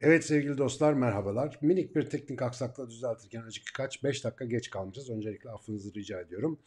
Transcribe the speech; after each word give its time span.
Evet 0.00 0.24
sevgili 0.24 0.58
dostlar 0.58 0.92
merhabalar. 0.92 1.58
Minik 1.62 1.96
bir 1.96 2.02
teknik 2.02 2.42
aksaklığı 2.42 2.90
düzeltirken 2.90 3.42
acık 3.42 3.64
kaç 3.76 4.04
5 4.04 4.24
dakika 4.24 4.44
geç 4.44 4.70
kalmışız. 4.70 5.10
Öncelikle 5.10 5.50
affınızı 5.50 5.94
rica 5.94 6.20
ediyorum. 6.20 6.60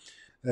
Ee, 0.45 0.51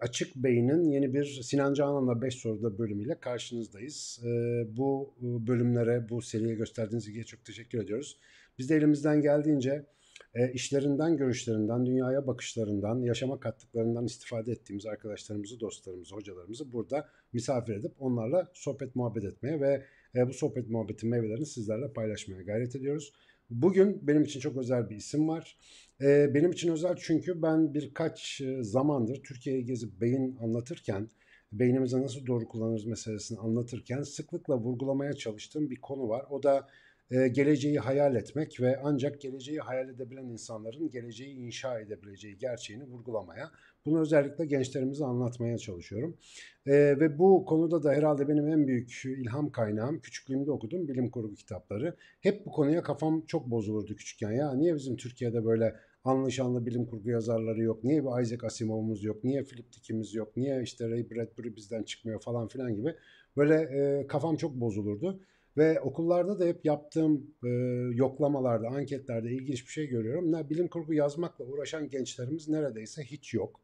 Açık 0.00 0.36
Beyin'in 0.36 0.90
yeni 0.90 1.14
bir 1.14 1.40
Sinan 1.42 1.74
Canan'la 1.74 2.22
5 2.22 2.34
soruda 2.34 2.78
bölümüyle 2.78 3.20
karşınızdayız. 3.20 4.20
Ee, 4.24 4.28
bu 4.76 5.14
bölümlere, 5.20 6.08
bu 6.08 6.22
seriye 6.22 6.54
gösterdiğiniz 6.54 7.08
ilgiye 7.08 7.24
çok 7.24 7.44
teşekkür 7.44 7.78
ediyoruz. 7.84 8.18
Biz 8.58 8.70
de 8.70 8.76
elimizden 8.76 9.22
geldiğince 9.22 9.86
e, 10.34 10.52
işlerinden, 10.52 11.16
görüşlerinden, 11.16 11.86
dünyaya 11.86 12.26
bakışlarından, 12.26 13.02
yaşama 13.02 13.40
kattıklarından 13.40 14.06
istifade 14.06 14.52
ettiğimiz 14.52 14.86
arkadaşlarımızı, 14.86 15.60
dostlarımızı, 15.60 16.14
hocalarımızı 16.14 16.72
burada 16.72 17.08
misafir 17.32 17.74
edip 17.74 17.92
onlarla 17.98 18.50
sohbet 18.54 18.96
muhabbet 18.96 19.24
etmeye 19.24 19.60
ve 19.60 19.84
e, 20.14 20.28
bu 20.28 20.32
sohbet 20.32 20.70
muhabbetin 20.70 21.10
meyvelerini 21.10 21.46
sizlerle 21.46 21.92
paylaşmaya 21.92 22.42
gayret 22.42 22.76
ediyoruz. 22.76 23.12
Bugün 23.50 24.06
benim 24.06 24.22
için 24.22 24.40
çok 24.40 24.56
özel 24.56 24.90
bir 24.90 24.96
isim 24.96 25.28
var. 25.28 25.58
E, 26.00 26.34
benim 26.34 26.52
için 26.52 26.72
özel 26.72 26.96
çünkü 26.96 27.42
ben 27.42 27.74
birkaç 27.74 28.40
e, 28.40 28.62
zamandır 28.62 29.22
Türkiye'yi 29.22 29.64
gezip 29.64 30.00
beyin 30.00 30.36
anlatırken, 30.36 31.08
beynimizi 31.52 32.02
nasıl 32.02 32.26
doğru 32.26 32.48
kullanırız 32.48 32.84
meselesini 32.84 33.38
anlatırken 33.38 34.02
sıklıkla 34.02 34.58
vurgulamaya 34.58 35.12
çalıştığım 35.12 35.70
bir 35.70 35.80
konu 35.80 36.08
var. 36.08 36.26
O 36.30 36.42
da 36.42 36.66
e, 37.10 37.28
geleceği 37.28 37.78
hayal 37.78 38.14
etmek 38.16 38.60
ve 38.60 38.80
ancak 38.82 39.20
geleceği 39.20 39.58
hayal 39.58 39.88
edebilen 39.88 40.24
insanların 40.24 40.90
geleceği 40.90 41.34
inşa 41.34 41.80
edebileceği 41.80 42.38
gerçeğini 42.38 42.84
vurgulamaya, 42.84 43.50
bunu 43.86 44.00
özellikle 44.00 44.46
gençlerimize 44.46 45.04
anlatmaya 45.04 45.58
çalışıyorum. 45.58 46.16
E, 46.66 46.72
ve 46.72 47.18
bu 47.18 47.44
konuda 47.44 47.82
da 47.82 47.92
herhalde 47.92 48.28
benim 48.28 48.48
en 48.48 48.66
büyük 48.66 49.02
ilham 49.04 49.52
kaynağım 49.52 50.00
küçüklüğümde 50.00 50.50
okuduğum 50.50 50.88
bilim 50.88 51.10
kurgu 51.10 51.34
kitapları. 51.34 51.96
Hep 52.20 52.46
bu 52.46 52.50
konuya 52.50 52.82
kafam 52.82 53.26
çok 53.26 53.50
bozulurdu 53.50 53.96
küçükken. 53.96 54.32
Ya 54.32 54.54
niye 54.54 54.74
bizim 54.74 54.96
Türkiye'de 54.96 55.44
böyle 55.44 55.74
anlaşanlı 56.04 56.66
bilim 56.66 56.86
kurgu 56.86 57.10
yazarları 57.10 57.62
yok? 57.62 57.84
Niye 57.84 58.04
bir 58.04 58.22
Isaac 58.22 58.44
Asimov'umuz 58.44 59.04
yok? 59.04 59.24
Niye 59.24 59.44
Philip 59.44 59.72
Dick'imiz 59.72 60.14
yok? 60.14 60.36
Niye 60.36 60.62
işte 60.62 60.90
Ray 60.90 61.10
Bradbury 61.10 61.56
bizden 61.56 61.82
çıkmıyor 61.82 62.20
falan 62.20 62.48
filan 62.48 62.74
gibi. 62.74 62.94
Böyle 63.36 63.54
e, 63.54 64.06
kafam 64.06 64.36
çok 64.36 64.54
bozulurdu. 64.54 65.20
Ve 65.56 65.80
okullarda 65.80 66.38
da 66.38 66.44
hep 66.44 66.64
yaptığım 66.64 67.26
e, 67.44 67.48
yoklamalarda, 67.94 68.68
anketlerde 68.68 69.32
ilginç 69.32 69.66
bir 69.66 69.72
şey 69.72 69.86
görüyorum. 69.86 70.32
Ne, 70.32 70.50
bilim 70.50 70.68
kurgu 70.68 70.94
yazmakla 70.94 71.44
uğraşan 71.44 71.88
gençlerimiz 71.88 72.48
neredeyse 72.48 73.02
hiç 73.02 73.34
yok. 73.34 73.60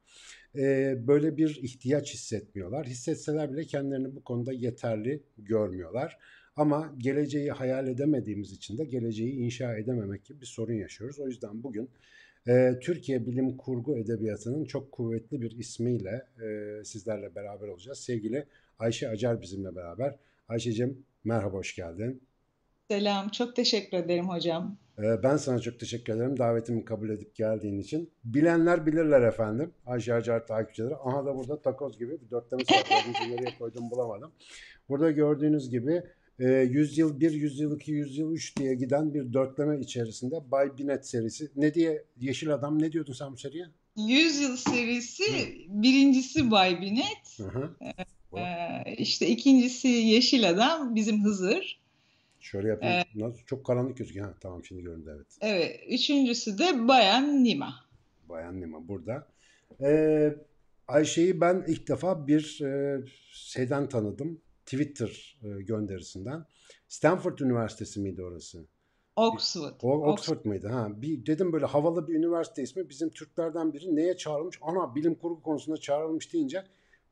E, 0.56 0.94
böyle 1.06 1.36
bir 1.36 1.58
ihtiyaç 1.62 2.14
hissetmiyorlar. 2.14 2.86
Hissetseler 2.86 3.52
bile 3.52 3.64
kendilerini 3.64 4.16
bu 4.16 4.24
konuda 4.24 4.52
yeterli 4.52 5.22
görmüyorlar. 5.38 6.18
Ama 6.56 6.94
geleceği 6.98 7.50
hayal 7.50 7.88
edemediğimiz 7.88 8.52
için 8.52 8.78
de 8.78 8.84
geleceği 8.84 9.32
inşa 9.32 9.76
edememek 9.76 10.24
gibi 10.24 10.40
bir 10.40 10.46
sorun 10.46 10.74
yaşıyoruz. 10.74 11.18
O 11.18 11.26
yüzden 11.26 11.62
bugün 11.62 11.90
e, 12.48 12.78
Türkiye 12.80 13.26
Bilim 13.26 13.56
Kurgu 13.56 13.98
Edebiyatı'nın 13.98 14.64
çok 14.64 14.92
kuvvetli 14.92 15.40
bir 15.40 15.58
ismiyle 15.58 16.26
e, 16.42 16.84
sizlerle 16.84 17.34
beraber 17.34 17.68
olacağız. 17.68 17.98
Sevgili 17.98 18.46
Ayşe 18.78 19.08
Acar 19.08 19.42
bizimle 19.42 19.76
beraber. 19.76 20.16
Ayşe'cim 20.48 21.04
Merhaba, 21.26 21.56
hoş 21.56 21.74
geldin. 21.74 22.22
Selam, 22.90 23.28
çok 23.28 23.56
teşekkür 23.56 23.96
ederim 23.96 24.28
hocam. 24.28 24.76
Ee, 24.98 25.22
ben 25.22 25.36
sana 25.36 25.58
çok 25.58 25.80
teşekkür 25.80 26.12
ederim 26.12 26.38
davetimi 26.38 26.84
kabul 26.84 27.10
edip 27.10 27.34
geldiğin 27.34 27.78
için. 27.78 28.10
Bilenler 28.24 28.86
bilirler 28.86 29.22
efendim. 29.22 29.72
Ayşe 29.86 30.14
Acar 30.14 30.46
takipçileri. 30.46 30.96
Aha 30.96 31.26
da 31.26 31.36
burada 31.36 31.62
takoz 31.62 31.98
gibi 31.98 32.20
bir 32.20 32.30
dörtleme 32.30 32.64
sayfalarını 32.64 33.12
nereye 33.36 33.58
koydum 33.58 33.90
bulamadım. 33.90 34.32
Burada 34.88 35.10
gördüğünüz 35.10 35.70
gibi 35.70 36.02
e, 36.38 36.50
yüzyıl 36.50 37.20
1, 37.20 37.30
yüzyıl 37.30 37.76
2, 37.76 37.92
yüzyıl 37.92 38.32
3 38.32 38.56
diye 38.56 38.74
giden 38.74 39.14
bir 39.14 39.32
dörtleme 39.32 39.80
içerisinde 39.80 40.50
Bay 40.50 40.78
Binet 40.78 41.08
serisi. 41.08 41.50
Ne 41.56 41.74
diye 41.74 42.04
Yeşil 42.20 42.54
Adam 42.54 42.82
ne 42.82 42.92
diyordun 42.92 43.12
sen 43.12 43.32
bu 43.32 43.36
seriye? 43.36 43.66
Yüzyıl 43.96 44.56
serisi 44.56 45.24
Hı. 45.24 45.82
birincisi 45.82 46.50
Bay 46.50 46.80
Binet. 46.80 47.38
Hı 47.38 47.48
hı. 47.48 47.70
Ee, 48.36 48.94
işte 48.98 49.26
ikincisi 49.26 49.88
Yeşil 49.88 50.50
Adam 50.50 50.94
bizim 50.94 51.24
Hızır. 51.24 51.80
Şöyle 52.40 52.68
yapayım. 52.68 53.04
Ee? 53.22 53.32
Çok 53.46 53.66
karanlık 53.66 53.96
gözüküyor. 53.96 54.26
Ha, 54.26 54.34
tamam 54.40 54.64
şimdi 54.64 54.82
göründü 54.82 55.12
evet. 55.16 55.26
Evet. 55.40 55.80
Üçüncüsü 55.88 56.58
de 56.58 56.88
Bayan 56.88 57.44
Nima. 57.44 57.74
Bayan 58.28 58.60
Nima 58.60 58.88
burada. 58.88 59.26
Ee, 59.80 60.34
Ayşe'yi 60.88 61.40
ben 61.40 61.64
ilk 61.68 61.88
defa 61.88 62.26
bir 62.26 62.60
e, 62.62 63.00
şeyden 63.32 63.88
tanıdım. 63.88 64.40
Twitter 64.66 65.38
e, 65.42 65.62
gönderisinden. 65.62 66.44
Stanford 66.88 67.38
Üniversitesi 67.38 68.00
miydi 68.00 68.22
orası? 68.22 68.66
Oxford. 69.16 69.74
O, 69.82 69.88
Oxford, 69.88 70.12
Oxford 70.12 70.44
mıydı? 70.44 70.68
Ha, 70.68 71.02
bir, 71.02 71.26
dedim 71.26 71.52
böyle 71.52 71.66
havalı 71.66 72.08
bir 72.08 72.14
üniversite 72.14 72.62
ismi. 72.62 72.88
Bizim 72.88 73.10
Türklerden 73.10 73.72
biri 73.72 73.96
neye 73.96 74.16
çağrılmış? 74.16 74.58
Ana 74.62 74.94
bilim 74.94 75.14
kurgu 75.14 75.42
konusunda 75.42 75.76
çağrılmış 75.76 76.32
deyince 76.32 76.64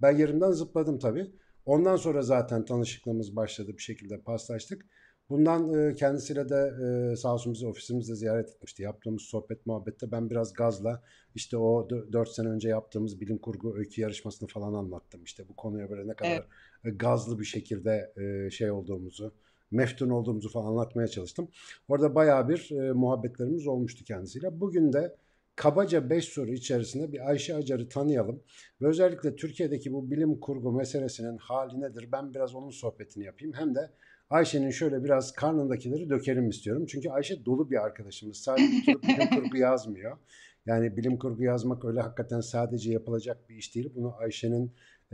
ben 0.03 0.17
yerimden 0.17 0.51
zıpladım 0.51 0.99
tabii. 0.99 1.31
Ondan 1.67 1.97
sonra 1.97 2.23
zaten 2.23 2.65
tanışıklığımız 2.65 3.37
başladı 3.37 3.73
bir 3.77 3.83
şekilde 3.83 4.21
paslaştık. 4.21 4.87
Bundan 5.31 5.75
e, 5.75 5.95
kendisiyle 5.95 6.49
de 6.49 6.75
e, 7.13 7.17
sağ 7.17 7.35
olsun 7.35 7.53
bizi 7.53 7.67
ofisimizde 7.67 8.15
ziyaret 8.15 8.49
etmişti. 8.49 8.83
Yaptığımız 8.83 9.23
sohbet 9.23 9.67
muhabbette 9.67 10.13
ben 10.13 10.31
biraz 10.31 10.53
gazla 10.53 11.03
işte 11.35 11.57
o 11.57 11.89
4 11.91 12.29
sene 12.29 12.49
önce 12.49 12.69
yaptığımız 12.69 13.21
bilim 13.21 13.39
kurgu 13.39 13.77
öykü 13.77 14.01
yarışmasını 14.01 14.49
falan 14.49 14.75
anlattım. 14.75 15.25
İşte 15.25 15.49
bu 15.49 15.57
konuya 15.57 15.91
böyle 15.91 16.09
ne 16.09 16.15
kadar 16.15 16.31
evet. 16.31 16.45
E, 16.85 16.91
gazlı 16.91 17.39
bir 17.39 17.45
şekilde 17.45 18.13
şey 18.51 18.71
olduğumuzu, 18.71 19.33
meftun 19.71 20.11
olduğumuzu 20.11 20.49
falan 20.49 20.67
anlatmaya 20.67 21.09
çalıştım. 21.09 21.49
Orada 21.89 22.15
bayağı 22.15 22.49
bir 22.49 22.91
muhabbetlerimiz 22.91 23.67
olmuştu 23.67 24.05
kendisiyle. 24.05 24.61
Bugün 24.61 24.93
de 24.93 25.17
kabaca 25.57 26.11
5 26.11 26.25
soru 26.25 26.51
içerisinde 26.51 27.13
bir 27.13 27.29
Ayşe 27.29 27.55
Acar'ı 27.55 27.89
tanıyalım. 27.89 28.43
Ve 28.81 28.87
özellikle 28.87 29.37
Türkiye'deki 29.37 29.93
bu 29.93 30.11
bilim 30.11 30.41
kurgu 30.41 30.73
meselesinin 30.73 31.39
hali 31.39 31.81
nedir? 31.81 32.09
Ben 32.13 32.35
biraz 32.35 32.55
onun 32.55 32.71
sohbetini 32.71 33.25
yapayım. 33.25 33.55
Hem 33.57 33.75
de 33.75 33.91
Ayşe'nin 34.31 34.71
şöyle 34.71 35.05
biraz 35.05 35.33
karnındakileri 35.33 36.11
dökelim 36.11 36.49
istiyorum. 36.49 36.87
Çünkü 36.89 37.11
Ayşe 37.11 37.45
dolu 37.45 37.71
bir 37.71 37.85
arkadaşımız. 37.85 38.37
Sadece 38.37 38.87
bilim 38.87 39.31
kurgu 39.35 39.57
yazmıyor. 39.57 40.19
Yani 40.67 40.97
bilim 40.97 41.19
kurgu 41.19 41.43
yazmak 41.45 41.85
öyle 41.85 42.01
hakikaten 42.01 42.41
sadece 42.41 42.93
yapılacak 42.93 43.49
bir 43.49 43.57
iş 43.57 43.75
değil. 43.75 43.93
Bunu 43.95 44.15
Ayşe'nin 44.17 44.73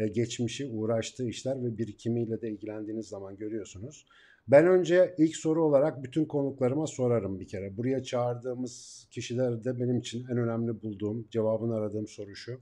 geçmişi, 0.08 0.66
uğraştığı 0.66 1.28
işler 1.28 1.64
ve 1.64 1.78
birikimiyle 1.78 2.40
de 2.40 2.50
ilgilendiğiniz 2.50 3.08
zaman 3.08 3.36
görüyorsunuz. 3.36 4.06
Ben 4.48 4.66
önce 4.66 5.14
ilk 5.18 5.36
soru 5.36 5.64
olarak 5.64 6.02
bütün 6.02 6.24
konuklarıma 6.24 6.86
sorarım 6.86 7.40
bir 7.40 7.48
kere. 7.48 7.76
Buraya 7.76 8.02
çağırdığımız 8.02 9.06
kişilerde 9.10 9.80
benim 9.80 9.98
için 9.98 10.26
en 10.30 10.36
önemli 10.36 10.82
bulduğum, 10.82 11.26
cevabını 11.30 11.74
aradığım 11.74 12.08
soru 12.08 12.36
şu. 12.36 12.60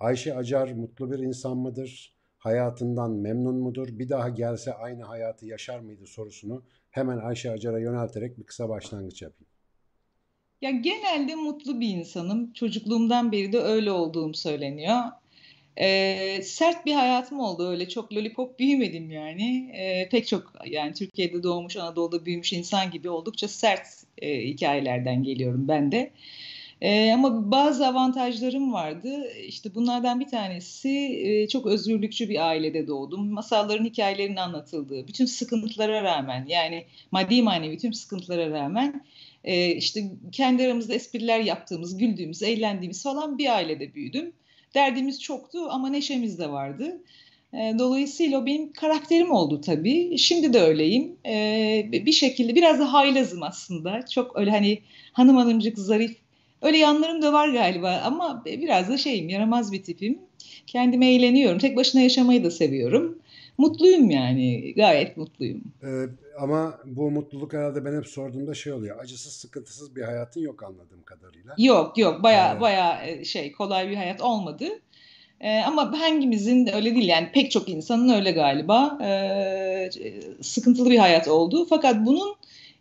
Ayşe 0.00 0.34
Acar 0.34 0.72
mutlu 0.72 1.10
bir 1.12 1.18
insan 1.18 1.56
mıdır? 1.56 2.14
Hayatından 2.38 3.10
memnun 3.10 3.56
mudur? 3.56 3.88
Bir 3.88 4.08
daha 4.08 4.28
gelse 4.28 4.72
aynı 4.72 5.02
hayatı 5.02 5.46
yaşar 5.46 5.80
mıydı 5.80 6.06
sorusunu 6.06 6.62
hemen 6.90 7.18
Ayşe 7.18 7.50
Acar'a 7.50 7.78
yönelterek 7.78 8.38
bir 8.38 8.44
kısa 8.44 8.68
başlangıç 8.68 9.22
yapayım. 9.22 9.50
Ya 10.60 10.70
genelde 10.70 11.34
mutlu 11.34 11.80
bir 11.80 11.88
insanım. 11.88 12.52
Çocukluğumdan 12.52 13.32
beri 13.32 13.52
de 13.52 13.58
öyle 13.58 13.92
olduğum 13.92 14.34
söyleniyor. 14.34 14.96
E, 15.76 16.42
sert 16.42 16.86
bir 16.86 16.94
hayatım 16.94 17.40
oldu 17.40 17.68
öyle 17.68 17.88
çok 17.88 18.12
lollipop 18.12 18.58
büyümedim 18.58 19.10
yani. 19.10 19.70
E, 19.74 20.08
pek 20.08 20.26
çok 20.26 20.52
yani 20.66 20.92
Türkiye'de 20.92 21.42
doğmuş 21.42 21.76
Anadolu'da 21.76 22.26
büyümüş 22.26 22.52
insan 22.52 22.90
gibi 22.90 23.10
oldukça 23.10 23.48
sert 23.48 23.86
e, 24.18 24.40
hikayelerden 24.40 25.22
geliyorum 25.22 25.68
ben 25.68 25.92
de. 25.92 26.10
E, 26.80 27.12
ama 27.12 27.50
bazı 27.50 27.86
avantajlarım 27.86 28.72
vardı. 28.72 29.32
İşte 29.46 29.74
bunlardan 29.74 30.20
bir 30.20 30.28
tanesi 30.28 30.88
e, 31.24 31.48
çok 31.48 31.66
özgürlükçü 31.66 32.28
bir 32.28 32.48
ailede 32.48 32.86
doğdum. 32.86 33.32
Masalların 33.32 33.84
hikayelerinin 33.84 34.36
anlatıldığı, 34.36 35.08
bütün 35.08 35.26
sıkıntılara 35.26 36.02
rağmen 36.02 36.46
yani 36.48 36.84
maddi 37.10 37.42
manevi 37.42 37.78
tüm 37.78 37.92
sıkıntılara 37.92 38.50
rağmen 38.50 39.04
e, 39.44 39.70
işte 39.74 40.00
kendi 40.32 40.64
aramızda 40.66 40.94
espriler 40.94 41.40
yaptığımız, 41.40 41.98
güldüğümüz, 41.98 42.42
eğlendiğimiz 42.42 43.02
falan 43.02 43.38
bir 43.38 43.54
ailede 43.54 43.94
büyüdüm. 43.94 44.32
Derdimiz 44.74 45.22
çoktu 45.22 45.58
ama 45.70 45.88
neşemiz 45.88 46.38
de 46.38 46.50
vardı. 46.50 47.00
E, 47.52 47.74
dolayısıyla 47.78 48.40
o 48.40 48.46
benim 48.46 48.72
karakterim 48.72 49.30
oldu 49.30 49.60
tabii. 49.60 50.18
Şimdi 50.18 50.52
de 50.52 50.60
öyleyim. 50.60 51.16
E, 51.26 51.88
bir 51.92 52.12
şekilde 52.12 52.54
biraz 52.54 52.80
da 52.80 52.92
haylazım 52.92 53.42
aslında. 53.42 54.06
Çok 54.06 54.38
öyle 54.38 54.50
hani 54.50 54.78
hanım 55.12 55.36
hanımcık 55.36 55.78
zarif. 55.78 56.16
Öyle 56.62 56.78
yanlarım 56.78 57.22
da 57.22 57.32
var 57.32 57.48
galiba 57.48 58.02
ama 58.04 58.42
biraz 58.46 58.88
da 58.88 58.98
şeyim 58.98 59.28
yaramaz 59.28 59.72
bir 59.72 59.82
tipim. 59.82 60.18
Kendime 60.66 61.14
eğleniyorum. 61.14 61.58
Tek 61.58 61.76
başına 61.76 62.00
yaşamayı 62.00 62.44
da 62.44 62.50
seviyorum. 62.50 63.18
Mutluyum 63.58 64.10
yani. 64.10 64.74
Gayet 64.74 65.16
mutluyum. 65.16 65.62
Ee, 65.82 65.88
ama 66.38 66.78
bu 66.84 67.10
mutluluk 67.10 67.52
herhalde 67.52 67.84
ben 67.84 67.96
hep 67.96 68.06
sorduğumda 68.06 68.54
şey 68.54 68.72
oluyor. 68.72 68.98
Acısız, 68.98 69.32
sıkıntısız 69.32 69.96
bir 69.96 70.02
hayatın 70.02 70.40
yok 70.40 70.62
anladığım 70.62 71.02
kadarıyla. 71.04 71.54
Yok 71.58 71.98
yok. 71.98 72.22
Baya 72.22 72.54
ee, 72.56 72.60
baya 72.60 73.24
şey 73.24 73.52
kolay 73.52 73.90
bir 73.90 73.96
hayat 73.96 74.22
olmadı. 74.22 74.64
Ee, 75.40 75.60
ama 75.60 76.00
hangimizin 76.00 76.74
öyle 76.74 76.94
değil 76.94 77.08
yani 77.08 77.30
pek 77.34 77.50
çok 77.50 77.68
insanın 77.68 78.08
öyle 78.08 78.30
galiba. 78.30 78.98
Ee, 79.02 79.90
sıkıntılı 80.42 80.90
bir 80.90 80.98
hayat 80.98 81.28
oldu. 81.28 81.66
Fakat 81.70 82.06
bunun 82.06 82.36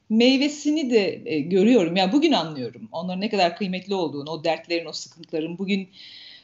meyvesini 0.09 0.91
de 0.91 1.21
e, 1.25 1.39
görüyorum. 1.39 1.95
Yani 1.95 2.11
bugün 2.11 2.31
anlıyorum 2.31 2.89
onların 2.91 3.21
ne 3.21 3.29
kadar 3.29 3.57
kıymetli 3.57 3.95
olduğunu, 3.95 4.29
o 4.29 4.43
dertlerin, 4.43 4.85
o 4.85 4.91
sıkıntıların 4.91 5.57
bugün 5.57 5.89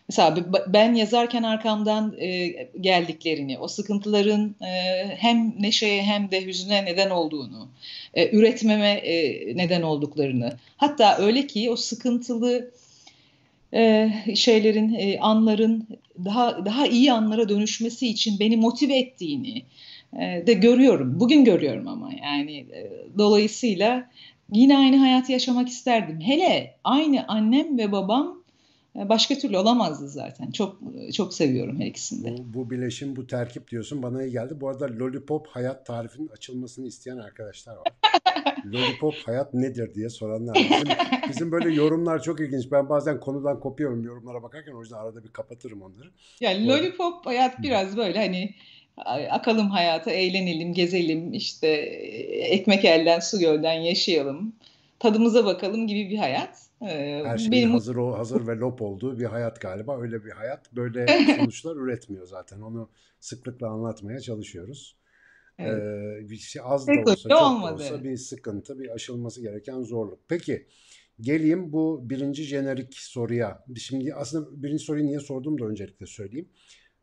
mesela 0.10 0.36
ben 0.68 0.94
yazarken 0.94 1.44
arkamdan 1.44 2.16
e, 2.20 2.48
geldiklerini, 2.82 3.60
o 3.60 3.68
sıkıntıların 3.68 4.56
e, 4.62 5.06
hem 5.18 5.54
neşeye 5.60 6.04
hem 6.04 6.32
de 6.32 6.46
hüzüne 6.46 6.86
neden 6.86 7.10
olduğunu, 7.10 7.68
e, 8.14 8.38
üretmeme 8.38 8.90
e, 8.90 9.58
neden 9.58 9.82
olduklarını, 9.82 10.58
hatta 10.78 11.18
öyle 11.18 11.48
ki 11.48 11.72
o 11.72 11.76
sıkıntılı 11.76 12.72
e, 13.74 14.12
şeylerin, 14.36 14.94
e, 14.94 15.20
anların 15.20 15.88
daha 16.26 16.66
daha 16.66 16.88
iyi 16.88 17.14
anlara 17.14 17.50
dönüşmesi 17.50 18.08
için 18.08 18.40
beni 18.40 18.58
motive 18.58 18.98
ettiğini 18.98 19.64
e, 20.14 20.48
de 20.48 20.54
görüyorum. 20.54 21.20
Bugün 21.20 21.46
görüyorum 21.46 21.88
ama 21.88 22.12
yani 22.24 22.58
e, 22.58 22.92
dolayısıyla 23.18 24.10
yine 24.54 24.78
aynı 24.78 24.98
hayatı 24.98 25.32
yaşamak 25.32 25.70
isterdim. 25.70 26.22
Hele 26.22 26.76
aynı 26.84 27.28
annem 27.28 27.78
ve 27.78 27.92
babam 27.92 28.39
başka 28.96 29.36
türlü 29.36 29.58
olamazdı 29.58 30.10
zaten. 30.10 30.52
Çok 30.52 30.80
çok 31.14 31.34
seviyorum 31.34 31.80
her 31.80 31.86
ikisini 31.86 32.24
de. 32.24 32.38
Bu, 32.38 32.54
bu 32.54 32.70
bileşim, 32.70 33.16
bu 33.16 33.28
terkip 33.28 33.72
diyorsun 33.72 34.04
bana 34.04 34.24
iyi 34.24 34.32
geldi. 34.32 34.62
Bu 34.62 34.70
arada 34.70 34.86
Lollipop 34.86 35.48
hayat 35.48 35.86
tarifinin 35.86 36.28
açılmasını 36.28 36.88
isteyen 36.88 37.18
arkadaşlar 37.18 37.76
var. 37.76 37.88
Lollipop 38.66 39.16
hayat 39.26 39.54
nedir 39.54 39.94
diye 39.94 40.10
soranlar. 40.10 40.56
Bizim, 40.56 40.98
bizim 41.30 41.52
böyle 41.52 41.74
yorumlar 41.74 42.24
çok 42.24 42.40
ilginç. 42.40 42.72
Ben 42.72 42.90
bazen 42.90 43.20
konudan 43.20 43.60
kopuyorum 43.60 44.04
yorumlara 44.04 44.44
bakarken 44.44 44.74
o 44.74 44.82
yüzden 44.82 44.98
arada 44.98 45.24
bir 45.24 45.30
kapatırım 45.30 45.82
onları. 45.82 46.12
Yani 46.42 46.68
Lollipop 46.68 47.26
hayat 47.26 47.62
biraz 47.62 47.98
böyle 47.98 48.20
hani 48.20 48.56
akalım 49.30 49.70
hayata, 49.70 50.12
eğlenelim, 50.12 50.74
gezelim, 50.74 51.34
işte 51.34 51.68
ekmek 52.28 52.86
elden 52.86 53.20
su 53.20 53.40
gölden 53.40 53.74
yaşayalım, 53.74 54.54
tadımıza 55.00 55.46
bakalım 55.46 55.88
gibi 55.88 56.10
bir 56.10 56.18
hayat. 56.18 56.69
Ee, 56.82 57.22
Her 57.26 57.38
şeyin 57.38 57.52
Benim... 57.52 57.72
hazır 57.72 57.96
o 57.96 58.18
hazır 58.18 58.48
ve 58.48 58.56
lop 58.56 58.82
olduğu 58.82 59.20
bir 59.20 59.26
hayat 59.26 59.62
galiba. 59.62 60.02
Öyle 60.02 60.26
bir 60.26 60.32
hayat 60.32 60.76
böyle 60.76 61.06
sonuçlar 61.38 61.76
üretmiyor 61.76 62.26
zaten. 62.26 62.62
Onu 62.62 62.90
sıklıkla 63.20 63.68
anlatmaya 63.68 64.20
çalışıyoruz. 64.20 64.98
Evet. 65.58 65.84
Ee, 65.84 66.30
bir 66.30 66.38
şey 66.38 66.62
az 66.66 66.88
da 66.88 66.92
olsa 66.92 67.16
çok 67.16 67.42
olmadı. 67.42 67.80
da 67.80 67.84
olsa 67.84 68.04
bir 68.04 68.18
sıkıntı, 68.18 68.80
bir 68.80 68.90
aşılması 68.90 69.42
gereken 69.42 69.82
zorluk. 69.82 70.20
Peki 70.28 70.68
geleyim 71.22 71.74
bu 71.74 72.10
birinci 72.10 72.44
jenerik 72.44 72.94
soruya. 72.94 73.66
Şimdi 73.78 74.14
aslında 74.14 74.64
birinci 74.64 74.84
soruyu 74.84 75.06
niye 75.06 75.20
sorduğumu 75.20 75.60
da 75.60 75.66
öncelikle 75.66 76.06
söyleyeyim. 76.06 76.50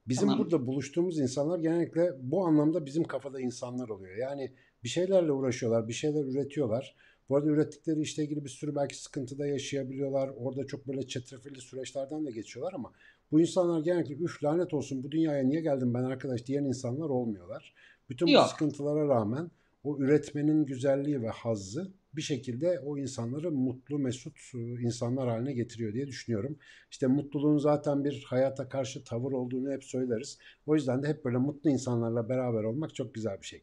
Bizim 0.08 0.28
tamam. 0.28 0.38
burada 0.38 0.66
buluştuğumuz 0.66 1.18
insanlar 1.18 1.58
genellikle 1.58 2.12
bu 2.20 2.46
anlamda 2.46 2.86
bizim 2.86 3.04
kafada 3.04 3.40
insanlar 3.40 3.88
oluyor. 3.88 4.16
Yani 4.16 4.52
bir 4.84 4.88
şeylerle 4.88 5.32
uğraşıyorlar, 5.32 5.88
bir 5.88 5.92
şeyler 5.92 6.24
üretiyorlar. 6.24 6.96
Bu 7.28 7.36
arada 7.36 7.50
ürettikleri 7.50 8.00
işle 8.00 8.24
ilgili 8.24 8.44
bir 8.44 8.50
sürü 8.50 8.74
belki 8.74 8.96
sıkıntı 9.02 9.38
da 9.38 9.46
yaşayabiliyorlar. 9.46 10.30
Orada 10.36 10.66
çok 10.66 10.88
böyle 10.88 11.06
çetrefilli 11.06 11.60
süreçlerden 11.60 12.26
de 12.26 12.30
geçiyorlar 12.30 12.72
ama 12.72 12.92
bu 13.32 13.40
insanlar 13.40 13.80
genellikle 13.80 14.14
üf 14.14 14.44
lanet 14.44 14.74
olsun 14.74 15.02
bu 15.02 15.10
dünyaya 15.10 15.44
niye 15.44 15.60
geldim 15.60 15.94
ben 15.94 16.02
arkadaş 16.02 16.46
diyen 16.46 16.64
insanlar 16.64 17.08
olmuyorlar. 17.08 17.74
Bütün 18.08 18.26
Yok. 18.26 18.44
bu 18.44 18.48
sıkıntılara 18.48 19.08
rağmen 19.08 19.50
o 19.84 19.98
üretmenin 19.98 20.66
güzelliği 20.66 21.22
ve 21.22 21.28
hazzı 21.28 21.92
bir 22.16 22.22
şekilde 22.22 22.80
o 22.80 22.98
insanları 22.98 23.52
mutlu, 23.52 23.98
mesut 23.98 24.38
e, 24.54 24.58
insanlar 24.58 25.28
haline 25.28 25.52
getiriyor 25.52 25.92
diye 25.92 26.06
düşünüyorum. 26.06 26.58
İşte 26.90 27.06
mutluluğun 27.06 27.58
zaten 27.58 28.04
bir 28.04 28.24
hayata 28.26 28.68
karşı 28.68 29.04
tavır 29.04 29.32
olduğunu 29.32 29.72
hep 29.72 29.84
söyleriz. 29.84 30.38
O 30.66 30.74
yüzden 30.74 31.02
de 31.02 31.08
hep 31.08 31.24
böyle 31.24 31.36
mutlu 31.36 31.70
insanlarla 31.70 32.28
beraber 32.28 32.64
olmak 32.64 32.94
çok 32.94 33.14
güzel 33.14 33.40
bir 33.40 33.46
şey. 33.46 33.62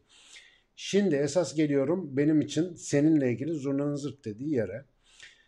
Şimdi 0.76 1.14
esas 1.14 1.54
geliyorum 1.54 2.16
benim 2.16 2.40
için 2.40 2.74
seninle 2.74 3.32
ilgili 3.32 3.52
zurnanın 3.52 3.96
zırt 3.96 4.24
dediği 4.24 4.54
yere. 4.54 4.84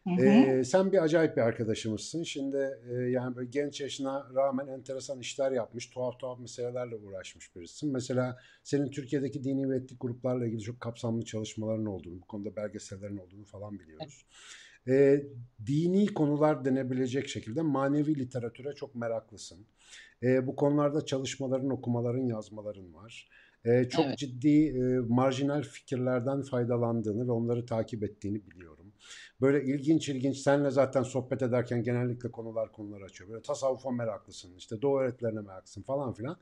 Hı 0.06 0.10
hı. 0.10 0.64
sen 0.64 0.92
bir 0.92 1.02
acayip 1.02 1.36
bir 1.36 1.42
arkadaşımızsın. 1.42 2.22
Şimdi 2.22 2.78
e, 2.90 2.94
yani 2.94 3.36
böyle 3.36 3.48
genç 3.50 3.80
yaşına 3.80 4.28
rağmen 4.34 4.66
enteresan 4.66 5.20
işler 5.20 5.52
yapmış, 5.52 5.90
tuhaf 5.90 6.18
tuhaf 6.18 6.38
meselelerle 6.38 6.96
uğraşmış 6.96 7.56
birisin. 7.56 7.92
Mesela 7.92 8.36
senin 8.62 8.90
Türkiye'deki 8.90 9.44
dini 9.44 9.70
ve 9.70 9.76
etnik 9.76 10.00
gruplarla 10.00 10.46
ilgili 10.46 10.60
çok 10.60 10.80
kapsamlı 10.80 11.24
çalışmaların 11.24 11.86
olduğunu, 11.86 12.20
bu 12.20 12.26
konuda 12.26 12.56
belgesellerin 12.56 13.16
olduğunu 13.16 13.44
falan 13.44 13.80
biliyoruz. 13.80 14.26
E, 14.88 15.22
dini 15.66 16.06
konular 16.06 16.64
denebilecek 16.64 17.28
şekilde 17.28 17.62
manevi 17.62 18.18
literatüre 18.18 18.74
çok 18.74 18.94
meraklısın. 18.94 19.66
E, 20.22 20.46
bu 20.46 20.56
konularda 20.56 21.06
çalışmaların, 21.06 21.70
okumaların, 21.70 22.26
yazmaların 22.26 22.94
var. 22.94 23.28
E, 23.66 23.88
çok 23.88 24.06
evet. 24.06 24.18
ciddi 24.18 24.66
e, 24.66 24.98
marjinal 25.08 25.62
fikirlerden 25.62 26.42
faydalandığını 26.42 27.26
ve 27.26 27.32
onları 27.32 27.66
takip 27.66 28.04
ettiğini 28.04 28.50
biliyorum. 28.50 28.92
Böyle 29.40 29.64
ilginç 29.64 30.08
ilginç 30.08 30.36
senle 30.36 30.70
zaten 30.70 31.02
sohbet 31.02 31.42
ederken 31.42 31.82
genellikle 31.82 32.30
konular 32.30 32.72
konular 32.72 33.00
açıyor. 33.00 33.30
Böyle 33.30 33.42
tasavvufa 33.42 33.90
meraklısın, 33.90 34.54
işte 34.56 34.82
doğu 34.82 35.00
öğretilerine 35.00 35.40
meraklısın 35.40 35.82
falan 35.82 36.12
filan. 36.12 36.36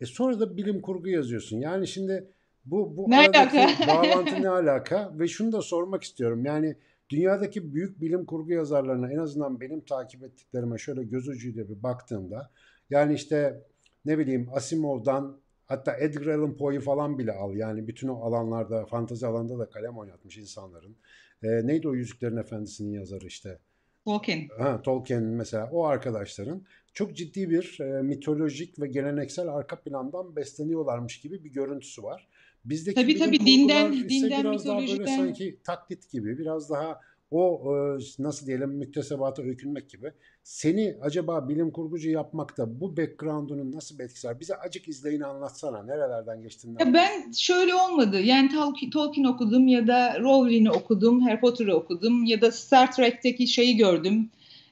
E 0.00 0.06
sonra 0.06 0.40
da 0.40 0.56
bilim 0.56 0.80
kurgu 0.80 1.08
yazıyorsun. 1.08 1.58
Yani 1.58 1.88
şimdi 1.88 2.30
bu 2.64 2.96
bu 2.96 3.10
ne 3.10 3.18
aradaki 3.18 3.86
bağlantı 3.88 4.42
ne 4.42 4.48
alaka? 4.48 5.12
Ve 5.18 5.28
şunu 5.28 5.52
da 5.52 5.62
sormak 5.62 6.02
istiyorum. 6.02 6.44
Yani 6.44 6.76
dünyadaki 7.10 7.74
büyük 7.74 8.00
bilim 8.00 8.24
kurgu 8.24 8.52
yazarlarına 8.52 9.12
en 9.12 9.18
azından 9.18 9.60
benim 9.60 9.80
takip 9.80 10.22
ettiklerime 10.24 10.78
şöyle 10.78 11.02
göz 11.02 11.28
ucuyla 11.28 11.68
bir 11.68 11.82
baktığımda 11.82 12.50
yani 12.90 13.14
işte 13.14 13.62
ne 14.04 14.18
bileyim 14.18 14.48
Asimov'dan 14.52 15.40
hatta 15.70 15.96
Edgar 15.96 16.26
Allan 16.26 16.56
Poe'yu 16.56 16.80
falan 16.80 17.18
bile 17.18 17.32
al. 17.32 17.54
Yani 17.54 17.88
bütün 17.88 18.08
o 18.08 18.14
alanlarda, 18.22 18.86
fantazi 18.86 19.26
alanında 19.26 19.58
da 19.58 19.70
kalem 19.70 19.98
oynatmış 19.98 20.36
insanların. 20.36 20.96
E, 21.42 21.66
neydi 21.66 21.88
o 21.88 21.94
Yüzüklerin 21.94 22.36
Efendisi'nin 22.36 22.92
yazarı 22.92 23.26
işte? 23.26 23.58
Tolkien. 24.04 24.48
Ha, 24.58 24.82
Tolkien 24.82 25.22
mesela 25.22 25.70
o 25.72 25.84
arkadaşların 25.84 26.62
çok 26.92 27.16
ciddi 27.16 27.50
bir 27.50 27.80
e, 27.80 28.02
mitolojik 28.02 28.80
ve 28.80 28.86
geleneksel 28.86 29.48
arka 29.48 29.80
plandan 29.80 30.36
besleniyorlarmış 30.36 31.20
gibi 31.20 31.44
bir 31.44 31.50
görüntüsü 31.50 32.02
var. 32.02 32.28
Bizdeki 32.64 33.00
tabii 33.00 33.18
tabii 33.18 33.40
dinden, 33.40 33.92
ise 33.92 34.08
dinden 34.08 34.44
biraz 34.44 34.66
daha 34.66 34.78
böyle 34.78 35.06
sanki 35.06 35.58
taklit 35.64 36.10
gibi, 36.10 36.38
biraz 36.38 36.70
daha 36.70 37.00
o 37.30 37.74
e, 37.74 37.98
nasıl 38.18 38.46
diyelim 38.46 38.70
müktesebata 38.70 39.42
öykünmek 39.42 39.90
gibi 39.90 40.12
seni 40.42 40.96
acaba 41.00 41.48
bilim 41.48 41.70
kurgucu 41.70 42.10
yapmakta 42.10 42.80
bu 42.80 42.96
background'unun 42.96 43.72
nasıl 43.72 43.98
bir 43.98 44.04
etkisi 44.04 44.28
var? 44.28 44.40
Bize 44.40 44.56
acık 44.56 44.88
izleyini 44.88 45.26
anlatsana. 45.26 45.82
Nerelerden 45.82 46.42
geçtin? 46.42 46.76
Ya 46.80 46.94
ben 46.94 47.32
şöyle 47.32 47.74
olmadı. 47.74 48.20
Yani 48.20 48.50
Tolkien, 48.92 49.24
okudum 49.24 49.68
ya 49.68 49.86
da 49.86 50.20
Rowling'i 50.20 50.70
okudum, 50.70 51.20
Harry 51.20 51.40
Potter'ı 51.40 51.76
okudum 51.76 52.24
ya 52.24 52.40
da 52.40 52.52
Star 52.52 52.92
Trek'teki 52.92 53.46
şeyi 53.46 53.76
gördüm. 53.76 54.30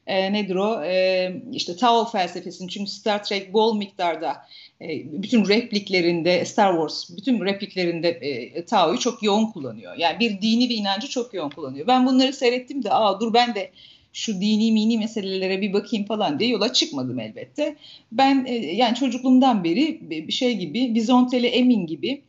E, 0.09 0.33
nedir 0.33 0.57
o? 0.57 0.85
E, 0.85 1.33
işte 1.53 1.77
Tao 1.77 2.11
felsefesini. 2.11 2.69
Çünkü 2.69 2.91
Star 2.91 3.25
Trek 3.25 3.53
bol 3.53 3.77
miktarda 3.77 4.37
e, 4.81 4.89
bütün 5.23 5.49
repliklerinde 5.49 6.45
Star 6.45 6.73
Wars 6.73 7.17
bütün 7.17 7.45
repliklerinde 7.45 8.09
e, 8.09 8.65
Tao'yu 8.65 8.99
çok 8.99 9.23
yoğun 9.23 9.47
kullanıyor. 9.47 9.95
Yani 9.97 10.21
bir 10.21 10.43
dini 10.43 10.69
bir 10.69 10.77
inancı 10.77 11.09
çok 11.09 11.35
yoğun 11.35 11.51
kullanıyor. 11.51 11.87
Ben 11.87 12.07
bunları 12.07 12.33
seyrettim 12.33 12.85
de 12.85 12.93
aa 12.93 13.21
dur 13.21 13.35
ben 13.35 13.55
de 13.55 13.71
şu 14.13 14.41
dini 14.41 14.73
mini 14.73 14.99
meselelere 14.99 15.61
bir 15.61 15.73
bakayım 15.73 16.07
falan 16.07 16.39
diye 16.39 16.51
yola 16.51 16.73
çıkmadım 16.73 17.21
elbette. 17.21 17.77
Ben 18.13 18.45
e, 18.49 18.55
yani 18.55 18.95
çocukluğumdan 18.95 19.65
beri 19.65 19.99
bir 20.11 20.33
şey 20.33 20.57
gibi 20.57 20.95
Bizontele 20.95 21.49
Emin 21.49 21.87
gibi 21.87 22.23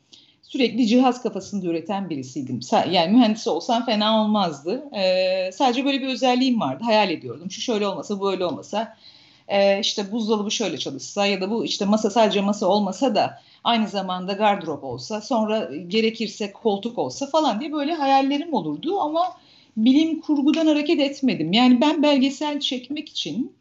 sürekli 0.50 0.88
cihaz 0.88 1.24
kafasında 1.24 1.68
üreten 1.68 2.10
birisiydim. 2.10 2.60
Yani 2.92 3.12
mühendis 3.12 3.48
olsam 3.48 3.86
fena 3.86 4.22
olmazdı. 4.24 4.84
Ee, 4.96 5.52
sadece 5.54 5.86
böyle 5.86 6.02
bir 6.02 6.08
özelliğim 6.08 6.60
vardı. 6.60 6.84
Hayal 6.84 7.10
ediyordum. 7.10 7.52
Şu 7.52 7.62
şöyle 7.62 7.88
olmasa, 7.88 8.20
bu 8.20 8.32
öyle 8.32 8.46
olmasa. 8.46 8.98
Ee, 9.48 9.80
işte 9.80 10.12
buzdolabı 10.12 10.52
şöyle 10.52 10.78
çalışsa 10.78 11.26
ya 11.26 11.42
da 11.42 11.52
bu 11.52 11.66
işte 11.66 11.86
masa 11.86 12.10
sadece 12.10 12.42
masa 12.42 12.68
olmasa 12.68 13.16
da 13.16 13.42
aynı 13.64 13.88
zamanda 13.88 14.34
gardırop 14.34 14.84
olsa, 14.84 15.22
sonra 15.22 15.70
gerekirse 15.88 16.52
koltuk 16.52 16.98
olsa 16.98 17.28
falan 17.28 17.60
diye 17.60 17.72
böyle 17.72 17.94
hayallerim 17.94 18.54
olurdu 18.54 19.00
ama 19.00 19.22
bilim 19.78 20.22
kurgudan 20.22 20.68
hareket 20.68 21.00
etmedim. 21.00 21.54
Yani 21.54 21.82
ben 21.82 22.04
belgesel 22.04 22.60
çekmek 22.60 23.10
için 23.10 23.54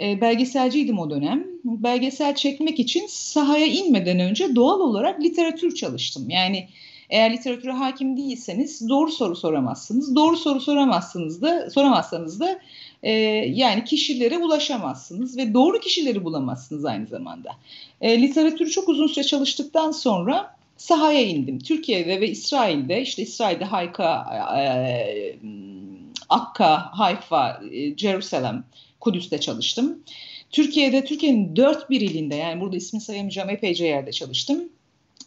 e, 0.00 0.20
belgeselciydim 0.20 0.98
o 0.98 1.10
dönem. 1.10 1.46
Belgesel 1.64 2.34
çekmek 2.34 2.80
için 2.80 3.06
sahaya 3.08 3.66
inmeden 3.66 4.20
önce 4.20 4.54
doğal 4.54 4.80
olarak 4.80 5.20
literatür 5.20 5.74
çalıştım. 5.74 6.30
Yani 6.30 6.68
eğer 7.10 7.32
literatüre 7.32 7.72
hakim 7.72 8.16
değilseniz 8.16 8.88
doğru 8.88 9.12
soru 9.12 9.36
soramazsınız. 9.36 10.14
Doğru 10.14 10.36
soru 10.36 10.60
soramazsınız 10.60 11.42
da 11.42 11.70
soramazsanız 11.70 12.40
da 12.40 12.58
e, 13.02 13.12
yani 13.54 13.84
kişilere 13.84 14.38
ulaşamazsınız 14.38 15.36
ve 15.36 15.54
doğru 15.54 15.80
kişileri 15.80 16.24
bulamazsınız 16.24 16.84
aynı 16.84 17.06
zamanda. 17.06 17.50
E, 18.00 18.22
literatürü 18.22 18.70
çok 18.70 18.88
uzun 18.88 19.06
süre 19.06 19.24
çalıştıktan 19.24 19.90
sonra 19.90 20.56
sahaya 20.76 21.22
indim. 21.22 21.58
Türkiye'de 21.58 22.20
ve 22.20 22.28
İsrail'de 22.28 23.02
işte 23.02 23.22
İsrail'de 23.22 23.64
Hayka, 23.64 24.26
e, 24.58 25.36
Akka, 26.28 26.98
Hayfa, 26.98 27.60
e, 27.72 27.96
Jerusalem, 27.96 28.64
Kudüs'te 29.00 29.40
çalıştım. 29.40 29.98
Türkiye'de 30.50 31.04
Türkiye'nin 31.04 31.56
dört 31.56 31.90
bir 31.90 32.00
ilinde 32.00 32.34
yani 32.34 32.60
burada 32.60 32.76
ismi 32.76 33.00
sayamayacağım 33.00 33.50
epeyce 33.50 33.86
yerde 33.86 34.12
çalıştım. 34.12 34.68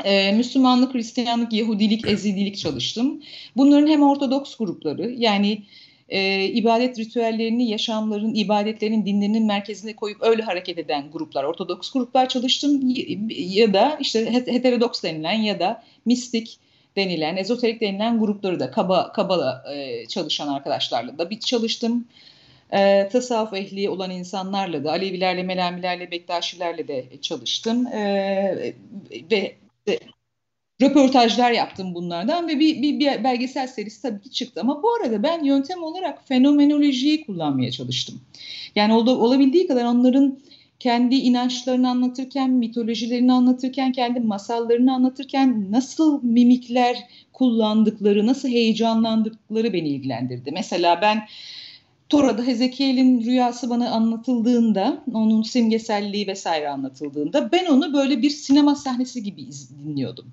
e, 0.04 0.32
Müslümanlık, 0.32 0.94
Hristiyanlık, 0.96 1.54
Yahudilik, 1.54 2.08
Ezidilik 2.08 2.58
çalıştım. 2.58 3.22
Bunların 3.58 3.88
hem 3.88 4.04
Ortodoks 4.04 4.56
grupları 4.56 5.12
yani 5.18 5.64
e, 6.10 6.46
ibadet 6.46 7.00
ritüellerini, 7.00 7.70
yaşamların, 7.70 8.34
ibadetlerin, 8.36 9.06
dinlerinin 9.06 9.46
merkezine 9.46 9.96
koyup 9.96 10.24
öyle 10.24 10.44
hareket 10.44 10.78
eden 10.78 11.12
gruplar, 11.12 11.44
Ortodoks 11.44 11.92
gruplar 11.92 12.30
çalıştım 12.30 12.82
ya 13.30 13.74
da 13.74 13.98
işte 14.02 14.34
heterodoks 14.34 15.04
denilen 15.04 15.42
ya 15.42 15.60
da 15.60 15.84
mistik 16.06 16.58
denilen, 16.96 17.38
ezoterik 17.38 17.82
denilen 17.82 18.20
grupları 18.20 18.60
da 18.60 18.72
kaba 18.72 19.14
kaba 19.14 19.64
e, 19.74 20.06
çalışan 20.08 20.48
arkadaşlarla 20.48 21.18
da 21.18 21.30
bir 21.30 21.40
çalıştım. 21.40 22.06
E, 22.74 23.10
tasavvuf 23.12 23.54
ehli 23.54 23.90
olan 23.90 24.12
insanlarla 24.12 24.84
da, 24.84 24.92
Alevilerle, 24.92 25.44
Melamilerle, 25.44 26.12
Bektaşilerle 26.12 26.88
de 26.88 27.06
çalıştım. 27.22 27.88
E, 27.88 28.74
ve 29.32 29.56
e, 29.88 30.00
röportajlar 30.82 31.52
yaptım 31.52 31.96
bunlardan 31.96 32.48
ve 32.48 32.60
bir, 32.60 32.82
bir, 32.82 33.00
bir 33.00 33.24
belgesel 33.24 33.68
serisi 33.68 34.02
tabii 34.02 34.22
ki 34.22 34.32
çıktı. 34.32 34.62
Ama 34.62 34.84
bu 34.84 34.94
arada 34.94 35.24
ben 35.24 35.44
yöntem 35.44 35.84
olarak 35.84 36.28
fenomenolojiyi 36.28 37.26
kullanmaya 37.26 37.72
çalıştım. 37.72 38.22
Yani 38.76 38.94
ol, 38.94 39.08
olabildiği 39.08 39.68
kadar 39.68 39.86
onların 39.86 40.40
kendi 40.80 41.16
inançlarını 41.16 41.90
anlatırken, 41.90 42.50
mitolojilerini 42.50 43.34
anlatırken, 43.34 43.92
kendi 43.92 44.20
masallarını 44.20 44.94
anlatırken 44.94 45.72
nasıl 45.72 46.24
mimikler 46.24 46.98
kullandıkları, 47.34 48.28
nasıl 48.28 48.50
heyecanlandıkları 48.50 49.74
beni 49.74 49.90
ilgilendirdi. 49.90 50.52
Mesela 50.52 51.02
ben 51.02 51.24
Tora'da 52.10 52.44
Hezekiel'in 52.44 53.26
rüyası 53.26 53.70
bana 53.70 53.90
anlatıldığında, 53.90 55.04
onun 55.14 55.42
simgeselliği 55.42 56.28
vesaire 56.28 56.70
anlatıldığında 56.70 57.52
ben 57.52 57.66
onu 57.66 57.94
böyle 57.94 58.22
bir 58.22 58.30
sinema 58.30 58.76
sahnesi 58.76 59.24
gibi 59.24 59.48
dinliyordum. 59.86 60.26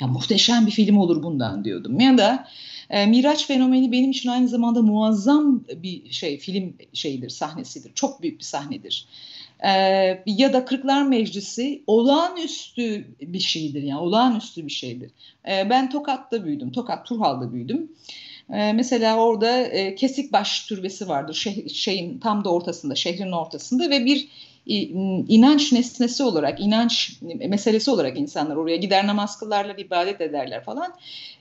Ya 0.00 0.06
muhteşem 0.06 0.66
bir 0.66 0.70
film 0.70 0.96
olur 0.96 1.22
bundan 1.22 1.64
diyordum. 1.64 2.00
Ya 2.00 2.18
da 2.18 2.48
e, 2.90 3.06
Miraç 3.06 3.46
fenomeni 3.46 3.92
benim 3.92 4.10
için 4.10 4.28
aynı 4.28 4.48
zamanda 4.48 4.82
muazzam 4.82 5.64
bir 5.82 6.12
şey, 6.12 6.38
film 6.38 6.74
şeyidir, 6.92 7.30
sahnesidir. 7.30 7.92
Çok 7.94 8.22
büyük 8.22 8.38
bir 8.38 8.44
sahnedir. 8.44 9.06
E, 9.60 9.70
ya 10.26 10.52
da 10.52 10.64
Kırklar 10.64 11.02
Meclisi 11.02 11.82
olağanüstü 11.86 13.06
bir 13.20 13.40
şeydir 13.40 13.82
yani 13.82 14.00
olağanüstü 14.00 14.66
bir 14.66 14.72
şeydir. 14.72 15.10
E, 15.48 15.70
ben 15.70 15.90
Tokat'ta 15.90 16.44
büyüdüm, 16.44 16.72
Tokat 16.72 17.06
Turhal'da 17.06 17.52
büyüdüm. 17.52 17.82
E, 17.82 17.88
mesela 18.48 19.16
orada 19.16 19.60
e, 19.60 19.94
Kesikbaş 19.94 20.66
türbesi 20.66 21.08
vardır. 21.08 21.34
Şeh, 21.34 21.68
şeyin 21.68 22.18
tam 22.18 22.44
da 22.44 22.52
ortasında, 22.52 22.94
şehrin 22.94 23.32
ortasında 23.32 23.90
ve 23.90 24.04
bir 24.04 24.28
inanç 25.28 25.72
nesnesi 25.72 26.22
olarak, 26.22 26.60
inanç 26.60 27.18
meselesi 27.22 27.90
olarak 27.90 28.18
insanlar 28.18 28.56
oraya 28.56 28.76
gider 28.76 29.06
namaz 29.06 29.38
kılarlar, 29.38 29.78
ibadet 29.78 30.20
ederler 30.20 30.64
falan. 30.64 30.94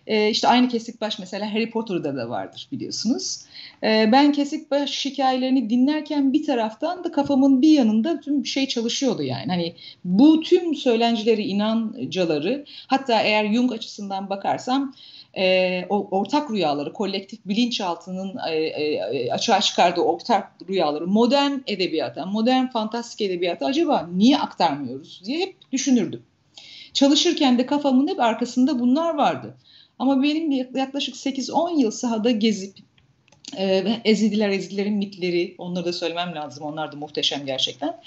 E, 0.08 0.30
işte 0.30 0.48
aynı 0.48 0.70
Kesikbaş 0.70 1.20
mesela 1.20 1.54
Harry 1.54 1.70
Potter'da 1.70 2.16
da 2.16 2.30
vardır 2.30 2.68
biliyorsunuz. 2.72 3.40
E, 3.84 4.10
ben 4.12 4.32
Kesikbaş 4.32 5.06
hikayelerini 5.06 5.70
dinlerken 5.70 6.34
bir 6.34 6.46
taraftan 6.46 7.04
da 7.04 7.12
kafamın 7.12 7.62
bir 7.62 7.72
yanında 7.72 8.20
tüm 8.20 8.46
şey 8.46 8.68
çalışıyordu 8.68 9.24
yani. 9.24 9.48
Hani 9.48 9.76
bu 10.04 10.42
tüm 10.42 10.76
söylencileri, 10.76 11.44
inancaları 11.44 12.66
hatta 12.88 13.22
eğer 13.22 13.54
Jung 13.54 13.72
açısından 13.72 14.30
bakarsam 14.30 14.94
e, 15.38 15.86
o 15.90 16.08
ortak 16.12 16.52
rüyaları, 16.52 16.94
kolektif 16.94 17.40
bilinçaltının 17.46 18.38
e, 18.50 18.56
e, 18.56 19.32
açığa 19.32 19.62
çıkardığı 19.62 20.02
ortak 20.02 20.52
rüyaları 20.70 21.08
modern 21.08 21.52
edebiyata, 21.68 22.26
modern 22.26 22.68
fantastik 22.68 23.22
edebiyata 23.22 23.66
acaba 23.66 24.10
niye 24.14 24.38
aktarmıyoruz 24.38 25.22
diye 25.26 25.40
hep 25.40 25.56
düşünürdüm. 25.72 26.24
Çalışırken 26.94 27.58
de 27.58 27.66
kafamın 27.66 28.08
hep 28.08 28.20
arkasında 28.20 28.80
bunlar 28.80 29.16
vardı. 29.16 29.58
Ama 30.00 30.24
benim 30.24 30.52
yaklaşık 30.76 31.16
8-10 31.16 31.80
yıl 31.80 31.92
sahada 31.92 32.32
gezip 32.32 32.78
e, 33.58 33.84
Ezidiler, 34.06 34.50
Ezidilerin 34.50 34.94
mitleri, 34.94 35.56
onları 35.58 35.86
da 35.86 35.94
söylemem 35.94 36.36
lazım. 36.36 36.64
Onlar 36.64 36.92
da 36.92 36.96
muhteşem 36.96 37.46
gerçekten. 37.46 37.98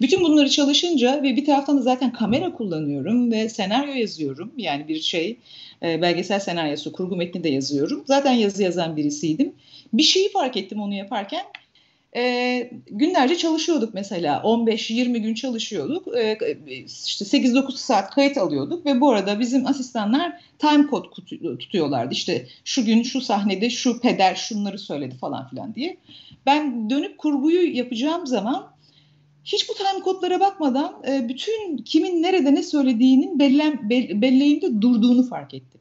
Bütün 0.00 0.20
bunları 0.20 0.50
çalışınca 0.50 1.22
ve 1.22 1.36
bir 1.36 1.44
taraftan 1.44 1.78
da 1.78 1.82
zaten 1.82 2.12
kamera 2.12 2.52
kullanıyorum 2.52 3.32
ve 3.32 3.48
senaryo 3.48 3.94
yazıyorum. 3.94 4.52
Yani 4.56 4.88
bir 4.88 5.00
şey, 5.00 5.36
e, 5.82 6.02
belgesel 6.02 6.40
senaryosu, 6.40 6.92
kurgu 6.92 7.16
metni 7.16 7.44
de 7.44 7.48
yazıyorum. 7.48 8.04
Zaten 8.06 8.32
yazı 8.32 8.62
yazan 8.62 8.96
birisiydim. 8.96 9.52
Bir 9.92 10.02
şeyi 10.02 10.32
fark 10.32 10.56
ettim 10.56 10.80
onu 10.80 10.94
yaparken 10.94 11.42
e, 12.16 12.70
günlerce 12.86 13.36
çalışıyorduk 13.36 13.94
mesela. 13.94 14.42
15-20 14.44 15.18
gün 15.18 15.34
çalışıyorduk. 15.34 16.16
E, 16.16 16.38
işte 16.86 17.24
8-9 17.24 17.76
saat 17.76 18.10
kayıt 18.10 18.38
alıyorduk 18.38 18.86
ve 18.86 19.00
bu 19.00 19.10
arada 19.10 19.40
bizim 19.40 19.66
asistanlar 19.66 20.32
time 20.58 20.86
code 20.90 21.08
tutuyorlardı. 21.58 22.14
İşte 22.14 22.46
şu 22.64 22.84
gün 22.84 23.02
şu 23.02 23.20
sahnede 23.20 23.70
şu 23.70 24.00
peder 24.00 24.34
şunları 24.34 24.78
söyledi 24.78 25.14
falan 25.16 25.48
filan 25.48 25.74
diye. 25.74 25.96
Ben 26.46 26.90
dönüp 26.90 27.18
kurguyu 27.18 27.76
yapacağım 27.76 28.26
zaman 28.26 28.78
hiç 29.44 29.68
bu 29.68 29.74
time 29.74 30.00
kodlara 30.04 30.40
bakmadan 30.40 31.02
e, 31.08 31.28
bütün 31.28 31.76
kimin 31.76 32.22
nerede 32.22 32.54
ne 32.54 32.62
söylediğinin 32.62 33.38
bellen, 33.38 33.90
be, 33.90 34.22
belleğimde 34.22 34.82
durduğunu 34.82 35.22
fark 35.28 35.54
ettim. 35.54 35.80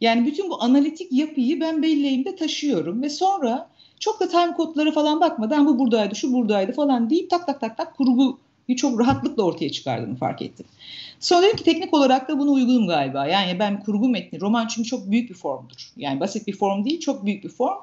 Yani 0.00 0.26
bütün 0.26 0.50
bu 0.50 0.62
analitik 0.62 1.12
yapıyı 1.12 1.60
ben 1.60 1.82
belleğimde 1.82 2.36
taşıyorum 2.36 3.02
ve 3.02 3.08
sonra 3.08 3.71
çok 4.02 4.20
da 4.20 4.28
time 4.28 4.54
kodlara 4.54 4.92
falan 4.92 5.20
bakmadan 5.20 5.66
bu 5.66 5.78
buradaydı, 5.78 6.14
şu 6.16 6.32
buradaydı 6.32 6.72
falan 6.72 7.10
deyip 7.10 7.30
tak 7.30 7.46
tak 7.46 7.60
tak 7.60 7.76
tak 7.76 7.96
kurguyu 7.96 8.38
çok 8.76 9.00
rahatlıkla 9.00 9.42
ortaya 9.42 9.72
çıkardığını 9.72 10.16
fark 10.16 10.42
ettim. 10.42 10.66
Sonra 11.20 11.42
dedim 11.42 11.56
ki 11.56 11.64
teknik 11.64 11.94
olarak 11.94 12.28
da 12.28 12.38
bunu 12.38 12.52
uygunum 12.52 12.86
galiba. 12.86 13.26
Yani 13.26 13.58
ben 13.58 13.80
kurgu 13.80 14.08
metni, 14.08 14.40
roman 14.40 14.66
çünkü 14.66 14.88
çok 14.88 15.10
büyük 15.10 15.30
bir 15.30 15.34
formdur. 15.34 15.92
Yani 15.96 16.20
basit 16.20 16.46
bir 16.46 16.56
form 16.56 16.84
değil, 16.84 17.00
çok 17.00 17.26
büyük 17.26 17.44
bir 17.44 17.48
form. 17.48 17.78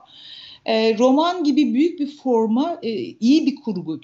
E, 0.65 0.97
roman 0.97 1.43
gibi 1.43 1.73
büyük 1.73 1.99
bir 1.99 2.17
forma 2.17 2.79
e, 2.83 2.89
iyi 2.99 3.45
bir 3.45 3.55
kurgu. 3.55 4.01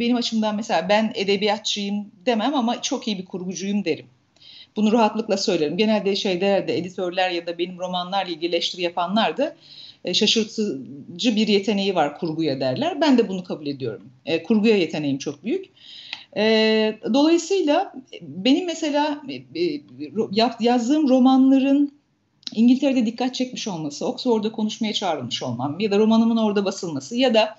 Benim 0.00 0.16
açımdan 0.16 0.56
mesela 0.56 0.88
ben 0.88 1.12
edebiyatçıyım 1.14 2.06
demem 2.26 2.54
ama 2.54 2.82
çok 2.82 3.08
iyi 3.08 3.18
bir 3.18 3.24
kurgucuyum 3.24 3.84
derim. 3.84 4.06
Bunu 4.76 4.92
rahatlıkla 4.92 5.36
söylerim. 5.36 5.76
Genelde 5.76 6.16
şeylerde 6.16 6.78
editörler 6.78 7.30
ya 7.30 7.46
da 7.46 7.58
benim 7.58 7.78
romanlarla 7.78 8.30
ilgili 8.30 8.54
eleştiri 8.54 8.82
yapanlar 8.82 9.36
da 9.36 9.56
e, 10.04 10.14
şaşırtıcı 10.14 11.36
bir 11.36 11.48
yeteneği 11.48 11.94
var 11.94 12.18
kurguya 12.18 12.60
derler. 12.60 13.00
Ben 13.00 13.18
de 13.18 13.28
bunu 13.28 13.44
kabul 13.44 13.66
ediyorum. 13.66 14.10
E, 14.26 14.42
kurguya 14.42 14.76
yeteneğim 14.76 15.18
çok 15.18 15.44
büyük. 15.44 15.66
E, 16.36 16.94
dolayısıyla 17.14 17.92
benim 18.22 18.66
mesela 18.66 19.22
e, 19.28 19.62
e 19.62 19.80
yazdığım 20.60 21.08
romanların 21.08 21.92
İngiltere'de 22.54 23.06
dikkat 23.06 23.34
çekmiş 23.34 23.68
olması, 23.68 24.06
Oxford'da 24.06 24.52
konuşmaya 24.52 24.92
çağrılmış 24.92 25.42
olmam 25.42 25.80
ya 25.80 25.90
da 25.90 25.98
romanımın 25.98 26.36
orada 26.36 26.64
basılması 26.64 27.16
ya 27.16 27.34
da 27.34 27.58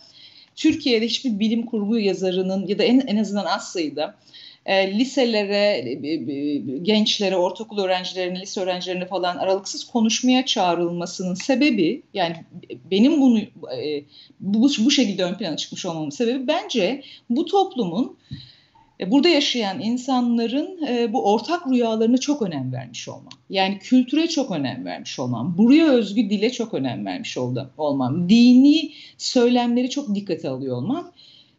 Türkiye'de 0.56 1.06
hiçbir 1.06 1.40
bilim 1.40 1.66
kurgu 1.66 2.00
yazarının 2.00 2.68
ya 2.68 2.78
da 2.78 2.84
en, 2.84 3.00
en 3.00 3.18
azından 3.18 3.46
az 3.46 3.72
sayıda 3.72 4.16
e, 4.66 5.00
liselere, 5.00 5.90
e, 6.04 6.08
e, 6.08 6.58
gençlere, 6.78 7.38
ortaokul 7.38 7.78
öğrencilerine, 7.78 8.42
lise 8.42 8.62
öğrencilerine 8.62 9.06
falan 9.06 9.38
aralıksız 9.38 9.84
konuşmaya 9.84 10.46
çağrılmasının 10.46 11.34
sebebi 11.34 12.04
yani 12.14 12.36
benim 12.92 13.22
bunu 13.22 13.40
bu, 14.40 14.70
bu 14.80 14.92
şekilde 14.92 15.24
ön 15.24 15.36
plana 15.36 15.58
çıkmış 15.58 15.86
olmamın 15.86 16.10
sebebi 16.10 16.48
bence 16.48 17.04
bu 17.30 17.46
toplumun 17.46 18.18
burada 19.08 19.28
yaşayan 19.28 19.82
insanların 19.82 20.80
bu 21.14 21.32
ortak 21.34 21.68
rüyalarına 21.68 22.18
çok 22.18 22.42
önem 22.42 22.74
vermiş 22.74 23.10
olmam. 23.10 23.34
Yani 23.50 23.80
kültüre 23.80 24.28
çok 24.28 24.52
önem 24.52 24.86
vermiş 24.86 25.20
olmam. 25.20 25.58
Buraya 25.58 25.88
özgü 25.88 26.30
dile 26.30 26.52
çok 26.52 26.74
önem 26.74 27.06
vermiş 27.06 27.38
olmam. 27.78 28.30
Dini 28.30 28.92
söylemleri 29.18 29.90
çok 29.90 30.16
dikkate 30.16 30.50
alıyor 30.50 30.78
olmam. 30.78 31.12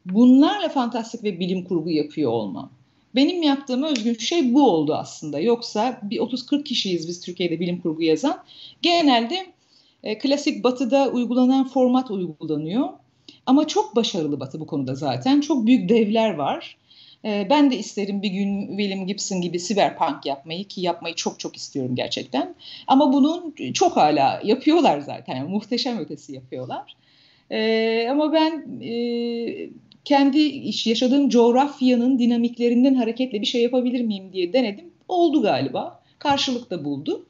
Bunlarla 0.06 0.68
fantastik 0.68 1.24
ve 1.24 1.40
bilim 1.40 1.64
kurgu 1.64 1.90
yapıyor 1.90 2.30
olmam. 2.30 2.70
Benim 3.14 3.42
yaptığım 3.42 3.82
özgün 3.82 4.14
şey 4.14 4.54
bu 4.54 4.70
oldu 4.70 4.94
aslında. 4.94 5.40
Yoksa 5.40 6.00
bir 6.02 6.18
30-40 6.18 6.64
kişiyiz 6.64 7.08
biz 7.08 7.20
Türkiye'de 7.20 7.60
bilim 7.60 7.80
kurgu 7.80 8.02
yazan. 8.02 8.44
Genelde 8.82 9.46
e, 10.02 10.18
klasik 10.18 10.64
batıda 10.64 11.08
uygulanan 11.08 11.68
format 11.68 12.10
uygulanıyor. 12.10 12.88
Ama 13.46 13.66
çok 13.66 13.96
başarılı 13.96 14.40
batı 14.40 14.60
bu 14.60 14.66
konuda 14.66 14.94
zaten. 14.94 15.40
Çok 15.40 15.66
büyük 15.66 15.88
devler 15.88 16.34
var. 16.34 16.76
E, 17.24 17.46
ben 17.50 17.70
de 17.70 17.76
isterim 17.76 18.22
bir 18.22 18.30
gün 18.30 18.68
William 18.68 19.06
Gibson 19.06 19.40
gibi 19.40 19.58
cyberpunk 19.58 20.26
yapmayı 20.26 20.64
ki 20.64 20.80
yapmayı 20.80 21.14
çok 21.14 21.40
çok 21.40 21.56
istiyorum 21.56 21.94
gerçekten. 21.94 22.54
Ama 22.86 23.12
bunun 23.12 23.54
çok 23.74 23.96
hala 23.96 24.40
yapıyorlar 24.44 25.00
zaten. 25.00 25.36
Yani 25.36 25.50
muhteşem 25.50 25.98
ötesi 25.98 26.32
yapıyorlar. 26.32 26.96
E, 27.50 28.08
ama 28.10 28.32
ben 28.32 28.80
e, 28.82 29.70
kendi 30.04 30.38
yaşadığım 30.84 31.28
coğrafyanın 31.28 32.18
dinamiklerinden 32.18 32.94
hareketle 32.94 33.40
bir 33.40 33.46
şey 33.46 33.62
yapabilir 33.62 34.00
miyim 34.00 34.32
diye 34.32 34.52
denedim. 34.52 34.84
Oldu 35.08 35.42
galiba. 35.42 36.02
Karşılık 36.18 36.70
da 36.70 36.84
buldu. 36.84 37.26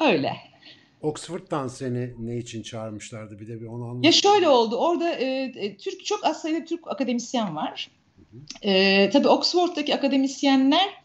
Öyle. 0.00 0.32
Oxford'dan 1.02 1.68
seni 1.68 2.10
ne 2.18 2.36
için 2.38 2.62
çağırmışlardı 2.62 3.40
bir 3.40 3.48
de 3.48 3.60
bir 3.60 3.66
onu 3.66 3.84
anlat. 3.84 4.04
Ya 4.04 4.12
şöyle 4.12 4.48
oldu. 4.48 4.76
Orada 4.76 5.10
e, 5.10 5.52
e, 5.56 5.76
Türk 5.76 6.04
çok 6.04 6.24
az 6.24 6.42
sayıda 6.42 6.64
Türk 6.64 6.80
akademisyen 6.88 7.56
var. 7.56 7.90
Hı 8.16 8.22
hı. 8.22 8.68
E, 8.70 9.10
tabii 9.10 9.28
Oxford'daki 9.28 9.94
akademisyenler 9.94 11.04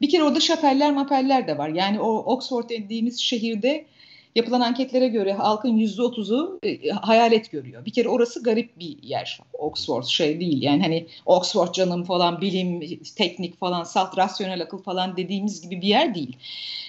Bir 0.00 0.08
kere 0.08 0.24
orada 0.24 0.40
şapeller 0.40 0.92
mapeller 0.92 1.46
de 1.46 1.58
var. 1.58 1.68
Yani 1.68 2.00
o 2.00 2.08
Oxford 2.08 2.68
dediğimiz 2.68 3.20
şehirde 3.20 3.86
Yapılan 4.34 4.60
anketlere 4.60 5.08
göre 5.08 5.32
halkın 5.32 5.76
yüzde 5.76 6.02
otuzu 6.02 6.58
e, 6.62 6.90
hayalet 6.90 7.50
görüyor. 7.50 7.84
Bir 7.84 7.90
kere 7.90 8.08
orası 8.08 8.42
garip 8.42 8.78
bir 8.78 9.02
yer. 9.02 9.40
Oxford 9.52 10.04
şey 10.04 10.40
değil. 10.40 10.62
Yani 10.62 10.82
hani 10.82 11.06
Oxford 11.26 11.72
canım 11.72 12.04
falan 12.04 12.40
bilim, 12.40 12.80
teknik 13.16 13.60
falan, 13.60 13.84
salt 13.84 14.18
rasyonel 14.18 14.62
akıl 14.62 14.82
falan 14.82 15.16
dediğimiz 15.16 15.62
gibi 15.62 15.80
bir 15.82 15.86
yer 15.86 16.14
değil. 16.14 16.36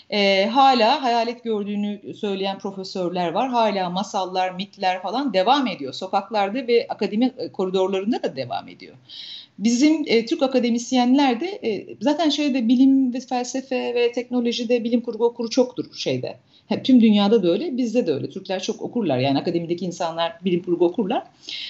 E, 0.10 0.46
hala 0.46 1.04
hayalet 1.04 1.44
gördüğünü 1.44 2.14
söyleyen 2.16 2.60
profesörler 2.60 3.32
var. 3.32 3.50
Hala 3.50 3.90
masallar, 3.90 4.52
mitler 4.52 5.02
falan 5.02 5.34
devam 5.34 5.68
ediyor. 5.68 5.94
Sokaklarda 5.94 6.68
ve 6.68 6.86
akademi 6.90 7.34
e, 7.38 7.52
koridorlarında 7.52 8.24
da 8.24 8.36
devam 8.36 8.68
ediyor. 8.68 8.96
Bizim 9.60 10.04
e, 10.08 10.26
Türk 10.26 10.42
akademisyenler 10.42 11.40
de 11.40 11.60
e, 11.64 11.88
zaten 12.02 12.30
şeyde 12.30 12.68
bilim 12.68 13.14
ve 13.14 13.20
felsefe 13.20 13.96
ve 13.96 14.12
teknolojide 14.12 14.84
bilim 14.84 15.02
kurgu 15.02 15.26
okuru 15.26 15.50
çoktur 15.50 15.86
şeyde 15.96 16.38
Tüm 16.84 17.02
dünyada 17.02 17.44
da 17.44 17.52
öyle, 17.52 17.78
bizde 17.78 18.08
de 18.08 18.14
öyle. 18.14 18.30
Türkler 18.30 18.64
çok 18.64 18.82
okurlar 18.82 19.20
yani 19.20 19.40
akademideki 19.40 19.86
insanlar 19.86 20.34
bilim 20.46 20.64
kurgu 20.64 20.86
okurlar. 20.86 21.24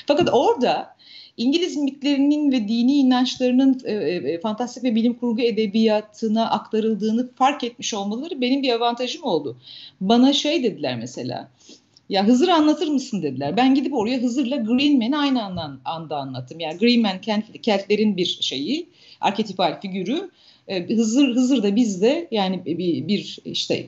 Fakat 0.08 0.29
orada 0.31 0.96
İngiliz 1.38 1.77
mitlerinin 1.77 2.51
ve 2.51 2.67
dini 2.67 2.93
inançlarının 2.93 3.81
e, 3.86 3.93
e, 3.93 4.15
e, 4.15 4.39
fantastik 4.39 4.84
ve 4.84 4.96
bilim 4.96 5.13
kurgu 5.13 5.41
edebiyatına 5.41 6.50
aktarıldığını 6.50 7.29
fark 7.36 7.63
etmiş 7.63 7.93
olmaları 7.93 8.41
benim 8.41 8.63
bir 8.63 8.74
avantajım 8.74 9.24
oldu. 9.24 9.58
Bana 10.01 10.34
şey 10.34 10.63
dediler 10.63 10.98
mesela, 10.98 11.50
ya 12.10 12.27
Hızır 12.27 12.48
anlatır 12.48 12.88
mısın 12.88 13.22
dediler. 13.22 13.58
Ben 13.58 13.75
gidip 13.75 13.93
oraya 13.93 14.17
Hızır'la 14.17 14.55
Green 14.55 14.98
Man'i 14.98 15.17
aynı 15.17 15.43
anda, 15.43 15.72
anda 15.86 16.17
anlattım. 16.17 16.60
Yani 16.60 16.77
Green 16.77 17.01
Man 17.01 17.22
Kelt, 17.22 17.43
Keltlerin 17.62 18.17
bir 18.17 18.38
şeyi, 18.41 18.88
arketipal 19.22 19.81
figürü. 19.81 20.29
E, 20.72 20.96
Hızır, 20.96 21.36
Hızır 21.36 21.63
da 21.63 21.75
bizde 21.75 22.28
yani 22.32 22.66
bir, 22.66 23.08
bir 23.08 23.40
işte 23.46 23.88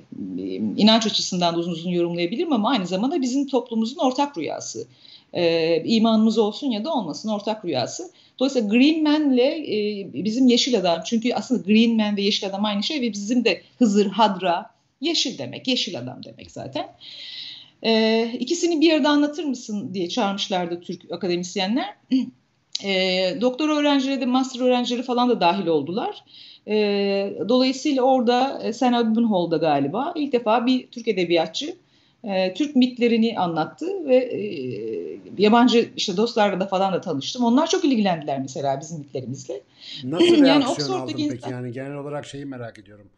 inanç 0.78 1.06
açısından 1.06 1.56
da 1.56 1.60
uzun 1.60 1.72
uzun 1.72 1.90
yorumlayabilirim 1.90 2.54
ama 2.54 2.70
aynı 2.70 2.88
zamanda 2.88 3.22
bizim 3.22 3.48
toplumumuzun 3.48 4.00
ortak 4.00 4.38
rüyası. 4.38 4.88
Ee, 5.34 5.84
imanımız 5.86 6.38
olsun 6.38 6.72
ya 6.72 6.84
da 6.84 6.94
olmasın 6.94 7.30
ortak 7.30 7.66
rüyası. 7.66 8.12
Dolayısıyla 8.40 8.70
Green 8.70 9.04
Man'le 9.04 9.38
e, 9.38 10.08
bizim 10.14 10.48
Yeşil 10.48 10.78
Adam 10.78 11.02
çünkü 11.06 11.34
aslında 11.34 11.62
Green 11.62 11.96
Man 11.96 12.18
ve 12.18 12.22
Yeşil 12.22 12.48
Adam 12.48 12.66
aynı 12.66 12.84
şey 12.84 13.02
ve 13.02 13.14
bizim 13.14 13.46
de 13.46 13.62
Hızır, 13.80 14.06
Hadra, 14.06 14.70
Yeşil 15.02 15.38
demek, 15.38 15.68
Yeşil 15.68 16.00
Adam 16.00 16.24
demek 16.24 16.52
zaten. 16.52 16.88
Ee, 17.84 18.32
ikisini 18.40 18.82
bir 18.82 18.94
arada 18.94 19.10
anlatır 19.10 19.44
mısın 19.44 19.94
diye 19.94 20.10
çağırmışlardı 20.10 20.82
Türk 20.82 21.12
akademisyenler. 21.12 21.96
E, 22.84 23.38
doktor 23.42 23.70
öğrencileri 23.70 24.22
de 24.22 24.26
master 24.26 24.60
öğrencileri 24.60 25.04
falan 25.04 25.30
da 25.30 25.42
dahil 25.42 25.68
oldular. 25.68 26.24
E, 26.68 27.38
dolayısıyla 27.50 28.04
orada 28.04 28.62
e, 28.64 28.74
Sen 28.74 28.94
Hall'da 29.24 29.58
galiba 29.58 30.14
ilk 30.16 30.34
defa 30.34 30.66
bir 30.66 30.88
Türk 30.88 31.08
edebiyatçı 31.08 31.76
e, 32.24 32.54
Türk 32.54 32.76
mitlerini 32.76 33.40
anlattı 33.40 34.06
ve 34.06 34.16
e, 34.16 34.44
yabancı 35.38 35.90
işte 35.98 36.18
dostlarla 36.18 36.60
da 36.60 36.68
falan 36.68 36.94
da 36.94 37.02
tanıştım. 37.02 37.44
Onlar 37.44 37.70
çok 37.70 37.86
ilgilendiler 37.86 38.40
mesela 38.40 38.80
bizim 38.82 39.00
mitlerimizle. 39.00 39.62
Nasıl 40.04 40.26
reaksiyon 40.26 40.46
yani 40.46 40.66
aldın 41.02 41.14
peki? 41.14 41.24
Insan... 41.24 41.52
Yani 41.52 41.72
genel 41.72 41.96
olarak 41.96 42.26
şeyi 42.26 42.46
merak 42.46 42.80
ediyorum. 42.80 43.10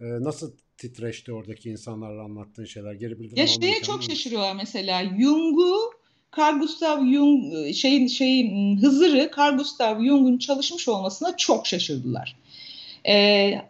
Ee, 0.00 0.04
nasıl 0.04 0.52
titreşti 0.76 1.32
oradaki 1.32 1.70
insanlarla 1.70 2.22
anlattığın 2.22 2.64
şeyler? 2.64 2.92
Geri 2.92 3.18
bildirim 3.18 3.36
Ya 3.36 3.46
şeye 3.46 3.82
çok 3.82 4.02
şaşırıyorlar 4.02 4.54
mesela. 4.54 5.04
Jung'u 5.04 5.92
Carl 6.38 6.58
Gustav 6.58 7.06
Jung 7.06 7.74
şeyin 7.74 8.06
şeyin 8.06 8.76
Hızır'ı 8.76 9.30
Carl 9.38 9.56
Gustav 9.56 10.04
Jung'un 10.04 10.38
çalışmış 10.38 10.88
olmasına 10.88 11.36
çok 11.36 11.66
şaşırdılar. 11.66 12.36
Ee, 13.08 13.62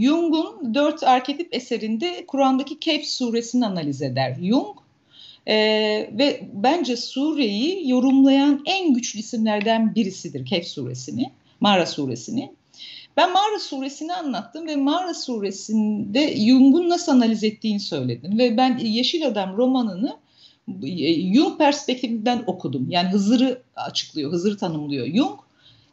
Jung'un 0.00 0.74
dört 0.74 1.02
arketip 1.02 1.54
eserinde 1.54 2.24
Kur'an'daki 2.26 2.78
Kehf 2.78 3.06
suresini 3.06 3.66
analiz 3.66 4.02
eder 4.02 4.36
Jung. 4.42 4.76
Ee, 5.46 6.10
ve 6.12 6.48
bence 6.52 6.96
sureyi 6.96 7.90
yorumlayan 7.90 8.62
en 8.66 8.94
güçlü 8.94 9.18
isimlerden 9.18 9.94
birisidir 9.94 10.46
Kehf 10.46 10.66
suresini, 10.66 11.32
Mağara 11.60 11.86
suresini. 11.86 12.52
Ben 13.16 13.32
Mağara 13.32 13.58
suresini 13.58 14.12
anlattım 14.12 14.66
ve 14.66 14.76
Mağara 14.76 15.14
suresinde 15.14 16.36
Jung'un 16.36 16.88
nasıl 16.88 17.12
analiz 17.12 17.44
ettiğini 17.44 17.80
söyledim. 17.80 18.38
Ve 18.38 18.56
ben 18.56 18.78
Yeşil 18.78 19.26
Adam 19.26 19.56
romanını 19.56 20.16
Jung 21.34 21.58
perspektifinden 21.58 22.44
okudum. 22.46 22.86
Yani 22.90 23.08
Hızır'ı 23.08 23.62
açıklıyor, 23.76 24.32
Hızır'ı 24.32 24.56
tanımlıyor 24.56 25.06
Jung. 25.06 25.38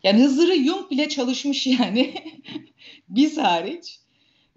Yani 0.04 0.24
Hızır'ı 0.24 0.56
Jung 0.56 0.91
bile 0.91 1.10
çalışmış 1.10 1.67
yani. 1.67 2.13
Biz 3.10 3.38
hariç. 3.38 4.00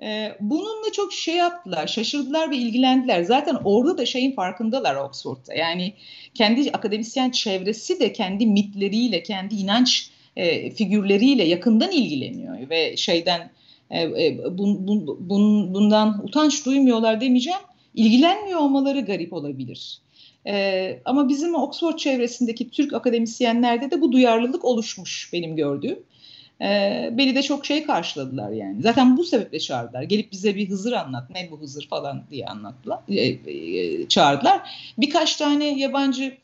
Ee, 0.03 0.33
bununla 0.41 0.93
çok 0.93 1.13
şey 1.13 1.37
yaptılar, 1.37 1.87
şaşırdılar 1.87 2.51
ve 2.51 2.57
ilgilendiler. 2.57 3.23
Zaten 3.23 3.57
orada 3.65 3.99
da 3.99 4.07
şeyin 4.07 4.33
farkındalar 4.33 4.97
Oxford'da. 4.97 5.55
Yani 5.55 5.95
kendi 6.35 6.71
akademisyen 6.71 7.31
çevresi 7.31 8.01
de 8.01 8.13
kendi 8.13 8.47
mitleriyle, 8.47 9.23
kendi 9.23 9.55
inanç 9.55 10.11
e, 10.37 10.71
figürleriyle 10.71 11.45
yakından 11.45 11.93
ilgileniyor 11.93 12.71
ve 12.71 12.97
şeyden 12.97 13.51
e, 13.91 14.03
e, 14.03 14.59
bun, 14.59 14.87
bun, 14.87 15.29
bun, 15.29 15.75
bundan 15.75 16.25
utanç 16.25 16.67
duymuyorlar 16.67 17.21
demeyeceğim. 17.21 17.61
İlgilenmiyor 17.95 18.59
olmaları 18.61 19.01
garip 19.01 19.33
olabilir. 19.33 20.01
Ee, 20.47 21.01
ama 21.05 21.29
bizim 21.29 21.55
Oxford 21.55 21.97
çevresindeki 21.97 22.71
Türk 22.71 22.93
akademisyenlerde 22.93 23.91
de 23.91 24.01
bu 24.01 24.13
duyarlılık 24.13 24.65
oluşmuş 24.65 25.31
benim 25.33 25.57
gördüğüm. 25.57 25.99
Ee, 26.63 27.11
beni 27.13 27.35
de 27.35 27.43
çok 27.43 27.67
şey 27.67 27.85
karşıladılar 27.85 28.51
yani. 28.51 28.83
Zaten 28.83 29.17
bu 29.17 29.25
sebeple 29.25 29.61
çağırdılar. 29.61 30.03
Gelip 30.03 30.33
bize 30.33 30.57
bir 30.57 30.69
Hızır 30.69 30.93
anlat, 30.93 31.31
ne 31.31 31.51
bu 31.51 31.61
Hızır 31.61 31.89
falan 31.89 32.25
diye 32.31 32.47
anlattılar, 32.47 32.99
e, 33.09 33.21
e, 33.21 34.09
çağırdılar. 34.09 34.71
Birkaç 34.99 35.37
tane 35.37 35.79
yabancı 35.79 36.37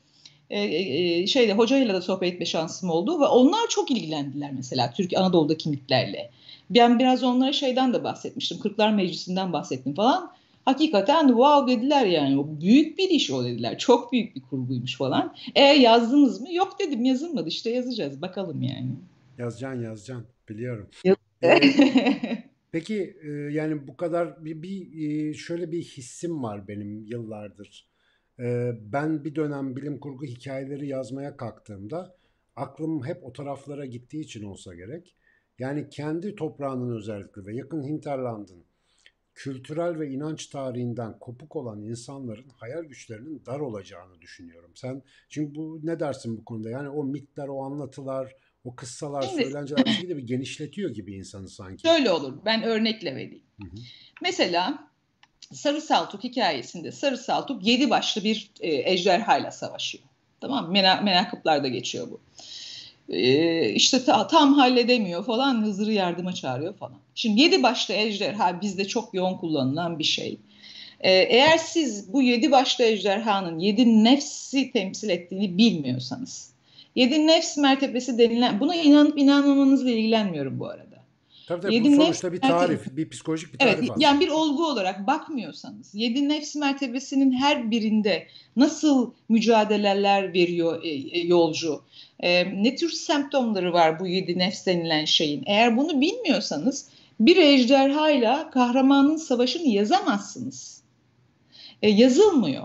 e, 0.50 0.60
e, 0.60 1.26
şeyde 1.26 1.52
hocayla 1.52 1.94
da 1.94 2.02
sohbet 2.02 2.32
etme 2.32 2.46
şansım 2.46 2.90
oldu 2.90 3.20
ve 3.20 3.24
onlar 3.24 3.68
çok 3.68 3.90
ilgilendiler 3.90 4.50
mesela 4.52 4.92
Türk 4.92 5.16
Anadolu'daki 5.16 5.68
mitlerle. 5.68 6.30
Ben 6.70 6.98
biraz 6.98 7.22
onlara 7.22 7.52
şeyden 7.52 7.94
de 7.94 8.04
bahsetmiştim. 8.04 8.58
Kırklar 8.58 8.92
Meclisi'nden 8.92 9.52
bahsettim 9.52 9.94
falan 9.94 10.30
hakikaten 10.64 11.28
wow 11.28 11.76
dediler 11.76 12.06
yani. 12.06 12.38
O 12.38 12.46
büyük 12.60 12.98
bir 12.98 13.08
iş 13.08 13.30
o 13.30 13.44
dediler. 13.44 13.78
Çok 13.78 14.12
büyük 14.12 14.36
bir 14.36 14.40
kurguymuş 14.40 14.96
falan. 14.96 15.34
E 15.54 15.62
yazdınız 15.62 16.40
mı? 16.40 16.52
Yok 16.52 16.76
dedim 16.78 17.04
yazılmadı 17.04 17.48
işte 17.48 17.70
yazacağız 17.70 18.22
bakalım 18.22 18.62
yani. 18.62 18.90
Yazacaksın 19.38 19.82
yazacaksın 19.82 20.26
biliyorum. 20.48 20.90
ee, 21.42 21.60
peki 22.72 23.16
e, 23.22 23.30
yani 23.30 23.88
bu 23.88 23.96
kadar 23.96 24.44
bir, 24.44 24.62
bir 24.62 25.08
e, 25.08 25.34
şöyle 25.34 25.72
bir 25.72 25.82
hissim 25.82 26.42
var 26.42 26.68
benim 26.68 27.04
yıllardır. 27.04 27.88
E, 28.38 28.72
ben 28.80 29.24
bir 29.24 29.34
dönem 29.34 29.76
bilim 29.76 30.00
kurgu 30.00 30.24
hikayeleri 30.24 30.88
yazmaya 30.88 31.36
kalktığımda 31.36 32.16
aklım 32.56 33.06
hep 33.06 33.24
o 33.24 33.32
taraflara 33.32 33.86
gittiği 33.86 34.20
için 34.20 34.42
olsa 34.42 34.74
gerek. 34.74 35.16
Yani 35.58 35.88
kendi 35.90 36.34
toprağının 36.34 36.96
özellikle 36.96 37.46
ve 37.46 37.54
yakın 37.54 37.82
hinterlandın 37.82 38.64
kültürel 39.34 39.98
ve 39.98 40.08
inanç 40.08 40.46
tarihinden 40.46 41.18
kopuk 41.18 41.56
olan 41.56 41.82
insanların 41.82 42.48
hayal 42.48 42.84
güçlerinin 42.84 43.42
dar 43.46 43.60
olacağını 43.60 44.20
düşünüyorum. 44.20 44.70
Sen 44.74 45.02
çünkü 45.28 45.54
bu 45.54 45.80
ne 45.82 46.00
dersin 46.00 46.38
bu 46.38 46.44
konuda? 46.44 46.70
Yani 46.70 46.88
o 46.88 47.04
mitler, 47.04 47.48
o 47.48 47.62
anlatılar, 47.62 48.36
o 48.64 48.74
kıssalar, 48.74 49.22
Şimdi, 49.22 49.42
söylenceler 49.42 49.84
bir 49.84 49.90
şekilde 49.90 50.16
bir 50.16 50.26
genişletiyor 50.26 50.90
gibi 50.90 51.14
insanı 51.14 51.48
sanki. 51.48 51.88
Şöyle 51.88 52.10
olur. 52.10 52.34
Ben 52.44 52.62
örnekle 52.62 53.14
vereyim. 53.14 53.42
Hı 53.60 53.66
hı. 53.66 53.76
Mesela 54.22 54.88
Sarı 55.52 55.80
Saltuk 55.80 56.24
hikayesinde 56.24 56.92
Sarı 56.92 57.18
Saltuk 57.18 57.66
yedi 57.66 57.90
başlı 57.90 58.24
bir 58.24 58.50
e, 58.60 58.92
ejderhayla 58.92 59.50
savaşıyor. 59.50 60.04
Tamam 60.40 60.66
mı? 60.66 60.72
Mena, 60.72 61.00
menakıplarda 61.00 61.68
geçiyor 61.68 62.10
bu 62.10 62.20
e, 63.08 63.68
işte 63.70 64.04
ta, 64.04 64.26
tam 64.26 64.54
halledemiyor 64.54 65.24
falan 65.24 65.62
Hızır'ı 65.62 65.92
yardıma 65.92 66.32
çağırıyor 66.32 66.74
falan. 66.74 66.98
Şimdi 67.14 67.40
yedi 67.40 67.62
başlı 67.62 67.94
ejderha 67.94 68.60
bizde 68.60 68.84
çok 68.84 69.14
yoğun 69.14 69.36
kullanılan 69.36 69.98
bir 69.98 70.04
şey. 70.04 70.38
E, 71.00 71.12
eğer 71.12 71.58
siz 71.58 72.12
bu 72.12 72.22
yedi 72.22 72.50
başlı 72.50 72.84
ejderhanın 72.84 73.58
yedi 73.58 74.04
nefsi 74.04 74.72
temsil 74.72 75.08
ettiğini 75.08 75.58
bilmiyorsanız, 75.58 76.50
yedi 76.94 77.26
nefs 77.26 77.56
mertebesi 77.56 78.18
denilen, 78.18 78.60
buna 78.60 78.74
inanıp 78.74 79.18
inanmamanızla 79.18 79.90
ilgilenmiyorum 79.90 80.60
bu 80.60 80.68
arada. 80.68 80.94
Tabii 81.46 81.60
tabii 81.60 81.74
yedi 81.74 81.92
bu 81.92 82.02
sonuçta 82.02 82.32
bir 82.32 82.40
tarif, 82.40 82.96
bir 82.96 83.08
psikolojik 83.08 83.52
bir 83.52 83.58
tarif 83.58 83.74
evet, 83.74 83.90
aslında. 83.90 84.06
Yani 84.06 84.20
bir 84.20 84.28
olgu 84.28 84.66
olarak 84.66 85.06
bakmıyorsanız, 85.06 85.94
yedi 85.94 86.28
nefs 86.28 86.56
mertebesinin 86.56 87.32
her 87.32 87.70
birinde 87.70 88.26
nasıl 88.56 89.10
mücadeleler 89.28 90.34
veriyor 90.34 90.84
e, 90.84 90.88
e, 90.88 91.26
yolcu, 91.26 91.82
e, 92.20 92.62
ne 92.62 92.76
tür 92.76 92.90
semptomları 92.90 93.72
var 93.72 94.00
bu 94.00 94.06
yedi 94.06 94.38
nefs 94.38 94.66
denilen 94.66 95.04
şeyin. 95.04 95.42
Eğer 95.46 95.76
bunu 95.76 96.00
bilmiyorsanız 96.00 96.88
bir 97.20 97.36
ejderhayla 97.36 98.50
kahramanın 98.50 99.16
savaşını 99.16 99.66
yazamazsınız. 99.68 100.82
E, 101.82 101.90
yazılmıyor. 101.90 102.64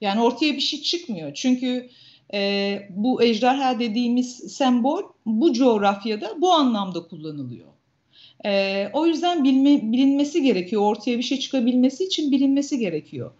Yani 0.00 0.22
ortaya 0.22 0.52
bir 0.52 0.60
şey 0.60 0.82
çıkmıyor. 0.82 1.34
Çünkü 1.34 1.90
e, 2.34 2.78
bu 2.90 3.22
ejderha 3.22 3.78
dediğimiz 3.78 4.36
sembol 4.36 5.02
bu 5.26 5.52
coğrafyada 5.52 6.40
bu 6.40 6.52
anlamda 6.52 7.02
kullanılıyor. 7.02 7.66
E, 8.44 8.88
o 8.92 9.06
yüzden 9.06 9.44
bilme, 9.44 9.92
bilinmesi 9.92 10.42
gerekiyor. 10.42 10.82
Ortaya 10.82 11.18
bir 11.18 11.22
şey 11.22 11.38
çıkabilmesi 11.38 12.04
için 12.04 12.32
bilinmesi 12.32 12.78
gerekiyor. 12.78 13.30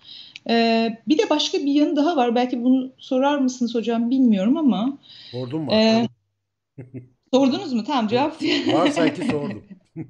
E, 0.49 0.89
bir 1.09 1.19
de 1.19 1.31
başka 1.31 1.59
bir 1.59 1.73
yanı 1.73 1.97
daha 1.97 2.17
var. 2.17 2.35
Belki 2.35 2.65
bunu 2.65 2.93
sorar 2.99 3.39
mısınız 3.39 3.75
hocam 3.75 4.11
bilmiyorum 4.11 4.57
ama. 4.57 4.99
Sordum 5.31 5.63
mu? 5.63 5.73
E, 5.73 6.09
sordunuz 7.35 7.73
mu? 7.73 7.85
Tamam 7.85 8.09
cevap. 8.09 8.43
Varsa 8.73 9.15
ki 9.15 9.23
sordum. 9.31 9.65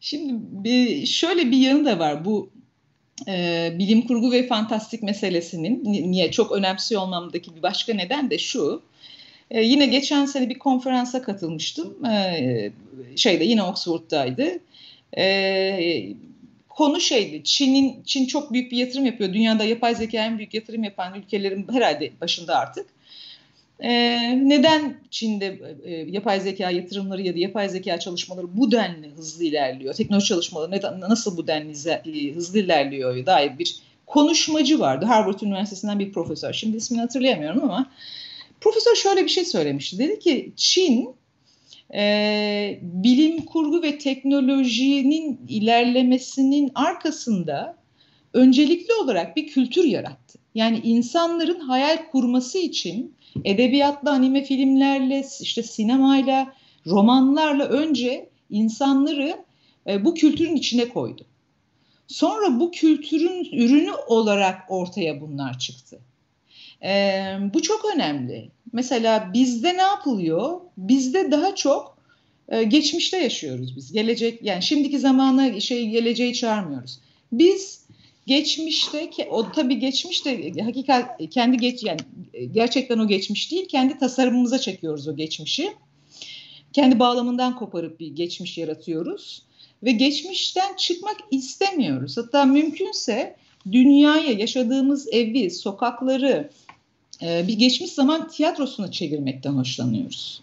Şimdi 0.00 1.06
şöyle 1.06 1.50
bir 1.50 1.56
yanı 1.56 1.84
da 1.84 1.98
var. 1.98 2.24
Bu 2.24 2.50
e, 3.28 3.70
bilim 3.78 4.06
kurgu 4.06 4.32
ve 4.32 4.46
fantastik 4.46 5.02
meselesinin 5.02 5.84
niye 5.84 6.30
çok 6.30 6.52
önemsiyor 6.52 7.02
olmamdaki 7.02 7.56
bir 7.56 7.62
başka 7.62 7.94
neden 7.94 8.30
de 8.30 8.38
şu. 8.38 8.82
E, 9.50 9.62
yine 9.62 9.86
geçen 9.86 10.26
sene 10.26 10.48
bir 10.48 10.58
konferansa 10.58 11.22
katılmıştım. 11.22 12.06
E, 12.06 12.72
şeyde 13.16 13.44
yine 13.44 13.62
Oxford'daydı. 13.62 14.58
E, 15.16 16.14
konu 16.68 17.00
şeydi. 17.00 17.44
Çin'in 17.44 18.02
Çin 18.04 18.26
çok 18.26 18.52
büyük 18.52 18.72
bir 18.72 18.76
yatırım 18.76 19.06
yapıyor. 19.06 19.32
Dünyada 19.32 19.64
yapay 19.64 19.94
zeka 19.94 20.18
en 20.18 20.38
büyük 20.38 20.54
yatırım 20.54 20.84
yapan 20.84 21.14
ülkelerin 21.14 21.66
herhalde 21.72 22.10
başında 22.20 22.58
artık. 22.58 22.86
Ee, 23.82 24.48
neden 24.48 24.94
Çin'de 25.10 25.60
e, 25.84 25.94
yapay 25.94 26.40
zeka 26.40 26.70
yatırımları 26.70 27.22
ya 27.22 27.34
da 27.34 27.38
yapay 27.38 27.68
zeka 27.68 27.98
çalışmaları 27.98 28.56
bu 28.56 28.72
denli 28.72 29.10
hızlı 29.10 29.44
ilerliyor? 29.44 29.94
Teknoloji 29.94 30.26
çalışmaları 30.26 30.70
neden, 30.70 31.00
nasıl 31.00 31.36
bu 31.36 31.46
denli 31.46 31.90
e, 31.90 32.34
hızlı 32.34 32.58
ilerliyor 32.58 33.26
dair 33.26 33.58
bir 33.58 33.76
konuşmacı 34.06 34.80
vardı. 34.80 35.04
Harvard 35.04 35.40
Üniversitesi'nden 35.40 35.98
bir 35.98 36.12
profesör. 36.12 36.52
Şimdi 36.52 36.76
ismini 36.76 37.00
hatırlayamıyorum 37.00 37.64
ama 37.64 37.90
profesör 38.60 38.94
şöyle 38.94 39.24
bir 39.24 39.28
şey 39.28 39.44
söylemişti. 39.44 39.98
Dedi 39.98 40.18
ki 40.18 40.52
Çin 40.56 41.10
e, 41.94 42.78
bilim 42.82 43.44
kurgu 43.44 43.82
ve 43.82 43.98
teknolojinin 43.98 45.40
ilerlemesinin 45.48 46.72
arkasında 46.74 47.76
öncelikli 48.32 48.94
olarak 48.94 49.36
bir 49.36 49.46
kültür 49.46 49.84
yarattı. 49.84 50.41
Yani 50.54 50.78
insanların 50.78 51.60
hayal 51.60 52.10
kurması 52.10 52.58
için 52.58 53.14
edebiyatla, 53.44 54.10
anime 54.10 54.44
filmlerle, 54.44 55.26
işte 55.40 55.62
sinemayla, 55.62 56.54
romanlarla 56.86 57.64
önce 57.64 58.28
insanları 58.50 59.44
e, 59.86 60.04
bu 60.04 60.14
kültürün 60.14 60.56
içine 60.56 60.88
koydu. 60.88 61.24
Sonra 62.08 62.60
bu 62.60 62.70
kültürün 62.70 63.48
ürünü 63.52 63.92
olarak 64.06 64.60
ortaya 64.68 65.20
bunlar 65.20 65.58
çıktı. 65.58 65.98
E, 66.82 67.24
bu 67.54 67.62
çok 67.62 67.84
önemli. 67.94 68.50
Mesela 68.72 69.30
bizde 69.34 69.76
ne 69.76 69.82
yapılıyor? 69.82 70.60
Bizde 70.76 71.30
daha 71.30 71.54
çok 71.54 71.98
e, 72.48 72.62
geçmişte 72.62 73.16
yaşıyoruz 73.18 73.76
biz. 73.76 73.92
Gelecek 73.92 74.42
yani 74.42 74.62
şimdiki 74.62 74.98
zamanı 74.98 75.60
şey 75.60 75.88
geleceği 75.88 76.34
çağırmıyoruz. 76.34 77.00
Biz 77.32 77.81
geçmişte 78.26 79.10
o 79.30 79.52
tabii 79.52 79.78
geçmişte 79.78 80.52
hakikat 80.62 81.20
kendi 81.30 81.56
geç 81.56 81.82
yani 81.82 82.00
gerçekten 82.52 82.98
o 82.98 83.08
geçmiş 83.08 83.50
değil 83.50 83.68
kendi 83.68 83.98
tasarımımıza 83.98 84.58
çekiyoruz 84.58 85.08
o 85.08 85.16
geçmişi. 85.16 85.72
Kendi 86.72 86.98
bağlamından 86.98 87.56
koparıp 87.56 88.00
bir 88.00 88.06
geçmiş 88.06 88.58
yaratıyoruz 88.58 89.42
ve 89.82 89.92
geçmişten 89.92 90.76
çıkmak 90.76 91.16
istemiyoruz. 91.30 92.16
Hatta 92.16 92.44
mümkünse 92.44 93.36
dünyayı, 93.72 94.38
yaşadığımız 94.38 95.08
evi, 95.12 95.50
sokakları 95.50 96.50
e, 97.22 97.48
bir 97.48 97.52
geçmiş 97.52 97.92
zaman 97.92 98.28
tiyatrosuna 98.28 98.90
çevirmekten 98.90 99.52
hoşlanıyoruz. 99.52 100.42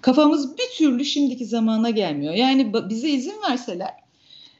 Kafamız 0.00 0.58
bir 0.58 0.76
türlü 0.76 1.04
şimdiki 1.04 1.46
zamana 1.46 1.90
gelmiyor. 1.90 2.34
Yani 2.34 2.72
bize 2.90 3.10
izin 3.10 3.42
verseler 3.50 3.90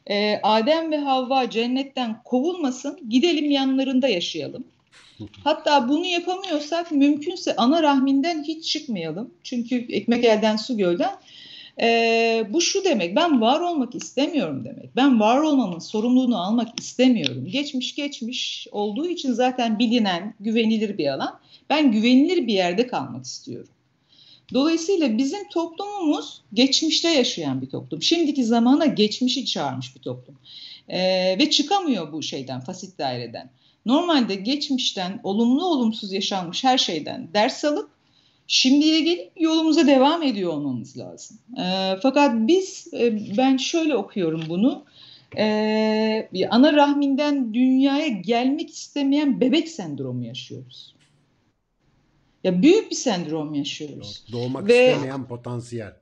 e, 0.07 0.41
Adem 0.43 0.91
ve 0.91 0.99
Havva 0.99 1.51
cennetten 1.51 2.23
kovulmasın, 2.25 2.99
gidelim 3.09 3.51
yanlarında 3.51 4.09
yaşayalım. 4.09 4.65
Hatta 5.45 5.89
bunu 5.89 6.07
yapamıyorsak 6.07 6.93
mümkünse 6.93 7.57
ana 7.57 7.83
rahminden 7.83 8.43
hiç 8.43 8.73
çıkmayalım. 8.73 9.31
Çünkü 9.43 9.87
ekmek 9.91 10.25
elden 10.25 10.57
su 10.57 10.77
gölden. 10.77 11.13
Ee, 11.81 12.47
bu 12.51 12.61
şu 12.61 12.85
demek 12.85 13.17
ben 13.17 13.41
var 13.41 13.61
olmak 13.61 13.95
istemiyorum 13.95 14.65
demek. 14.65 14.97
Ben 14.97 15.21
var 15.21 15.41
olmamın 15.41 15.79
sorumluluğunu 15.79 16.43
almak 16.43 16.81
istemiyorum. 16.81 17.47
Geçmiş 17.47 17.95
geçmiş 17.95 18.69
olduğu 18.73 19.07
için 19.07 19.33
zaten 19.33 19.79
bilinen 19.79 20.35
güvenilir 20.41 20.99
bir 20.99 21.07
alan. 21.07 21.39
Ben 21.71 21.93
güvenilir 21.93 22.47
bir 22.47 22.53
yerde 22.53 22.87
kalmak 22.87 23.25
istiyorum. 23.25 23.69
Dolayısıyla 24.53 25.19
bizim 25.19 25.49
toplumumuz 25.49 26.41
geçmişte 26.55 27.09
yaşayan 27.09 27.63
bir 27.63 27.71
toplum. 27.71 28.03
Şimdiki 28.03 28.45
zamana 28.45 28.87
geçmişi 28.87 29.47
çağırmış 29.47 29.97
bir 29.97 30.01
toplum. 30.01 30.39
Ee, 30.89 31.37
ve 31.39 31.51
çıkamıyor 31.51 32.13
bu 32.13 32.23
şeyden, 32.23 32.61
fasit 32.61 32.99
daireden. 32.99 33.51
Normalde 33.87 34.35
geçmişten 34.35 35.21
olumlu 35.23 35.65
olumsuz 35.65 36.13
yaşanmış 36.13 36.65
her 36.65 36.79
şeyden 36.79 37.29
ders 37.35 37.65
alıp 37.65 37.91
şimdiye 38.47 39.01
gelip 39.01 39.33
yolumuza 39.41 39.87
devam 39.87 40.23
ediyor 40.23 40.53
olmamız 40.53 40.99
lazım. 40.99 41.39
E, 41.59 41.97
fakat 42.03 42.35
biz, 42.35 42.89
e, 42.95 43.37
ben 43.37 43.57
şöyle 43.57 43.97
okuyorum 43.97 44.43
bunu, 44.49 44.85
e, 45.37 46.49
ana 46.51 46.73
rahminden 46.73 47.55
dünyaya 47.55 48.09
gelmek 48.09 48.71
istemeyen 48.71 49.41
bebek 49.41 49.69
sendromu 49.69 50.25
yaşıyoruz. 50.25 50.95
Ya 52.45 52.63
büyük 52.63 52.91
bir 52.91 52.97
sendrom 52.97 53.55
yaşıyoruz. 53.55 54.25
Doğmak 54.33 54.69
Ve, 54.69 54.89
istemeyen 54.89 55.29
potansiyel. 55.29 55.93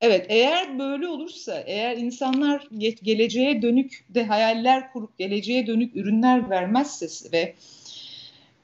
Evet 0.00 0.26
eğer 0.28 0.78
böyle 0.78 1.08
olursa 1.08 1.60
eğer 1.66 1.96
insanlar 1.96 2.60
ge- 2.60 3.04
geleceğe 3.04 3.62
dönük 3.62 4.06
de 4.08 4.26
hayaller 4.26 4.92
kurup 4.92 5.18
geleceğe 5.18 5.66
dönük 5.66 5.96
ürünler 5.96 6.50
vermezse 6.50 7.32
ve 7.32 7.54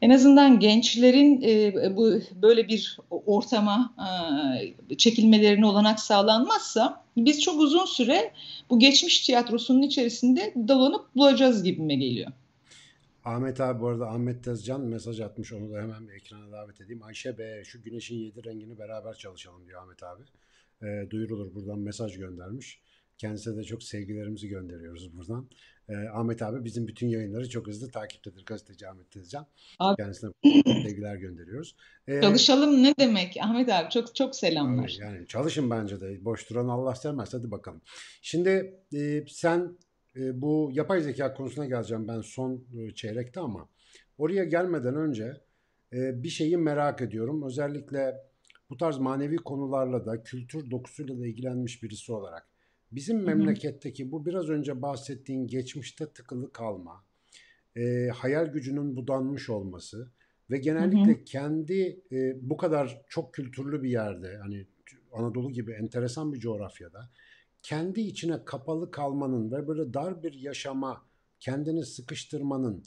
en 0.02 0.10
azından 0.10 0.60
gençlerin 0.60 1.42
e, 1.42 1.96
bu 1.96 2.20
böyle 2.42 2.68
bir 2.68 2.98
ortama 3.10 3.94
e, 4.90 4.96
çekilmelerine 4.96 5.66
olanak 5.66 6.00
sağlanmazsa 6.00 7.04
biz 7.16 7.40
çok 7.42 7.60
uzun 7.60 7.84
süre 7.84 8.32
bu 8.70 8.78
geçmiş 8.78 9.20
tiyatrosunun 9.20 9.82
içerisinde 9.82 10.54
dolanıp 10.68 11.16
bulacağız 11.16 11.62
gibime 11.62 11.94
geliyor. 11.94 12.32
Ahmet 13.24 13.60
abi 13.60 13.80
bu 13.80 13.88
arada 13.88 14.08
Ahmet 14.08 14.44
Tezcan 14.44 14.80
mesaj 14.80 15.20
atmış 15.20 15.52
onu 15.52 15.72
da 15.72 15.82
hemen 15.82 16.08
bir 16.08 16.12
ekrana 16.12 16.52
davet 16.52 16.80
edeyim. 16.80 17.02
Ayşe 17.02 17.38
be 17.38 17.62
şu 17.64 17.82
güneşin 17.82 18.16
yedi 18.16 18.44
rengini 18.44 18.78
beraber 18.78 19.14
çalışalım 19.14 19.66
diyor 19.66 19.82
Ahmet 19.82 20.02
abi. 20.02 20.22
E, 20.82 21.10
duyurulur 21.10 21.54
buradan 21.54 21.78
mesaj 21.78 22.18
göndermiş. 22.18 22.80
Kendisine 23.18 23.56
de 23.56 23.64
çok 23.64 23.82
sevgilerimizi 23.82 24.48
gönderiyoruz 24.48 25.16
buradan. 25.16 25.48
E, 25.88 25.96
Ahmet 25.96 26.42
abi 26.42 26.64
bizim 26.64 26.86
bütün 26.88 27.08
yayınları 27.08 27.48
çok 27.48 27.66
hızlı 27.66 27.90
takiptedir. 27.90 28.44
Gazeteci 28.44 28.88
Ahmet 28.88 29.10
Tezcan. 29.10 29.46
Abi. 29.78 29.96
Kendisine 29.96 30.30
sevgiler 30.64 31.16
gönderiyoruz. 31.16 31.76
E, 32.08 32.20
Çalışalım 32.20 32.82
ne 32.82 32.94
demek 32.98 33.36
Ahmet 33.40 33.68
abi 33.68 33.90
çok 33.90 34.14
çok 34.14 34.36
selamlar. 34.36 34.96
Yani 35.00 35.26
çalışın 35.26 35.70
bence 35.70 36.00
de. 36.00 36.24
Boş 36.24 36.50
duran 36.50 36.68
Allah 36.68 36.94
sevmez. 36.94 37.34
Hadi 37.34 37.50
bakalım. 37.50 37.80
Şimdi 38.22 38.74
e, 38.94 39.24
sen 39.28 39.76
e, 40.16 40.42
bu 40.42 40.70
yapay 40.72 41.00
zeka 41.00 41.34
konusuna 41.34 41.66
geleceğim 41.66 42.08
ben 42.08 42.20
son 42.20 42.64
e, 42.78 42.94
çeyrekte 42.94 43.40
ama 43.40 43.68
oraya 44.18 44.44
gelmeden 44.44 44.96
önce 44.96 45.36
e, 45.92 46.22
bir 46.22 46.28
şeyi 46.28 46.56
merak 46.56 47.00
ediyorum. 47.00 47.42
Özellikle 47.42 48.14
bu 48.70 48.76
tarz 48.76 48.98
manevi 48.98 49.36
konularla 49.36 50.06
da 50.06 50.22
kültür 50.22 50.70
dokusuyla 50.70 51.18
da 51.18 51.26
ilgilenmiş 51.26 51.82
birisi 51.82 52.12
olarak. 52.12 52.48
Bizim 52.92 53.22
memleketteki 53.22 54.12
bu 54.12 54.26
biraz 54.26 54.48
önce 54.48 54.82
bahsettiğin 54.82 55.46
geçmişte 55.46 56.06
tıkılı 56.06 56.52
kalma, 56.52 57.04
e, 57.76 58.08
hayal 58.08 58.46
gücünün 58.46 58.96
budanmış 58.96 59.50
olması 59.50 60.10
ve 60.50 60.58
genellikle 60.58 61.12
hı 61.12 61.20
hı. 61.20 61.24
kendi 61.24 62.00
e, 62.12 62.36
bu 62.42 62.56
kadar 62.56 63.02
çok 63.08 63.34
kültürlü 63.34 63.82
bir 63.82 63.90
yerde 63.90 64.38
hani 64.42 64.66
Anadolu 65.12 65.50
gibi 65.50 65.72
enteresan 65.72 66.32
bir 66.32 66.38
coğrafyada 66.38 67.10
kendi 67.62 68.00
içine 68.00 68.44
kapalı 68.44 68.90
kalmanın 68.90 69.52
ve 69.52 69.68
böyle 69.68 69.94
dar 69.94 70.22
bir 70.22 70.32
yaşama 70.32 71.02
kendini 71.40 71.84
sıkıştırmanın 71.84 72.82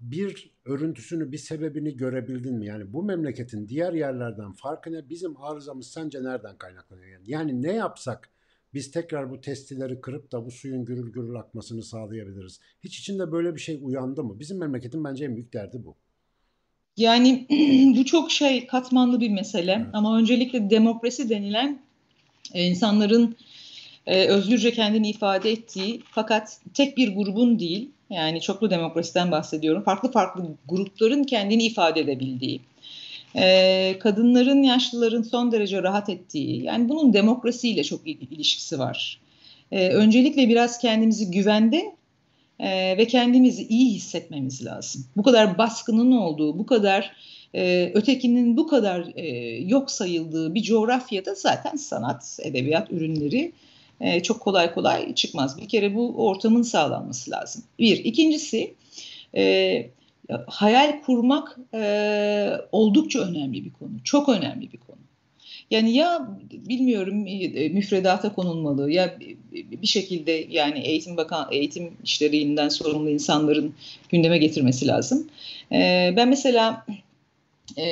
bir 0.00 0.50
örüntüsünü, 0.64 1.32
bir 1.32 1.38
sebebini 1.38 1.96
görebildin 1.96 2.54
mi? 2.54 2.66
Yani 2.66 2.92
bu 2.92 3.02
memleketin 3.02 3.68
diğer 3.68 3.92
yerlerden 3.92 4.52
farkı 4.52 4.92
ne? 4.92 5.08
Bizim 5.08 5.42
arızamız 5.42 5.86
sence 5.86 6.22
nereden 6.22 6.58
kaynaklanıyor? 6.58 7.20
Yani, 7.26 7.62
ne 7.62 7.72
yapsak 7.72 8.30
biz 8.74 8.90
tekrar 8.90 9.30
bu 9.30 9.40
testileri 9.40 10.00
kırıp 10.00 10.32
da 10.32 10.46
bu 10.46 10.50
suyun 10.50 10.84
gürül 10.84 11.12
gürül 11.12 11.36
akmasını 11.36 11.82
sağlayabiliriz. 11.82 12.60
Hiç 12.84 12.98
içinde 12.98 13.32
böyle 13.32 13.54
bir 13.54 13.60
şey 13.60 13.80
uyandı 13.82 14.24
mı? 14.24 14.40
Bizim 14.40 14.58
memleketin 14.58 15.04
bence 15.04 15.24
en 15.24 15.36
büyük 15.36 15.52
derdi 15.52 15.84
bu. 15.84 15.94
Yani 16.96 17.46
bu 17.96 18.04
çok 18.04 18.30
şey 18.30 18.66
katmanlı 18.66 19.20
bir 19.20 19.30
mesele 19.30 19.72
evet. 19.72 19.86
ama 19.92 20.18
öncelikle 20.18 20.70
demokrasi 20.70 21.28
denilen 21.28 21.82
e, 22.54 22.64
insanların 22.64 23.36
e, 24.06 24.26
özgürce 24.26 24.72
kendini 24.72 25.10
ifade 25.10 25.50
ettiği 25.50 26.02
fakat 26.10 26.58
tek 26.74 26.96
bir 26.96 27.14
grubun 27.14 27.58
değil 27.58 27.90
yani 28.10 28.40
çoklu 28.40 28.70
demokrasiden 28.70 29.30
bahsediyorum 29.30 29.82
farklı 29.82 30.12
farklı 30.12 30.44
grupların 30.68 31.24
kendini 31.24 31.64
ifade 31.64 32.00
edebildiği 32.00 32.60
e, 33.36 33.96
kadınların, 33.98 34.62
yaşlıların 34.62 35.22
son 35.22 35.52
derece 35.52 35.82
rahat 35.82 36.08
ettiği, 36.08 36.62
yani 36.62 36.88
bunun 36.88 37.12
demokrasiyle 37.12 37.84
çok 37.84 38.00
ilişkisi 38.06 38.78
var. 38.78 39.20
E, 39.72 39.88
öncelikle 39.88 40.48
biraz 40.48 40.78
kendimizi 40.78 41.30
güvende 41.30 41.94
e, 42.58 42.96
ve 42.98 43.06
kendimizi 43.06 43.66
iyi 43.66 43.94
hissetmemiz 43.94 44.64
lazım. 44.64 45.04
Bu 45.16 45.22
kadar 45.22 45.58
baskının 45.58 46.12
olduğu, 46.12 46.58
bu 46.58 46.66
kadar 46.66 47.12
ötekinin 47.94 48.56
bu 48.56 48.66
kadar 48.66 49.06
yok 49.58 49.90
sayıldığı 49.90 50.54
bir 50.54 50.62
coğrafyada 50.62 51.34
zaten 51.34 51.76
sanat, 51.76 52.38
edebiyat 52.42 52.92
ürünleri 52.92 53.52
e, 54.00 54.22
çok 54.22 54.40
kolay 54.40 54.74
kolay 54.74 55.14
çıkmaz. 55.14 55.58
Bir 55.58 55.68
kere 55.68 55.94
bu 55.94 56.26
ortamın 56.26 56.62
sağlanması 56.62 57.30
lazım. 57.30 57.62
Bir. 57.78 58.04
İkincisi 58.04 58.74
e, 59.36 59.86
hayal 60.46 61.02
kurmak 61.02 61.58
e, 61.74 62.50
oldukça 62.72 63.18
önemli 63.18 63.64
bir 63.64 63.72
konu. 63.72 63.92
Çok 64.04 64.28
önemli 64.28 64.72
bir 64.72 64.78
konu. 64.78 64.98
Yani 65.70 65.92
ya 65.92 66.28
bilmiyorum 66.52 67.26
e, 67.26 67.68
müfredata 67.68 68.34
konulmalı 68.34 68.90
ya 68.90 69.18
bir 69.52 69.86
şekilde 69.86 70.46
yani 70.50 70.78
eğitim 70.78 71.16
bakan 71.16 71.48
eğitim 71.50 71.92
işlerinden 72.04 72.68
sorumlu 72.68 73.10
insanların 73.10 73.74
gündeme 74.08 74.38
getirmesi 74.38 74.86
lazım. 74.86 75.28
E, 75.72 76.12
ben 76.16 76.28
mesela 76.28 76.86
e, 77.76 77.86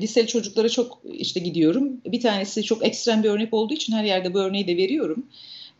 liseli 0.00 0.26
çocuklara 0.26 0.68
çok 0.68 1.02
işte 1.12 1.40
gidiyorum. 1.40 2.00
Bir 2.06 2.20
tanesi 2.20 2.62
çok 2.62 2.86
ekstrem 2.86 3.22
bir 3.22 3.28
örnek 3.28 3.54
olduğu 3.54 3.74
için 3.74 3.92
her 3.92 4.04
yerde 4.04 4.34
bu 4.34 4.38
örneği 4.38 4.66
de 4.66 4.76
veriyorum. 4.76 5.26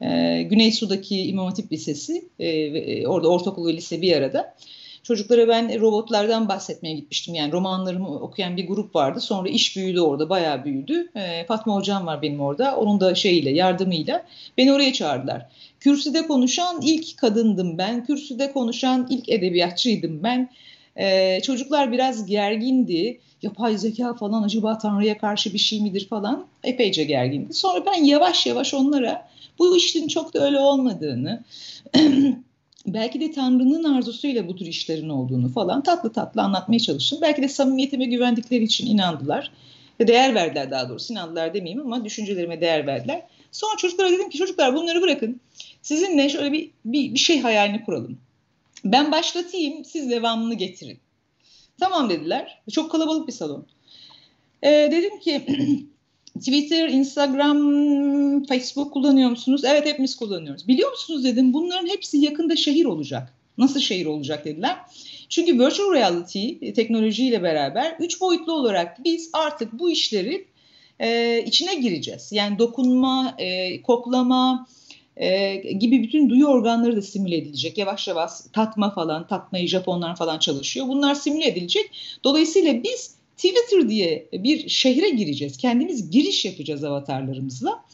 E, 0.01 0.43
Güney 0.43 0.73
Su'daki 0.73 1.23
İmam 1.23 1.47
Hatip 1.47 1.73
Lisesi, 1.73 2.29
e, 2.39 3.07
orada 3.07 3.29
ortaokul 3.29 3.69
ve 3.69 3.77
lise 3.77 4.03
bir 4.03 4.17
arada. 4.17 4.55
Çocuklara 5.03 5.49
ben 5.49 5.81
robotlardan 5.81 6.49
bahsetmeye 6.49 6.95
gitmiştim. 6.95 7.35
Yani 7.35 7.53
romanlarımı 7.53 8.21
okuyan 8.21 8.57
bir 8.57 8.67
grup 8.67 8.95
vardı. 8.95 9.21
Sonra 9.21 9.49
iş 9.49 9.77
büyüdü 9.77 10.01
orada, 10.01 10.31
bayağı 10.31 10.65
büyüdü. 10.65 11.11
E, 11.17 11.45
Fatma 11.45 11.75
Hocam 11.75 12.07
var 12.07 12.23
benim 12.23 12.41
orada. 12.41 12.77
Onun 12.77 13.01
da 13.01 13.15
şeyiyle, 13.15 13.51
yardımıyla 13.51 14.27
beni 14.59 14.73
oraya 14.73 14.93
çağırdılar. 14.93 15.47
Kürsüde 15.81 16.27
konuşan 16.27 16.81
ilk 16.83 17.17
kadındım 17.17 17.79
ben. 17.79 18.05
Kürsüde 18.05 18.53
konuşan 18.53 19.07
ilk 19.11 19.29
edebiyatçıydım 19.29 20.23
ben. 20.23 20.51
E, 20.97 21.41
çocuklar 21.41 21.93
biraz 21.93 22.27
gergindi. 22.27 23.21
Yapay 23.43 23.79
zeka 23.79 24.15
falan 24.15 24.43
acaba 24.43 24.79
Tanrı'ya 24.79 25.19
karşı 25.19 25.53
bir 25.53 25.59
şey 25.59 25.81
midir 25.81 26.09
falan 26.09 26.47
epeyce 26.65 27.05
gergindi. 27.05 27.55
Sonra 27.55 27.87
ben 27.87 28.05
yavaş 28.05 28.47
yavaş 28.47 28.75
onlara 28.75 29.29
bu 29.59 29.77
işin 29.77 30.09
çok 30.09 30.35
da 30.35 30.45
öyle 30.45 30.59
olmadığını 30.59 31.45
belki 32.87 33.21
de 33.21 33.33
Tanrı'nın 33.33 33.85
arzusuyla 33.85 34.49
bu 34.49 34.57
tür 34.57 34.67
işlerin 34.67 35.09
olduğunu 35.09 35.49
falan 35.49 35.83
tatlı 35.83 36.13
tatlı 36.13 36.43
anlatmaya 36.43 36.79
çalıştım. 36.79 37.19
Belki 37.23 37.43
de 37.43 37.49
samimiyetime 37.49 38.05
güvendikleri 38.05 38.65
için 38.65 38.87
inandılar. 38.87 39.53
Ve 40.01 40.09
değer 40.09 40.35
verdiler 40.35 40.71
daha 40.71 40.89
doğrusu. 40.89 41.13
İnandılar 41.13 41.55
demeyeyim 41.55 41.81
ama 41.81 42.05
düşüncelerime 42.05 42.61
değer 42.61 42.87
verdiler. 42.87 43.23
Sonra 43.53 43.77
çocuklara 43.77 44.11
dedim 44.11 44.31
ki 44.31 44.39
çocuklar 44.39 44.75
bunları 44.75 45.03
bırakın. 45.03 45.41
Sizinle 45.83 46.29
şöyle 46.29 46.53
bir, 46.53 46.71
bir, 46.85 47.15
bir 47.15 47.19
şey 47.19 47.41
hayalini 47.41 47.85
kuralım. 47.85 48.19
Ben 48.85 49.13
başlatayım 49.13 49.85
siz 49.85 50.11
devamını 50.11 50.55
getirin. 50.55 50.99
Tamam 51.81 52.11
dediler. 52.11 52.63
Çok 52.73 52.91
kalabalık 52.91 53.29
bir 53.29 53.33
salon. 53.33 53.67
Ee, 54.63 54.89
dedim 54.91 55.19
ki 55.19 55.47
Twitter, 56.39 56.89
Instagram, 56.89 58.45
Facebook 58.45 58.93
kullanıyor 58.93 59.31
musunuz? 59.31 59.63
Evet 59.65 59.87
hepimiz 59.87 60.17
kullanıyoruz. 60.17 60.69
Biliyor 60.69 60.91
musunuz 60.91 61.25
dedim 61.25 61.53
bunların 61.53 61.87
hepsi 61.87 62.19
yakında 62.19 62.57
şehir 62.57 62.85
olacak. 62.85 63.35
Nasıl 63.59 63.81
şehir 63.81 64.07
olacak 64.07 64.45
dediler. 64.45 64.77
Çünkü 65.29 65.59
virtual 65.59 65.93
reality 65.93 66.49
e, 66.63 66.73
teknolojiyle 66.73 67.43
beraber 67.43 67.97
üç 68.01 68.21
boyutlu 68.21 68.53
olarak 68.53 69.05
biz 69.05 69.31
artık 69.33 69.73
bu 69.73 69.91
işleri 69.91 70.47
e, 71.01 71.39
içine 71.47 71.75
gireceğiz. 71.75 72.33
Yani 72.33 72.59
dokunma, 72.59 73.35
e, 73.39 73.83
koklama 73.83 74.67
e, 75.19 75.57
gibi 75.57 76.03
bütün 76.03 76.31
duyu 76.31 76.47
organları 76.47 76.97
da 76.97 77.03
simüle 77.03 77.37
edilecek. 77.37 77.79
Yavaş 77.79 78.09
yavaş 78.09 78.31
tatma 78.53 78.95
falan, 78.95 79.27
tatmayı 79.27 79.69
Japonlar 79.69 80.17
falan 80.17 80.39
çalışıyor. 80.39 80.89
Bunlar 80.89 81.15
simüle 81.15 81.47
edilecek. 81.47 81.91
Dolayısıyla 82.25 82.83
biz 82.83 83.15
Twitter 83.37 83.89
diye 83.89 84.27
bir 84.33 84.69
şehre 84.69 85.11
gireceğiz. 85.11 85.57
Kendimiz 85.57 86.11
giriş 86.11 86.45
yapacağız 86.45 86.85
avatarlarımızla. 86.85 87.85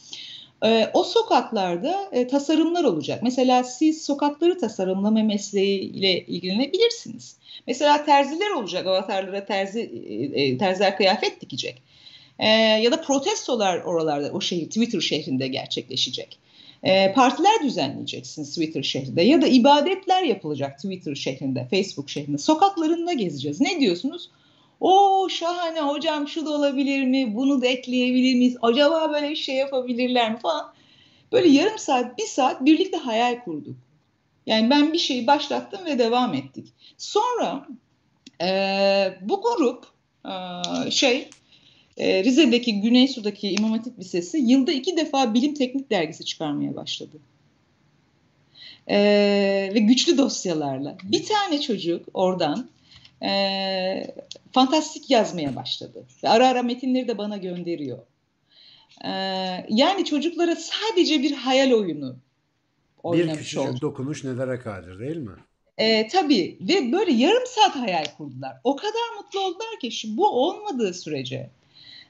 E, 0.65 0.89
o 0.93 1.03
sokaklarda 1.03 2.09
e, 2.11 2.27
tasarımlar 2.27 2.83
olacak. 2.83 3.23
Mesela 3.23 3.63
siz 3.63 4.05
sokakları 4.05 4.57
tasarımlama 4.57 5.23
mesleğiyle 5.23 6.25
ilgilenebilirsiniz. 6.25 7.35
Mesela 7.67 8.05
terziler 8.05 8.51
olacak. 8.51 8.87
Avatarlara 8.87 9.45
terzi 9.45 9.79
e, 10.35 10.43
e 10.43 10.57
terziler 10.57 10.97
kıyafet 10.97 11.41
dikecek. 11.41 11.81
E, 12.39 12.47
ya 12.57 12.91
da 12.91 13.01
protestolar 13.01 13.81
oralarda 13.81 14.31
o 14.31 14.41
şehir 14.41 14.65
Twitter 14.65 15.01
şehrinde 15.01 15.47
gerçekleşecek. 15.47 16.44
E, 16.83 17.13
partiler 17.13 17.63
düzenleyeceksiniz 17.63 18.49
Twitter 18.49 18.83
şehrinde 18.83 19.21
ya 19.21 19.41
da 19.41 19.47
ibadetler 19.47 20.23
yapılacak 20.23 20.75
Twitter 20.75 21.15
şehrinde, 21.15 21.67
Facebook 21.71 22.09
şehrinde. 22.09 22.37
Sokaklarında 22.37 23.13
gezeceğiz. 23.13 23.61
Ne 23.61 23.79
diyorsunuz? 23.79 24.29
O 24.79 25.27
şahane 25.29 25.81
hocam 25.81 26.27
şu 26.27 26.45
da 26.45 26.49
olabilir 26.49 27.03
mi? 27.03 27.35
Bunu 27.35 27.61
da 27.61 27.67
ekleyebilir 27.67 28.35
miyiz? 28.35 28.57
Acaba 28.61 29.11
böyle 29.13 29.29
bir 29.29 29.35
şey 29.35 29.55
yapabilirler 29.55 30.31
mi 30.31 30.39
falan. 30.39 30.73
Böyle 31.31 31.47
yarım 31.47 31.77
saat, 31.77 32.17
bir 32.17 32.25
saat 32.25 32.65
birlikte 32.65 32.97
hayal 32.97 33.43
kurduk. 33.43 33.75
Yani 34.45 34.69
ben 34.69 34.93
bir 34.93 34.97
şeyi 34.97 35.27
başlattım 35.27 35.79
ve 35.85 35.99
devam 35.99 36.33
ettik. 36.33 36.67
Sonra 36.97 37.67
e, 38.41 38.49
bu 39.21 39.41
grup 39.41 39.85
e, 40.25 40.91
şey 40.91 41.29
e, 41.97 42.23
Rize'deki 42.23 42.81
Güneysu'daki 42.81 43.49
İmam 43.49 43.71
Hatip 43.71 43.99
Lisesi 43.99 44.37
yılda 44.37 44.71
iki 44.71 44.97
defa 44.97 45.33
bilim 45.33 45.53
teknik 45.53 45.89
dergisi 45.89 46.25
çıkarmaya 46.25 46.75
başladı. 46.75 47.17
E, 48.87 48.97
ve 49.73 49.79
güçlü 49.79 50.17
dosyalarla. 50.17 50.97
Bir 51.03 51.25
tane 51.25 51.61
çocuk 51.61 52.05
oradan 52.13 52.69
e, 53.23 53.31
fantastik 54.51 55.09
yazmaya 55.09 55.55
başladı. 55.55 56.03
Ve 56.23 56.29
ara 56.29 56.47
ara 56.47 56.63
metinleri 56.63 57.07
de 57.07 57.17
bana 57.17 57.37
gönderiyor. 57.37 57.99
E, 59.05 59.09
yani 59.69 60.05
çocuklara 60.05 60.55
sadece 60.55 61.21
bir 61.21 61.31
hayal 61.31 61.71
oyunu 61.71 62.15
bir 63.13 63.33
küçücük 63.33 63.59
oldu. 63.59 63.81
dokunuş 63.81 64.23
nelere 64.23 64.59
kadir 64.59 64.99
değil 64.99 65.17
mi? 65.17 65.31
E, 65.77 66.07
tabii 66.07 66.57
ve 66.61 66.91
böyle 66.91 67.11
yarım 67.11 67.45
saat 67.47 67.75
hayal 67.75 68.05
kurdular. 68.17 68.57
O 68.63 68.75
kadar 68.75 69.15
mutlu 69.17 69.39
oldular 69.39 69.79
ki 69.81 69.91
şu, 69.91 70.17
bu 70.17 70.27
olmadığı 70.27 70.93
sürece 70.93 71.49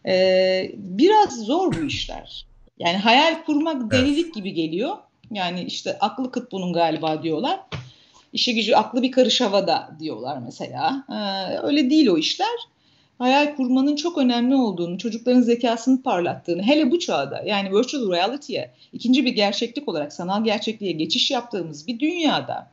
e, 0.07 0.71
biraz 0.75 1.45
zor 1.45 1.73
bu 1.73 1.85
işler. 1.85 2.45
Yani 2.79 2.97
hayal 2.97 3.43
kurmak 3.45 3.91
delilik 3.91 4.33
gibi 4.33 4.53
geliyor. 4.53 4.97
Yani 5.31 5.63
işte 5.63 5.99
aklı 5.99 6.31
kıt 6.31 6.51
bunun 6.51 6.73
galiba 6.73 7.23
diyorlar 7.23 7.59
işi 8.35 8.55
gücü 8.55 8.73
aklı 8.73 9.01
bir 9.01 9.11
karış 9.11 9.41
havada 9.41 9.89
diyorlar 9.99 10.37
mesela. 10.37 11.05
Ee, 11.09 11.57
öyle 11.67 11.89
değil 11.89 12.07
o 12.07 12.17
işler. 12.17 12.57
Hayal 13.17 13.55
kurmanın 13.55 13.95
çok 13.95 14.17
önemli 14.17 14.55
olduğunu, 14.55 14.97
çocukların 14.97 15.41
zekasını 15.41 16.01
parlattığını, 16.01 16.63
hele 16.63 16.91
bu 16.91 16.99
çağda 16.99 17.43
yani 17.45 17.71
virtual 17.71 18.11
reality'ye, 18.11 18.71
ikinci 18.93 19.25
bir 19.25 19.31
gerçeklik 19.31 19.89
olarak 19.89 20.13
sanal 20.13 20.43
gerçekliğe 20.43 20.91
geçiş 20.91 21.31
yaptığımız 21.31 21.87
bir 21.87 21.99
dünyada 21.99 22.71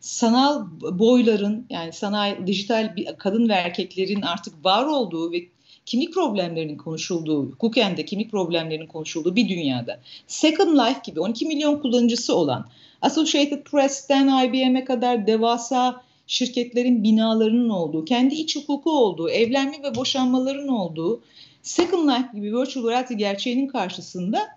sanal 0.00 0.66
boyların 0.80 1.66
yani 1.70 1.92
sanal 1.92 2.46
dijital 2.46 2.96
bir 2.96 3.06
kadın 3.18 3.48
ve 3.48 3.52
erkeklerin 3.52 4.22
artık 4.22 4.64
var 4.64 4.86
olduğu 4.86 5.32
ve 5.32 5.38
kimlik 5.86 6.14
problemlerinin 6.14 6.76
konuşulduğu, 6.76 7.50
hukuken 7.50 7.96
kimlik 7.96 8.30
problemlerinin 8.30 8.86
konuşulduğu 8.86 9.36
bir 9.36 9.48
dünyada 9.48 10.00
Second 10.26 10.78
Life 10.78 11.00
gibi 11.04 11.20
12 11.20 11.46
milyon 11.46 11.78
kullanıcısı 11.78 12.36
olan 12.36 12.68
Associated 13.02 13.62
Press'ten 13.62 14.46
IBM'e 14.46 14.84
kadar 14.84 15.26
devasa 15.26 16.02
şirketlerin 16.26 17.02
binalarının 17.02 17.68
olduğu, 17.68 18.04
kendi 18.04 18.34
iç 18.34 18.56
hukuku 18.56 18.90
olduğu, 18.90 19.30
evlenme 19.30 19.82
ve 19.82 19.94
boşanmaların 19.94 20.68
olduğu 20.68 21.22
Second 21.62 22.08
Life 22.08 22.28
gibi 22.34 22.56
virtual 22.56 22.88
reality 22.88 23.14
gerçeğinin 23.14 23.66
karşısında 23.66 24.48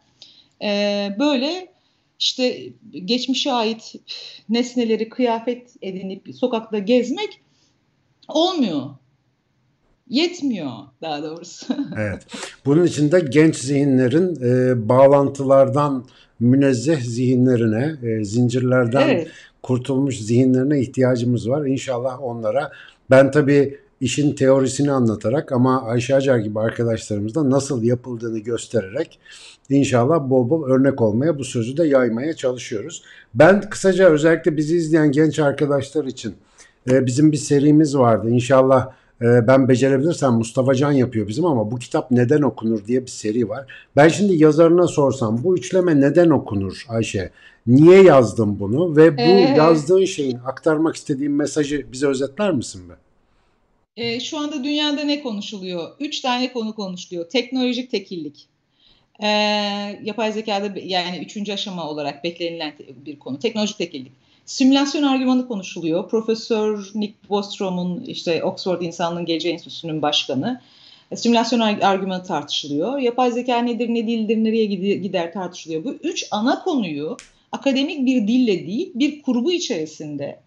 e, 0.61 1.09
böyle 1.19 1.67
işte 2.19 2.69
geçmişe 3.05 3.51
ait 3.51 3.95
nesneleri 4.49 5.09
kıyafet 5.09 5.75
edinip 5.81 6.35
sokakta 6.35 6.79
gezmek 6.79 7.41
olmuyor. 8.27 8.89
Yetmiyor 10.09 10.71
daha 11.01 11.23
doğrusu. 11.23 11.73
evet. 11.97 12.25
Bunun 12.65 12.83
için 12.83 13.11
de 13.11 13.19
genç 13.19 13.55
zihinlerin 13.55 14.37
e, 14.43 14.89
bağlantılardan 14.89 16.05
münezzeh 16.39 16.99
zihinlerine, 16.99 17.95
e, 18.03 18.25
zincirlerden 18.25 19.09
evet. 19.09 19.27
kurtulmuş 19.63 20.19
zihinlerine 20.19 20.79
ihtiyacımız 20.79 21.49
var. 21.49 21.65
İnşallah 21.65 22.23
onlara 22.23 22.71
ben 23.09 23.31
tabii 23.31 23.77
işin 24.01 24.35
teorisini 24.35 24.91
anlatarak 24.91 25.51
ama 25.51 25.83
Ayşe 25.83 26.15
Acar 26.15 26.37
gibi 26.37 26.59
arkadaşlarımızda 26.59 27.49
nasıl 27.49 27.83
yapıldığını 27.83 28.39
göstererek 28.39 29.19
inşallah 29.69 30.29
bol 30.29 30.49
bol 30.49 30.69
örnek 30.69 31.01
olmaya 31.01 31.39
bu 31.39 31.43
sözü 31.43 31.77
de 31.77 31.87
yaymaya 31.87 32.33
çalışıyoruz. 32.33 33.03
Ben 33.33 33.69
kısaca 33.69 34.09
özellikle 34.09 34.57
bizi 34.57 34.75
izleyen 34.75 35.11
genç 35.11 35.39
arkadaşlar 35.39 36.05
için 36.05 36.35
e, 36.89 37.05
bizim 37.05 37.31
bir 37.31 37.37
serimiz 37.37 37.97
vardı. 37.97 38.29
İnşallah 38.29 38.91
e, 39.21 39.47
ben 39.47 39.69
becerebilirsem 39.69 40.33
Mustafa 40.33 40.75
Can 40.75 40.91
yapıyor 40.91 41.27
bizim 41.27 41.45
ama 41.45 41.71
bu 41.71 41.79
kitap 41.79 42.11
neden 42.11 42.41
okunur 42.41 42.85
diye 42.85 43.01
bir 43.01 43.07
seri 43.07 43.49
var. 43.49 43.65
Ben 43.95 44.07
şimdi 44.07 44.43
yazarına 44.43 44.87
sorsam 44.87 45.43
bu 45.43 45.57
üçleme 45.57 46.01
neden 46.01 46.29
okunur 46.29 46.85
Ayşe? 46.89 47.31
Niye 47.67 48.03
yazdın 48.03 48.59
bunu 48.59 48.95
ve 48.97 49.17
bu 49.17 49.21
Ee, 49.21 49.53
yazdığın 49.57 50.05
şeyin 50.05 50.37
aktarmak 50.45 50.95
istediğin 50.95 51.31
mesajı 51.31 51.91
bize 51.91 52.07
özetler 52.07 52.51
misin 52.51 52.89
be? 52.89 52.93
e, 53.97 54.19
şu 54.19 54.37
anda 54.37 54.63
dünyada 54.63 55.03
ne 55.03 55.21
konuşuluyor? 55.23 55.89
Üç 55.99 56.21
tane 56.21 56.53
konu 56.53 56.75
konuşuluyor. 56.75 57.29
Teknolojik 57.29 57.91
tekillik. 57.91 58.47
E, 59.19 59.27
yapay 60.03 60.31
zekada 60.31 60.79
yani 60.83 61.17
üçüncü 61.25 61.53
aşama 61.53 61.89
olarak 61.89 62.23
beklenilen 62.23 62.73
bir 63.05 63.19
konu. 63.19 63.39
Teknolojik 63.39 63.77
tekillik. 63.77 64.11
Simülasyon 64.45 65.03
argümanı 65.03 65.47
konuşuluyor. 65.47 66.09
Profesör 66.09 66.91
Nick 66.95 67.13
Bostrom'un 67.29 68.03
işte 68.07 68.43
Oxford 68.43 68.81
İnsanlığın 68.81 69.25
Geleceği 69.25 69.53
Enstitüsü'nün 69.53 70.01
başkanı. 70.01 70.61
E, 71.11 71.15
simülasyon 71.15 71.59
argümanı 71.59 72.23
tartışılıyor. 72.23 72.99
Yapay 72.99 73.31
zeka 73.31 73.57
nedir, 73.57 73.89
ne 73.89 74.07
değildir, 74.07 74.37
nereye 74.37 74.65
gider 74.95 75.33
tartışılıyor. 75.33 75.83
Bu 75.83 75.93
üç 76.03 76.27
ana 76.31 76.63
konuyu 76.63 77.17
akademik 77.51 78.05
bir 78.05 78.27
dille 78.27 78.67
değil, 78.67 78.91
bir 78.95 79.21
kurgu 79.21 79.51
içerisinde, 79.51 80.39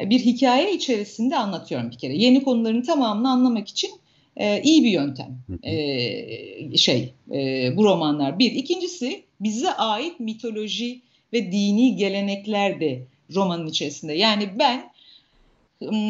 e, 0.00 0.10
bir 0.10 0.20
hikaye 0.20 0.74
içerisinde 0.74 1.36
anlatıyorum 1.36 1.90
bir 1.90 1.98
kere. 1.98 2.16
Yeni 2.16 2.42
konuların 2.42 2.82
tamamını 2.82 3.30
anlamak 3.30 3.68
için 3.68 3.90
e, 4.36 4.62
iyi 4.62 4.84
bir 4.84 4.90
yöntem 4.90 5.38
e, 5.62 6.76
şey 6.76 7.12
e, 7.32 7.72
bu 7.76 7.84
romanlar. 7.84 8.38
Bir. 8.38 8.52
İkincisi 8.52 9.22
bize 9.40 9.72
ait 9.72 10.20
mitoloji 10.20 11.00
ve 11.32 11.52
dini 11.52 11.96
gelenekler 11.96 12.80
de 12.80 13.02
romanın 13.34 13.66
içerisinde. 13.66 14.12
Yani 14.12 14.50
ben 14.58 14.90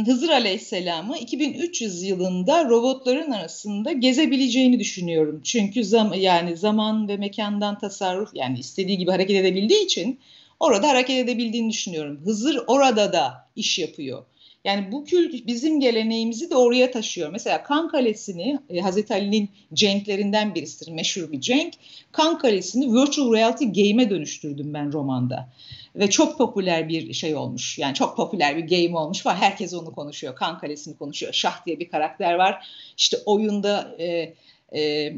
Hızır 0.07 0.29
Aleyhisselam'ı 0.29 1.19
2300 1.19 2.03
yılında 2.03 2.69
robotların 2.69 3.31
arasında 3.31 3.93
gezebileceğini 3.93 4.79
düşünüyorum. 4.79 5.41
Çünkü 5.45 5.85
zam 5.85 6.15
yani 6.15 6.57
zaman 6.57 7.09
ve 7.09 7.17
mekandan 7.17 7.79
tasarruf 7.79 8.31
yani 8.35 8.59
istediği 8.59 8.99
gibi 8.99 9.11
hareket 9.11 9.37
edebildiği 9.37 9.85
için 9.85 10.19
orada 10.61 10.89
hareket 10.89 11.17
edebildiğini 11.17 11.71
düşünüyorum. 11.71 12.21
Hızır 12.25 12.61
orada 12.67 13.13
da 13.13 13.49
iş 13.57 13.79
yapıyor. 13.79 14.25
Yani 14.65 14.93
bu 14.93 15.05
kült 15.05 15.47
bizim 15.47 15.81
geleneğimizi 15.81 16.51
de 16.51 16.57
oraya 16.57 16.91
taşıyor. 16.91 17.31
Mesela 17.33 17.63
Kan 17.63 17.89
Kalesi'ni 17.89 18.59
e, 18.71 18.81
Hazreti 18.81 19.15
Ali'nin 19.15 19.51
cenklerinden 19.75 20.55
birisidir. 20.55 20.93
Meşhur 20.93 21.33
bir 21.33 21.41
cenk. 21.41 21.75
Kan 22.13 22.39
Kalesi'ni 22.39 22.93
virtual 22.93 23.33
reality 23.33 23.65
game'e 23.65 24.11
dönüştürdüm 24.11 24.75
ben 24.75 24.93
romanda. 24.93 25.49
Ve 25.97 26.11
çok 26.11 26.39
popüler 26.39 26.89
bir 26.89 27.13
şey 27.13 27.37
olmuş. 27.37 27.79
Yani 27.79 27.95
çok 27.95 28.17
popüler 28.17 28.57
bir 28.57 28.63
game 28.69 28.99
olmuş 28.99 29.27
var. 29.27 29.37
Herkes 29.37 29.75
onu 29.75 29.93
konuşuyor. 29.93 30.35
Kan 30.35 30.59
Kalesi'ni 30.59 30.97
konuşuyor. 30.97 31.33
Şah 31.33 31.67
diye 31.67 31.81
bir 31.81 31.89
karakter 31.89 32.35
var. 32.35 32.67
İşte 32.97 33.17
oyunda 33.27 33.97
e, 33.99 34.35
e, 34.77 35.13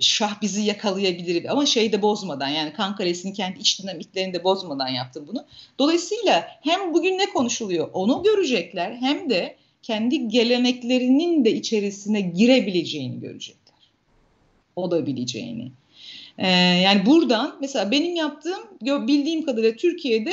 şah 0.00 0.42
bizi 0.42 0.62
yakalayabilir 0.62 1.52
ama 1.52 1.66
şeyi 1.66 1.92
de 1.92 2.02
bozmadan 2.02 2.48
yani 2.48 2.72
Kan 2.72 2.96
Kalesi'nin 2.96 3.32
kendi 3.32 3.58
iç 3.58 3.82
dinamiklerini 3.82 4.34
de 4.34 4.44
bozmadan 4.44 4.88
yaptım 4.88 5.24
bunu. 5.28 5.46
Dolayısıyla 5.78 6.48
hem 6.62 6.94
bugün 6.94 7.18
ne 7.18 7.26
konuşuluyor 7.26 7.90
onu 7.92 8.22
görecekler 8.22 8.96
hem 8.96 9.30
de 9.30 9.56
kendi 9.82 10.28
geleneklerinin 10.28 11.44
de 11.44 11.52
içerisine 11.52 12.20
girebileceğini 12.20 13.20
görecekler. 13.20 13.74
O 14.76 14.90
da 14.90 15.06
bileceğini. 15.06 15.72
Ee, 16.38 16.48
yani 16.84 17.06
buradan 17.06 17.56
mesela 17.60 17.90
benim 17.90 18.16
yaptığım 18.16 18.60
bildiğim 18.82 19.46
kadarıyla 19.46 19.76
Türkiye'de 19.76 20.32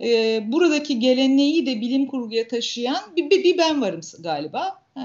e, 0.00 0.40
buradaki 0.52 0.98
geleneği 0.98 1.66
de 1.66 1.80
bilim 1.80 2.06
kurguya 2.06 2.48
taşıyan 2.48 3.00
bir, 3.16 3.30
bir, 3.30 3.44
bir 3.44 3.58
ben 3.58 3.82
varım 3.82 4.00
galiba. 4.20 4.80
Ee, 4.96 5.00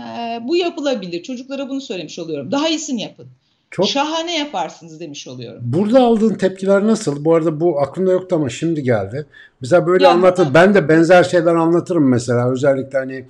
bu 0.48 0.56
yapılabilir. 0.56 1.24
Çocuklara 1.24 1.70
bunu 1.70 1.82
söylemiş 1.82 2.20
oluyorum. 2.20 2.52
Daha 2.52 2.70
iyisini 2.70 3.02
yapın. 3.02 3.28
Çok 3.72 3.88
şahane 3.88 4.38
yaparsınız 4.38 5.00
demiş 5.00 5.28
oluyorum. 5.28 5.62
Burada 5.66 6.04
aldığın 6.04 6.34
tepkiler 6.34 6.88
nasıl? 6.88 7.26
Bu 7.26 7.36
arada 7.36 7.60
bu 7.60 7.80
aklımda 7.80 8.12
yoktu 8.12 8.36
ama 8.36 8.50
şimdi 8.50 8.84
geldi. 8.84 9.26
Mesela 9.62 9.88
böyle 9.88 10.08
anlatır. 10.08 10.54
Ben 10.54 10.74
de 10.74 10.90
benzer 10.90 11.24
şeyler 11.24 11.56
anlatırım 11.56 12.10
mesela. 12.10 12.52
Özellikle 12.52 12.98
hani 12.98 13.26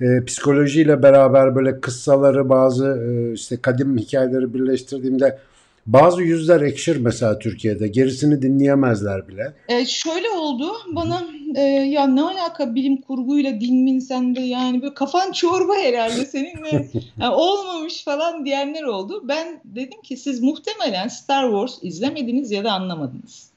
e, 0.00 0.24
psikolojiyle 0.24 1.02
beraber 1.02 1.56
böyle 1.56 1.80
kıssaları 1.80 2.48
bazı 2.48 2.86
e, 2.86 3.32
işte 3.32 3.56
kadim 3.56 3.98
hikayeleri 3.98 4.54
birleştirdiğimde 4.54 5.38
bazı 5.86 6.22
yüzler 6.22 6.60
ekşir 6.60 6.96
mesela 6.96 7.38
Türkiye'de. 7.38 7.88
Gerisini 7.88 8.42
dinleyemezler 8.42 9.28
bile. 9.28 9.54
E, 9.68 9.86
şöyle 9.86 10.30
oldu. 10.30 10.72
Bana 10.86 11.22
e, 11.54 11.60
ya 11.62 12.06
ne 12.06 12.22
alaka 12.22 12.74
bilim 12.74 13.00
kurguyla 13.00 13.60
din 13.60 13.98
sende 13.98 14.40
yani 14.40 14.82
böyle 14.82 14.94
kafan 14.94 15.32
çorba 15.32 15.76
herhalde 15.76 16.24
seninle 16.24 16.88
yani 17.20 17.34
olmamış 17.34 18.04
falan 18.04 18.44
diyenler 18.44 18.82
oldu. 18.82 19.24
Ben 19.28 19.60
dedim 19.64 20.02
ki 20.02 20.16
siz 20.16 20.40
muhtemelen 20.40 21.08
Star 21.08 21.44
Wars 21.50 21.78
izlemediniz 21.82 22.50
ya 22.50 22.64
da 22.64 22.72
anlamadınız. 22.72 23.52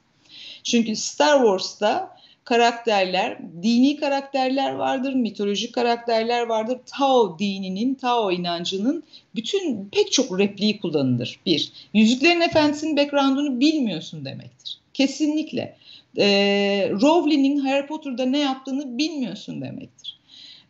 Çünkü 0.64 0.96
Star 0.96 1.38
Wars'ta 1.38 2.15
karakterler, 2.46 3.38
dini 3.62 3.96
karakterler 3.96 4.72
vardır, 4.72 5.14
mitolojik 5.14 5.74
karakterler 5.74 6.42
vardır. 6.42 6.78
Tao 6.86 7.38
dininin, 7.38 7.94
Tao 7.94 8.32
inancının 8.32 9.02
bütün 9.34 9.88
pek 9.92 10.12
çok 10.12 10.38
repliği 10.38 10.80
kullanılır. 10.80 11.40
Bir, 11.46 11.72
Yüzüklerin 11.94 12.40
Efendisi'nin 12.40 12.96
background'unu 12.96 13.60
bilmiyorsun 13.60 14.24
demektir. 14.24 14.78
Kesinlikle. 14.94 15.76
Ee, 16.18 16.90
Rowling'in 16.90 17.58
Harry 17.58 17.86
Potter'da 17.86 18.26
ne 18.26 18.38
yaptığını 18.38 18.98
bilmiyorsun 18.98 19.60
demektir. 19.60 20.15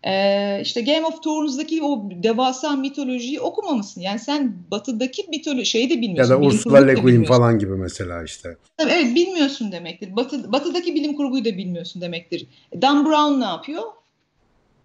Ee, 0.05 0.61
işte 0.63 0.81
Game 0.81 1.07
of 1.07 1.23
Thrones'daki 1.23 1.83
o 1.83 2.11
devasa 2.23 2.77
mitolojiyi 2.77 3.41
okumamışsın. 3.41 4.01
Yani 4.01 4.19
sen 4.19 4.57
batıdaki 4.71 5.27
mitoloji 5.29 5.67
şeyi 5.67 5.91
de 5.91 6.01
bilmiyorsun. 6.01 6.35
Ya 6.35 6.41
da 6.41 6.47
Ursula 6.47 6.79
Le 6.79 6.95
Guin 6.95 7.25
falan 7.25 7.59
gibi 7.59 7.73
mesela 7.73 8.25
işte. 8.25 8.57
Tabii, 8.77 8.91
evet 8.93 9.15
bilmiyorsun 9.15 9.73
demektir. 9.73 10.17
Batı, 10.17 10.53
batıdaki 10.53 10.95
bilim 10.95 11.17
kurguyu 11.17 11.45
da 11.45 11.59
bilmiyorsun 11.59 12.03
demektir. 12.03 12.47
Dan 12.83 13.07
Brown 13.07 13.41
ne 13.41 13.45
yapıyor? 13.45 13.83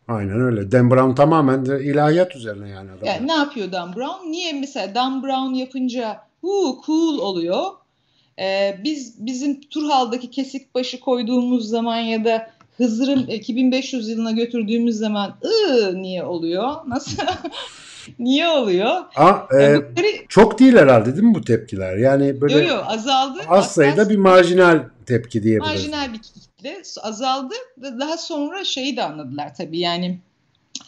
Aynen 0.07 0.41
öyle. 0.41 0.71
Dan 0.71 0.91
Brown 0.91 1.15
tamamen 1.15 1.65
de 1.65 1.83
ilahiyat 1.83 2.35
üzerine 2.35 2.69
yani. 2.69 2.91
Adam. 2.91 3.07
Yani 3.07 3.27
ne 3.27 3.33
yapıyor 3.33 3.71
Dan 3.71 3.95
Brown? 3.95 4.31
Niye 4.31 4.53
mesela 4.53 4.95
Dan 4.95 5.23
Brown 5.23 5.53
yapınca 5.53 6.19
hu 6.41 6.81
cool 6.85 7.19
oluyor? 7.19 7.65
Ee, 8.39 8.79
biz 8.83 9.25
bizim 9.25 9.61
Turhal'daki 9.61 10.29
kesik 10.29 10.75
başı 10.75 10.99
koyduğumuz 10.99 11.69
zaman 11.69 11.97
ya 11.97 12.25
da 12.25 12.51
Hızır'ın 12.81 13.27
2500 13.27 14.09
yılına 14.09 14.31
götürdüğümüz 14.31 14.95
zaman 14.95 15.37
ıı 15.45 16.01
niye 16.01 16.23
oluyor? 16.23 16.75
Nasıl? 16.87 17.23
niye 18.19 18.47
oluyor? 18.47 19.03
Aa, 19.15 19.39
e, 19.59 19.63
yani 19.63 19.75
bunları... 19.77 20.07
Çok 20.29 20.59
değil 20.59 20.75
herhalde 20.75 21.13
değil 21.13 21.23
mi 21.23 21.35
bu 21.35 21.41
tepkiler? 21.41 21.97
Yani 21.97 22.41
böyle 22.41 22.53
yo, 22.53 22.67
yo, 22.67 22.81
azaldı. 22.85 23.39
Az 23.47 23.71
sayıda 23.71 24.09
bir 24.09 24.17
marjinal 24.17 24.83
tepki 25.05 25.43
diyebiliriz. 25.43 25.87
Marjinal 25.87 26.13
bir 26.13 26.19
kitle 26.19 26.81
azaldı 27.01 27.53
ve 27.77 27.99
daha 27.99 28.17
sonra 28.17 28.63
şeyi 28.63 28.97
de 28.97 29.03
anladılar 29.03 29.55
tabii 29.55 29.79
yani 29.79 30.19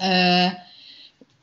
e, 0.03 0.10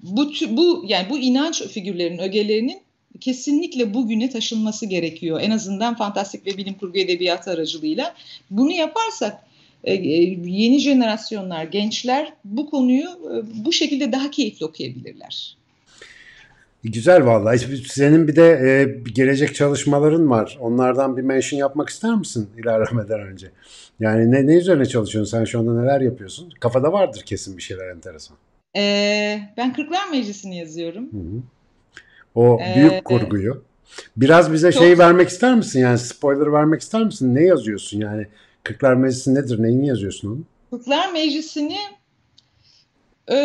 bu 0.02 0.32
bu 0.50 0.84
yani 0.86 1.10
bu 1.10 1.18
inanç 1.18 1.62
figürlerinin 1.62 2.18
ögelerinin 2.18 2.82
kesinlikle 3.20 3.94
bugüne 3.94 4.30
taşınması 4.30 4.86
gerekiyor. 4.86 5.40
En 5.40 5.50
azından 5.50 5.96
fantastik 5.96 6.46
ve 6.46 6.56
bilim 6.56 6.74
kurgu 6.74 6.98
edebiyatı 6.98 7.50
aracılığıyla. 7.50 8.14
Bunu 8.50 8.72
yaparsak 8.72 9.49
yeni 9.84 10.78
jenerasyonlar, 10.78 11.64
gençler 11.64 12.32
bu 12.44 12.70
konuyu 12.70 13.04
e, 13.04 13.64
bu 13.64 13.72
şekilde 13.72 14.12
daha 14.12 14.30
keyifli 14.30 14.66
okuyabilirler. 14.66 15.56
Güzel 16.84 17.26
vallahi. 17.26 17.58
Senin 17.88 18.28
bir 18.28 18.36
de 18.36 18.48
e, 18.48 18.84
gelecek 19.12 19.54
çalışmaların 19.54 20.30
var. 20.30 20.58
Onlardan 20.60 21.16
bir 21.16 21.22
mention 21.22 21.58
yapmak 21.58 21.88
ister 21.88 22.14
misin 22.14 22.48
ilerlemeden 22.58 23.20
önce? 23.20 23.50
Yani 24.00 24.30
ne, 24.30 24.46
ne 24.46 24.54
üzerine 24.54 24.86
çalışıyorsun? 24.86 25.38
Sen 25.38 25.44
şu 25.44 25.58
anda 25.58 25.82
neler 25.82 26.00
yapıyorsun? 26.00 26.52
Kafada 26.60 26.92
vardır 26.92 27.22
kesin 27.26 27.56
bir 27.56 27.62
şeyler 27.62 27.88
enteresan. 27.88 28.36
Ee, 28.76 29.40
ben 29.56 29.72
Kırklar 29.72 30.08
Meclisi'ni 30.10 30.58
yazıyorum. 30.58 31.12
Hı 31.12 31.16
hı. 31.16 31.42
O 32.34 32.58
ee, 32.60 32.76
büyük 32.76 33.04
kurguyu. 33.04 33.64
Biraz 34.16 34.52
bize 34.52 34.72
çok... 34.72 34.82
şey 34.82 34.98
vermek 34.98 35.28
ister 35.28 35.54
misin? 35.54 35.80
Yani 35.80 35.98
spoiler 35.98 36.52
vermek 36.52 36.80
ister 36.80 37.04
misin? 37.04 37.34
Ne 37.34 37.42
yazıyorsun 37.42 38.00
yani? 38.00 38.26
Kırklar 38.62 38.94
Meclisi 38.94 39.34
nedir? 39.34 39.62
Neyini 39.62 39.86
yazıyorsun 39.86 40.28
onu? 40.28 40.40
Kırklar 40.70 41.12
Meclisi'ni 41.12 41.78
e, 43.28 43.36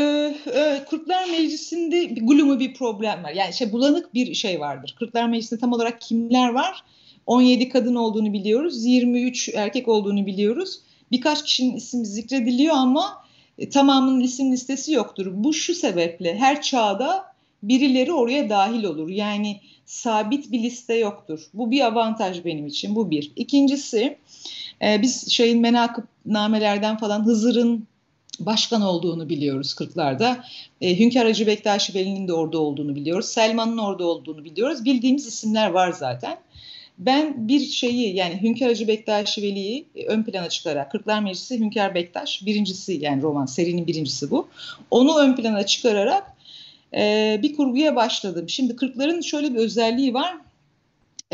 e, 0.53 0.85
Kırklar 0.89 1.29
Meclisi'nde 1.29 2.15
bir 2.15 2.21
glumu 2.21 2.59
bir 2.59 2.73
problem 2.73 3.23
var. 3.23 3.31
Yani 3.31 3.53
şey 3.53 3.71
bulanık 3.71 4.13
bir 4.13 4.33
şey 4.33 4.59
vardır. 4.59 4.95
Kırklar 4.99 5.29
Meclisi'nde 5.29 5.59
tam 5.59 5.73
olarak 5.73 6.01
kimler 6.01 6.49
var? 6.49 6.83
17 7.25 7.69
kadın 7.69 7.95
olduğunu 7.95 8.33
biliyoruz. 8.33 8.85
23 8.85 9.49
erkek 9.55 9.87
olduğunu 9.87 10.25
biliyoruz. 10.25 10.81
Birkaç 11.11 11.43
kişinin 11.43 11.75
ismi 11.75 12.05
zikrediliyor 12.05 12.75
ama 12.75 13.25
e, 13.57 13.69
tamamının 13.69 14.19
isim 14.19 14.51
listesi 14.51 14.93
yoktur. 14.93 15.31
Bu 15.31 15.53
şu 15.53 15.73
sebeple 15.73 16.35
her 16.37 16.61
çağda 16.61 17.34
birileri 17.69 18.13
oraya 18.13 18.49
dahil 18.49 18.83
olur. 18.83 19.09
Yani 19.09 19.61
sabit 19.85 20.51
bir 20.51 20.63
liste 20.63 20.93
yoktur. 20.93 21.39
Bu 21.53 21.71
bir 21.71 21.81
avantaj 21.85 22.45
benim 22.45 22.67
için. 22.67 22.95
Bu 22.95 23.11
bir. 23.11 23.31
İkincisi 23.35 24.17
e, 24.81 25.01
biz 25.01 25.31
şeyin 25.31 25.61
menakıb 25.61 26.03
namelerden 26.25 26.97
falan 26.97 27.25
Hızır'ın 27.25 27.87
başkan 28.39 28.81
olduğunu 28.81 29.29
biliyoruz 29.29 29.75
40'larda. 29.79 30.37
E, 30.81 30.99
Hünkar 30.99 31.27
Hacı 31.27 31.47
Bektaş 31.47 31.95
Veli'nin 31.95 32.27
de 32.27 32.33
orada 32.33 32.59
olduğunu 32.59 32.95
biliyoruz. 32.95 33.25
Selman'ın 33.25 33.77
orada 33.77 34.07
olduğunu 34.07 34.45
biliyoruz. 34.45 34.85
Bildiğimiz 34.85 35.27
isimler 35.27 35.69
var 35.69 35.91
zaten. 35.91 36.37
Ben 36.97 37.47
bir 37.47 37.59
şeyi 37.59 38.15
yani 38.15 38.41
Hünkar 38.41 38.67
Hacı 38.67 38.87
Bektaş 38.87 39.37
Veli'yi 39.37 39.85
ön 40.07 40.23
plana 40.23 40.49
çıkararak 40.49 40.91
Kırklar 40.91 41.19
Meclisi 41.19 41.59
Hünkar 41.59 41.95
Bektaş 41.95 42.45
birincisi 42.45 42.93
yani 42.93 43.21
roman 43.21 43.45
serinin 43.45 43.87
birincisi 43.87 44.31
bu. 44.31 44.47
Onu 44.91 45.19
ön 45.19 45.35
plana 45.35 45.65
çıkararak 45.65 46.34
e, 46.95 47.39
bir 47.43 47.55
kurguya 47.55 47.95
başladım. 47.95 48.49
Şimdi 48.49 48.75
Kırkların 48.75 49.21
şöyle 49.21 49.53
bir 49.53 49.59
özelliği 49.59 50.13
var. 50.13 50.37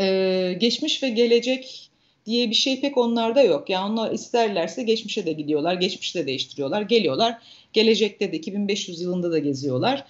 E, 0.00 0.56
geçmiş 0.60 1.02
ve 1.02 1.08
gelecek 1.08 1.90
diye 2.26 2.50
bir 2.50 2.54
şey 2.54 2.80
pek 2.80 2.98
onlarda 2.98 3.42
yok. 3.42 3.70
Yani 3.70 3.92
onlar 3.92 4.12
isterlerse 4.12 4.82
geçmişe 4.82 5.26
de 5.26 5.32
gidiyorlar, 5.32 5.74
geçmişte 5.74 6.22
de 6.22 6.26
değiştiriyorlar, 6.26 6.82
geliyorlar. 6.82 7.38
Gelecekte 7.72 8.32
de 8.32 8.36
2500 8.36 9.00
yılında 9.00 9.32
da 9.32 9.38
geziyorlar. 9.38 10.04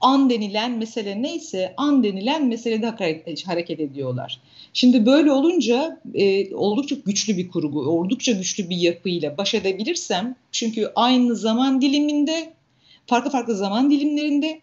An 0.00 0.30
denilen 0.30 0.78
mesele 0.78 1.22
neyse 1.22 1.74
an 1.76 2.04
denilen 2.04 2.46
meselede 2.46 2.86
hareket 3.46 3.80
ediyorlar. 3.80 4.40
Şimdi 4.72 5.06
böyle 5.06 5.32
olunca 5.32 6.00
e, 6.14 6.54
oldukça 6.54 6.96
güçlü 7.06 7.36
bir 7.36 7.48
kurgu, 7.48 7.80
oldukça 7.80 8.32
güçlü 8.32 8.70
bir 8.70 8.76
yapıyla 8.76 9.36
baş 9.36 9.54
edebilirsem 9.54 10.36
çünkü 10.52 10.92
aynı 10.96 11.36
zaman 11.36 11.80
diliminde, 11.80 12.52
farklı 13.06 13.30
farklı 13.30 13.56
zaman 13.56 13.90
dilimlerinde, 13.90 14.60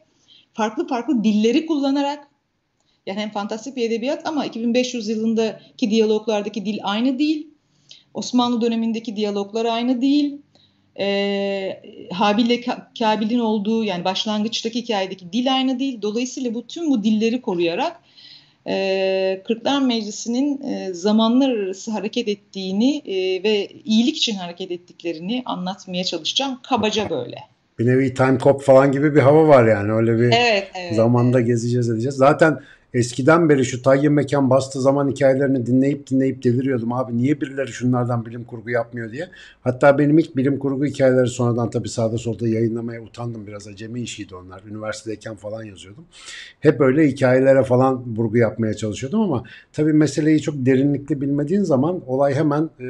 farklı 0.54 0.88
farklı 0.88 1.24
dilleri 1.24 1.66
kullanarak 1.66 2.28
yani 3.06 3.20
hem 3.20 3.32
fantastik 3.32 3.76
bir 3.76 3.88
edebiyat 3.88 4.28
ama 4.28 4.46
2500 4.46 5.10
yılındaki 5.10 5.90
diyaloglardaki 5.90 6.66
dil 6.66 6.80
aynı 6.84 7.20
değil. 7.20 7.48
Osmanlı 8.14 8.62
dönemindeki 8.62 9.16
diyaloglar 9.16 9.66
aynı 9.66 10.02
değil. 10.02 10.38
Ee, 11.00 11.82
Habil 12.12 12.46
ile 12.46 12.62
Kabil'in 13.00 13.40
olduğu 13.40 13.84
yani 13.84 14.06
başlangıçtaki 14.06 14.82
hikayedeki 14.82 15.34
dil 15.34 15.56
aynı 15.56 15.80
değil. 15.80 16.02
Dolayısıyla 16.02 16.54
bu 16.54 16.68
tüm 16.68 16.90
bu 16.90 17.04
dilleri 17.04 17.42
koruyarak 17.42 18.00
e, 18.68 19.42
Kırklar 19.48 19.82
Meclisi'nin 19.82 20.62
e, 20.62 20.94
zamanlar 20.94 21.50
arası 21.50 21.92
hareket 21.92 22.28
ettiğini 22.28 22.98
e, 22.98 23.44
ve 23.44 23.70
iyilik 23.86 24.18
için 24.18 24.36
hareket 24.36 24.72
ettiklerini 24.72 25.42
anlatmaya 25.46 26.04
çalışacağım. 26.04 26.60
Kabaca 26.64 27.10
böyle. 27.10 27.53
Bir 27.80 27.86
nevi 27.86 28.14
time 28.14 28.38
cop 28.40 28.62
falan 28.62 28.92
gibi 28.92 29.16
bir 29.16 29.22
hava 29.22 29.48
var 29.48 29.66
yani 29.66 29.94
öyle 29.94 30.18
bir 30.18 30.26
evet, 30.26 30.68
evet, 30.76 30.96
zamanda 30.96 31.38
evet. 31.38 31.48
gezeceğiz 31.48 31.90
edeceğiz. 31.90 32.16
Zaten 32.16 32.60
Eskiden 32.94 33.50
beri 33.50 33.66
şu 33.66 33.82
Tayyip 33.82 34.12
Mekan 34.12 34.50
bastığı 34.50 34.82
zaman 34.82 35.10
hikayelerini 35.10 35.66
dinleyip 35.66 36.08
dinleyip 36.08 36.44
deliriyordum. 36.44 36.94
Abi 36.94 37.18
niye 37.18 37.42
birileri 37.42 37.68
şunlardan 37.68 38.26
bilim 38.26 38.44
kurgu 38.44 38.70
yapmıyor 38.70 39.12
diye. 39.12 39.30
Hatta 39.62 39.98
benim 39.98 40.20
ilk 40.20 40.36
bilim 40.36 40.60
kurgu 40.60 40.86
hikayeleri 40.86 41.28
sonradan 41.28 41.70
tabii 41.70 41.90
sağda 41.90 42.18
solda 42.18 42.48
yayınlamaya 42.48 43.02
utandım 43.02 43.48
biraz. 43.48 43.68
Acemi 43.68 44.02
işiydi 44.02 44.36
onlar. 44.36 44.64
Üniversitedeyken 44.64 45.36
falan 45.36 45.64
yazıyordum. 45.64 46.06
Hep 46.60 46.82
öyle 46.82 47.08
hikayelere 47.08 47.64
falan 47.64 48.18
vurgu 48.18 48.38
yapmaya 48.38 48.74
çalışıyordum 48.74 49.22
ama 49.22 49.44
tabii 49.74 49.94
meseleyi 49.94 50.42
çok 50.42 50.56
derinlikli 50.58 51.22
bilmediğin 51.22 51.64
zaman 51.64 52.02
olay 52.08 52.36
hemen 52.36 52.70
e, 52.80 52.86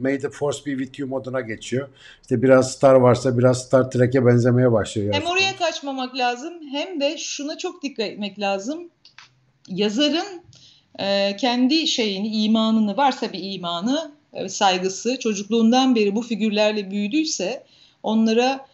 May 0.00 0.18
the 0.18 0.30
Force 0.30 0.58
be 0.66 0.70
with 0.78 0.98
you 0.98 1.08
moduna 1.08 1.40
geçiyor. 1.40 1.88
İşte 2.22 2.42
biraz 2.42 2.72
Star 2.72 2.94
varsa 2.94 3.38
biraz 3.38 3.62
Star 3.62 3.90
Trek'e 3.90 4.26
benzemeye 4.26 4.72
başlıyor. 4.72 5.14
Hem 5.14 5.26
oraya 5.26 5.56
kaçmamak 5.56 6.16
lazım 6.16 6.52
hem 6.72 7.00
de 7.00 7.18
şuna 7.18 7.58
çok 7.58 7.82
dikkat 7.82 8.06
etmek 8.06 8.40
lazım 8.40 8.88
yazarın 9.68 10.42
e, 10.98 11.36
kendi 11.36 11.86
şeyini, 11.86 12.28
imanını 12.28 12.96
varsa 12.96 13.32
bir 13.32 13.54
imanı, 13.54 14.12
e, 14.32 14.48
saygısı, 14.48 15.18
çocukluğundan 15.18 15.94
beri 15.94 16.14
bu 16.14 16.22
figürlerle 16.22 16.90
büyüdüyse 16.90 17.64
onlara 18.02 18.66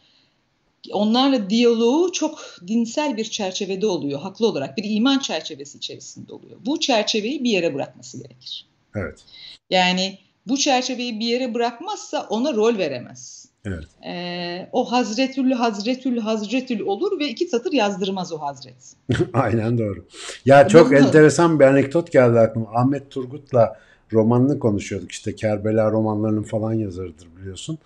onlarla 0.93 1.51
diyaloğu 1.51 2.13
çok 2.13 2.57
dinsel 2.67 3.17
bir 3.17 3.25
çerçevede 3.25 3.87
oluyor. 3.87 4.21
Haklı 4.21 4.47
olarak 4.47 4.77
bir 4.77 4.85
iman 4.85 5.19
çerçevesi 5.19 5.79
içerisinde 5.79 6.33
oluyor. 6.33 6.57
Bu 6.67 6.81
çerçeveyi 6.81 7.45
bir 7.45 7.51
yere 7.51 7.75
bırakması 7.75 8.19
gerekir. 8.19 8.67
Evet. 8.97 9.25
Yani 9.71 10.19
bu 10.47 10.57
çerçeveyi 10.57 11.21
bir 11.21 11.27
yere 11.27 11.55
bırakmazsa 11.55 12.27
ona 12.31 12.55
rol 12.55 12.79
veremez. 12.79 13.48
Evet. 13.69 13.85
Ee, 14.07 14.69
o 14.73 14.93
Hazretül 14.93 15.53
Hazretül 15.53 16.19
Hazretül 16.19 16.81
olur 16.81 17.21
ve 17.21 17.29
iki 17.29 17.47
satır 17.47 17.73
yazdırmaz 17.73 18.33
o 18.33 18.39
Hazret. 18.39 18.95
Aynen 19.33 19.79
doğru. 19.79 20.05
Ya 20.45 20.69
çok 20.69 20.91
Bunu... 20.91 20.99
enteresan 20.99 21.61
bir 21.61 21.65
anekdot 21.65 22.13
geldi 22.13 22.39
aklıma. 22.39 22.71
Ahmet 22.75 23.11
Turgut'la 23.11 23.77
romanını 24.13 24.59
konuşuyorduk. 24.59 25.13
İşte 25.13 25.35
Kerbela 25.35 25.91
romanlarının 25.91 26.43
falan 26.43 26.73
yazarıdır 26.73 27.29
biliyorsun. 27.41 27.79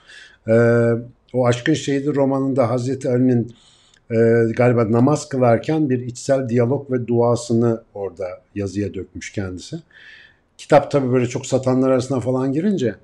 Ee, 0.48 0.52
o 1.32 1.46
Aşkın 1.46 1.74
Şehidi 1.74 2.14
romanında 2.14 2.70
Hazreti 2.70 3.08
Ali'nin 3.08 3.54
e, 4.10 4.16
galiba 4.56 4.92
namaz 4.92 5.28
kılarken 5.28 5.90
bir 5.90 5.98
içsel 5.98 6.48
diyalog 6.48 6.90
ve 6.90 7.06
duasını 7.06 7.82
orada 7.94 8.26
yazıya 8.54 8.94
dökmüş 8.94 9.32
kendisi. 9.32 9.76
Kitap 10.58 10.90
tabii 10.90 11.12
böyle 11.12 11.26
çok 11.26 11.46
satanlar 11.46 11.90
arasına 11.90 12.20
falan 12.20 12.52
girince 12.52 12.94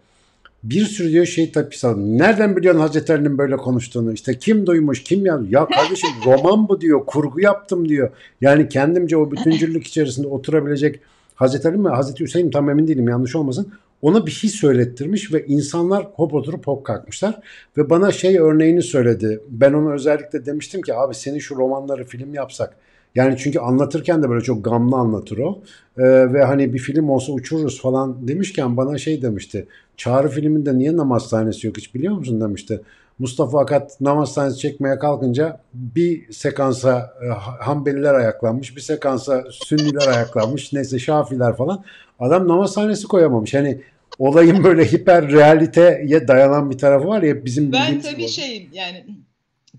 bir 0.65 0.85
sürü 0.85 1.13
diyor 1.13 1.27
şey 1.27 1.53
tepkisi 1.53 1.87
aldım. 1.87 2.19
Nereden 2.19 2.57
biliyorsun 2.57 2.81
Hazreti 2.81 3.13
Ali'nin 3.13 3.39
böyle 3.39 3.57
konuştuğunu? 3.57 4.13
İşte 4.13 4.39
kim 4.39 4.67
duymuş, 4.67 5.03
kim 5.03 5.27
yazmış? 5.27 5.53
Ya 5.53 5.67
kardeşim 5.67 6.11
roman 6.27 6.69
bu 6.69 6.81
diyor, 6.81 7.07
kurgu 7.07 7.41
yaptım 7.41 7.89
diyor. 7.89 8.11
Yani 8.41 8.69
kendimce 8.69 9.17
o 9.17 9.31
bütüncüllük 9.31 9.87
içerisinde 9.87 10.27
oturabilecek 10.27 11.01
Hazreti 11.35 11.69
Ali 11.69 11.77
mi, 11.77 11.89
Hazreti 11.89 12.25
Hüseyin 12.25 12.51
tam 12.51 12.71
emin 12.71 12.89
değilim 12.89 13.09
yanlış 13.09 13.37
olmasın. 13.37 13.73
Ona 14.03 14.27
bir 14.27 14.31
şey 14.31 14.51
söylettirmiş 14.51 15.33
ve 15.33 15.47
insanlar 15.47 16.05
hop 16.15 16.35
oturup 16.35 16.67
hop 16.67 16.85
kalkmışlar. 16.85 17.41
Ve 17.77 17.91
bana 17.91 18.13
şey 18.13 18.39
örneğini 18.39 18.83
söyledi. 18.83 19.41
Ben 19.49 19.73
ona 19.73 19.93
özellikle 19.93 20.47
demiştim 20.47 20.83
ki 20.83 20.95
abi 20.95 21.15
senin 21.15 21.39
şu 21.39 21.57
romanları 21.57 22.05
film 22.05 22.35
yapsak 22.35 22.77
yani 23.19 23.37
çünkü 23.39 23.59
anlatırken 23.59 24.23
de 24.23 24.31
böyle 24.31 24.45
çok 24.45 24.65
gamlı 24.65 24.97
anlatır 24.97 25.39
o. 25.39 25.59
Ee, 25.99 26.03
ve 26.33 26.45
hani 26.45 26.75
bir 26.75 26.79
film 26.79 27.09
olsa 27.09 27.33
uçururuz 27.33 27.83
falan 27.83 28.29
demişken 28.29 28.77
bana 28.77 28.99
şey 28.99 29.23
demişti. 29.23 29.67
Çağrı 29.97 30.29
filminde 30.29 30.79
niye 30.79 30.97
namaz 30.97 31.29
sahnesi 31.29 31.67
yok 31.67 31.77
hiç 31.77 31.95
biliyor 31.95 32.15
musun 32.15 32.41
demişti. 32.41 32.81
Mustafa 33.19 33.61
Akat 33.61 34.01
namaz 34.01 34.33
sahnesi 34.33 34.59
çekmeye 34.59 34.99
kalkınca 34.99 35.61
bir 35.75 36.33
sekansa 36.33 37.15
e, 37.25 37.27
Hanbeliler 37.65 38.15
ayaklanmış, 38.15 38.77
bir 38.77 38.81
sekansa 38.81 39.45
Sünniler 39.51 40.09
ayaklanmış, 40.09 40.73
neyse 40.73 40.99
Şafiler 40.99 41.57
falan. 41.57 41.85
Adam 42.19 42.49
namaz 42.49 42.73
sahnesi 42.73 43.07
koyamamış. 43.07 43.55
Hani 43.55 43.81
olayın 44.19 44.65
böyle 44.65 44.85
hiper 44.85 45.33
realiteye 45.33 46.29
dayanan 46.29 46.71
bir 46.71 46.79
tarafı 46.79 47.09
var 47.09 47.23
ya 47.23 47.45
bizim 47.45 47.73
Ben 47.73 48.01
tabii 48.01 48.29
şey 48.29 48.69
yani 48.73 49.05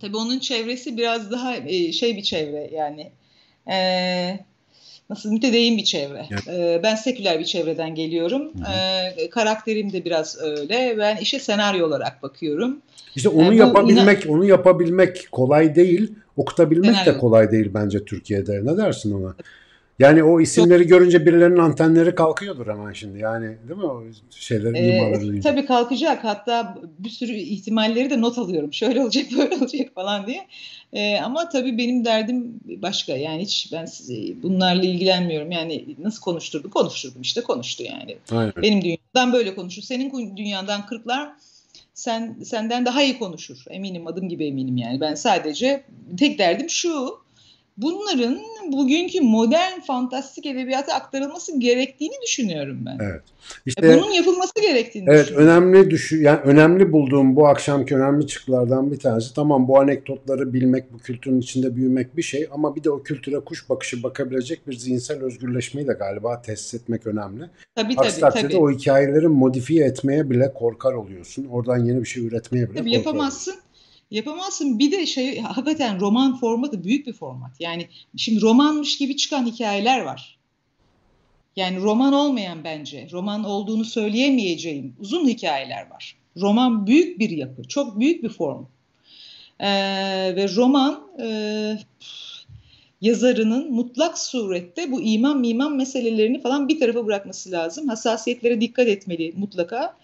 tabii 0.02 0.18
onun 0.18 0.40
çevresi 0.40 0.98
biraz 0.98 1.32
daha 1.32 1.56
e, 1.56 1.92
şey 1.92 2.18
bir 2.18 2.24
çevre 2.24 2.70
yani 2.74 3.12
e, 3.72 4.39
nasıl 5.09 5.32
mütedeyyin 5.32 5.78
bir 5.78 5.84
çevre. 5.84 6.26
Evet. 6.32 6.47
E, 6.47 6.80
ben 6.84 6.95
seküler 6.95 7.39
bir 7.39 7.45
çevreden 7.45 7.95
geliyorum. 7.95 8.51
E, 9.17 9.30
karakterim 9.30 9.93
de 9.93 10.05
biraz 10.05 10.38
öyle. 10.41 10.95
Ben 10.97 11.17
işe 11.17 11.39
senaryo 11.39 11.88
olarak 11.88 12.24
bakıyorum. 12.24 12.82
İşte 13.15 13.30
onu 13.30 13.53
e, 13.53 13.57
yapabilmek, 13.57 14.26
inan- 14.26 14.34
onu 14.34 14.45
yapabilmek 14.45 15.28
kolay 15.32 15.76
değil. 15.76 16.11
Okutabilmek 16.38 16.95
senaryo. 16.95 17.13
de 17.13 17.17
kolay 17.17 17.51
değil 17.51 17.72
bence 17.74 18.05
Türkiye'de. 18.05 18.65
Ne 18.65 18.78
dersin 18.78 19.11
ona? 19.24 19.36
Yani 20.00 20.24
o 20.24 20.41
isimleri 20.41 20.88
görünce 20.88 21.26
birilerinin 21.26 21.58
antenleri 21.58 22.16
kalkıyordur 22.16 22.68
hemen 22.68 22.93
şimdi. 22.93 23.20
Yani 23.20 23.45
değil 23.68 23.80
mi 23.80 23.86
o 23.86 24.04
şeylerin 24.32 24.74
ee, 24.74 24.97
imaları 24.97 25.41
Tabii 25.41 25.66
kalkacak. 25.66 26.24
Hatta 26.24 26.78
bir 27.00 27.10
sürü 27.10 27.32
ihtimalleri 27.32 28.10
de 28.10 28.22
not 28.22 28.38
alıyorum. 28.38 28.74
Şöyle 28.80 29.02
olacak, 29.02 29.26
böyle 29.38 29.56
olacak 29.56 29.95
falan 29.95 30.28
diye. 30.28 30.47
Ee, 30.93 31.18
ama 31.18 31.50
tabii 31.50 31.78
benim 31.78 32.06
derdim 32.06 32.60
başka. 32.66 33.18
Yani 33.18 33.41
hiç 33.41 33.70
ben 33.72 33.86
size 33.86 34.43
bunlarla 34.43 34.84
ilgilenmiyorum. 34.84 35.52
Yani 35.52 35.86
nasıl 35.97 36.22
konuşturdu? 36.22 36.70
Konuşturdum 36.70 37.22
işte 37.22 37.41
konuştu 37.41 37.84
yani. 37.84 38.18
Aynen. 38.32 38.54
Benim 38.62 38.82
dünyamdan 38.82 39.34
böyle 39.34 39.56
konuşur. 39.56 39.82
Senin 39.82 40.38
dünyadan 40.38 40.86
kırklar 40.86 41.30
sen 41.93 42.36
senden 42.43 42.86
daha 42.86 43.04
iyi 43.04 43.20
konuşur. 43.20 43.64
Eminim 43.70 44.08
adım 44.08 44.30
gibi 44.30 44.45
eminim 44.45 44.78
yani. 44.78 45.02
Ben 45.02 45.16
sadece 45.16 45.84
tek 46.18 46.39
derdim 46.39 46.70
şu 46.70 47.20
bunların 47.82 48.39
bugünkü 48.71 49.21
modern 49.21 49.80
fantastik 49.88 50.45
edebiyata 50.45 50.93
aktarılması 50.93 51.59
gerektiğini 51.59 52.13
düşünüyorum 52.23 52.77
ben. 52.86 52.97
Evet. 53.01 53.21
İşte, 53.65 53.97
Bunun 53.97 54.11
yapılması 54.11 54.61
gerektiğini 54.61 55.09
evet, 55.09 55.25
düşünüyorum. 55.25 55.47
önemli 55.47 55.89
düşü 55.89 56.21
yani 56.21 56.39
önemli 56.39 56.91
bulduğum 56.91 57.36
bu 57.36 57.47
akşamki 57.47 57.95
önemli 57.95 58.27
çıktılardan 58.27 58.91
bir 58.91 58.99
tanesi. 58.99 59.34
Tamam 59.34 59.67
bu 59.67 59.80
anekdotları 59.80 60.53
bilmek, 60.53 60.93
bu 60.93 60.97
kültürün 60.97 61.39
içinde 61.39 61.75
büyümek 61.75 62.17
bir 62.17 62.21
şey 62.21 62.47
ama 62.51 62.75
bir 62.75 62.84
de 62.84 62.91
o 62.91 63.03
kültüre 63.03 63.39
kuş 63.39 63.69
bakışı 63.69 64.03
bakabilecek 64.03 64.67
bir 64.67 64.73
zihinsel 64.73 65.23
özgürleşmeyi 65.23 65.88
de 65.88 65.93
galiba 65.93 66.41
tesis 66.41 66.73
etmek 66.73 67.07
önemli. 67.07 67.43
Tabii 67.75 67.93
Aksi 67.97 68.19
tabii. 68.19 68.41
tabii. 68.41 68.57
o 68.57 68.71
hikayeleri 68.71 69.27
modifiye 69.27 69.86
etmeye 69.86 70.30
bile 70.30 70.53
korkar 70.53 70.93
oluyorsun. 70.93 71.45
Oradan 71.45 71.77
yeni 71.77 72.01
bir 72.01 72.07
şey 72.07 72.25
üretmeye 72.25 72.69
bile 72.69 72.77
tabii 72.77 72.89
korkar 72.89 72.97
yapamazsın. 72.97 73.51
Oluyorsun. 73.51 73.68
Yapamazsın. 74.12 74.80
Bir 74.80 74.91
de 74.91 75.05
şey 75.05 75.39
hakikaten 75.39 75.99
roman 75.99 76.39
formatı 76.39 76.84
büyük 76.84 77.07
bir 77.07 77.14
format. 77.14 77.51
Yani 77.60 77.88
şimdi 78.18 78.41
romanmış 78.41 78.97
gibi 78.97 79.18
çıkan 79.18 79.45
hikayeler 79.45 80.01
var. 80.01 80.39
Yani 81.55 81.80
roman 81.80 82.14
olmayan 82.14 82.64
bence, 82.64 83.07
roman 83.12 83.43
olduğunu 83.43 83.86
söyleyemeyeceğim 83.86 84.95
uzun 84.99 85.28
hikayeler 85.28 85.89
var. 85.89 86.16
Roman 86.38 86.88
büyük 86.88 87.20
bir 87.20 87.30
yapı, 87.30 87.64
çok 87.64 87.99
büyük 87.99 88.24
bir 88.24 88.30
form. 88.30 88.66
Ee, 89.60 89.68
ve 90.36 90.55
roman 90.55 91.07
e, 91.22 91.78
yazarının 93.01 93.72
mutlak 93.72 94.18
surette 94.18 94.91
bu 94.91 95.01
iman 95.01 95.39
miman 95.39 95.76
meselelerini 95.76 96.41
falan 96.41 96.68
bir 96.68 96.80
tarafa 96.80 97.05
bırakması 97.05 97.51
lazım. 97.51 97.88
Hassasiyetlere 97.88 98.62
dikkat 98.62 98.88
etmeli 98.88 99.34
mutlaka. 99.38 99.97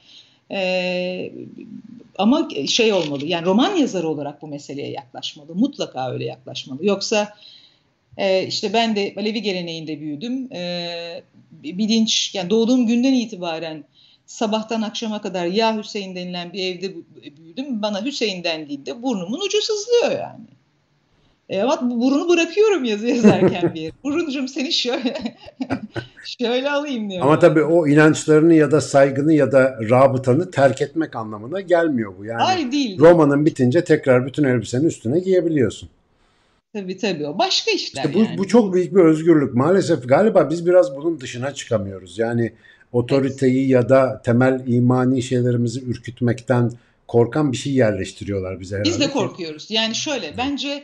Ee, 0.51 1.31
ama 2.17 2.49
şey 2.67 2.93
olmalı 2.93 3.25
yani 3.25 3.45
roman 3.45 3.75
yazarı 3.75 4.09
olarak 4.09 4.41
bu 4.41 4.47
meseleye 4.47 4.91
yaklaşmalı. 4.91 5.55
Mutlaka 5.55 6.11
öyle 6.11 6.25
yaklaşmalı. 6.25 6.85
Yoksa 6.85 7.35
e, 8.17 8.47
işte 8.47 8.73
ben 8.73 8.95
de 8.95 9.13
Alevi 9.17 9.41
geleneğinde 9.41 9.99
büyüdüm. 9.99 10.53
E, 10.53 11.23
bilinç 11.51 12.35
yani 12.35 12.49
doğduğum 12.49 12.87
günden 12.87 13.13
itibaren 13.13 13.83
sabahtan 14.25 14.81
akşama 14.81 15.21
kadar 15.21 15.45
ya 15.45 15.77
Hüseyin 15.77 16.15
denilen 16.15 16.53
bir 16.53 16.63
evde 16.63 16.93
büyüdüm. 17.37 17.81
Bana 17.81 18.05
Hüseyin 18.05 18.43
dendiğinde 18.43 19.03
burnumun 19.03 19.41
ucu 19.45 19.61
sızlıyor 19.61 20.11
yani. 20.11 20.45
E, 21.49 21.61
ama 21.61 21.81
burunu 21.81 22.29
bırakıyorum 22.29 22.83
yazı 22.83 23.07
yazarken 23.07 23.73
bir 23.75 23.81
yere. 23.81 23.93
Buruncum 24.03 24.47
seni 24.47 24.71
şöyle 24.71 25.37
şöyle 26.41 26.71
alayım 26.71 27.09
diyor. 27.09 27.21
Ama 27.21 27.39
tabii 27.39 27.63
o 27.63 27.87
inançlarını 27.87 28.53
ya 28.53 28.71
da 28.71 28.81
saygını 28.81 29.33
ya 29.33 29.51
da 29.51 29.79
rabıtanı 29.89 30.51
terk 30.51 30.81
etmek 30.81 31.15
anlamına 31.15 31.61
gelmiyor 31.61 32.13
bu. 32.19 32.25
Yani 32.25 32.41
Hayır 32.41 32.71
değil. 32.71 32.99
Romanın 32.99 33.45
bitince 33.45 33.83
tekrar 33.83 34.25
bütün 34.25 34.43
elbisenin 34.43 34.87
üstüne 34.87 35.19
giyebiliyorsun. 35.19 35.89
Tabii 36.73 36.97
tabii 36.97 37.27
o 37.27 37.37
başka 37.37 37.71
işler 37.71 38.03
işte 38.03 38.13
bu, 38.13 38.23
yani. 38.23 38.37
bu 38.37 38.47
çok 38.47 38.73
büyük 38.73 38.95
bir 38.95 39.01
özgürlük. 39.01 39.53
Maalesef 39.53 40.07
galiba 40.09 40.49
biz 40.49 40.65
biraz 40.65 40.95
bunun 40.95 41.19
dışına 41.19 41.53
çıkamıyoruz. 41.53 42.19
Yani 42.19 42.53
otoriteyi 42.91 43.61
evet. 43.61 43.69
ya 43.69 43.89
da 43.89 44.21
temel 44.25 44.63
imani 44.67 45.21
şeylerimizi 45.21 45.83
ürkütmekten 45.83 46.71
korkan 47.07 47.51
bir 47.51 47.57
şey 47.57 47.73
yerleştiriyorlar 47.73 48.59
bize 48.59 48.75
herhalde. 48.75 48.89
Biz 48.89 48.99
de 48.99 49.11
korkuyoruz. 49.11 49.67
Yani 49.71 49.95
şöyle 49.95 50.37
bence 50.37 50.83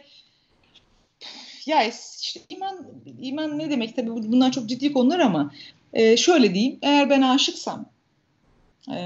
ya 1.67 1.83
işte 2.21 2.39
iman 2.49 2.87
iman 3.21 3.59
ne 3.59 3.69
demek 3.69 3.95
tabii 3.95 4.09
bunlar 4.09 4.51
çok 4.51 4.69
ciddi 4.69 4.93
konular 4.93 5.19
ama 5.19 5.51
e, 5.93 6.17
şöyle 6.17 6.53
diyeyim 6.53 6.79
eğer 6.81 7.09
ben 7.09 7.21
aşıksam 7.21 7.85
e, 8.87 8.97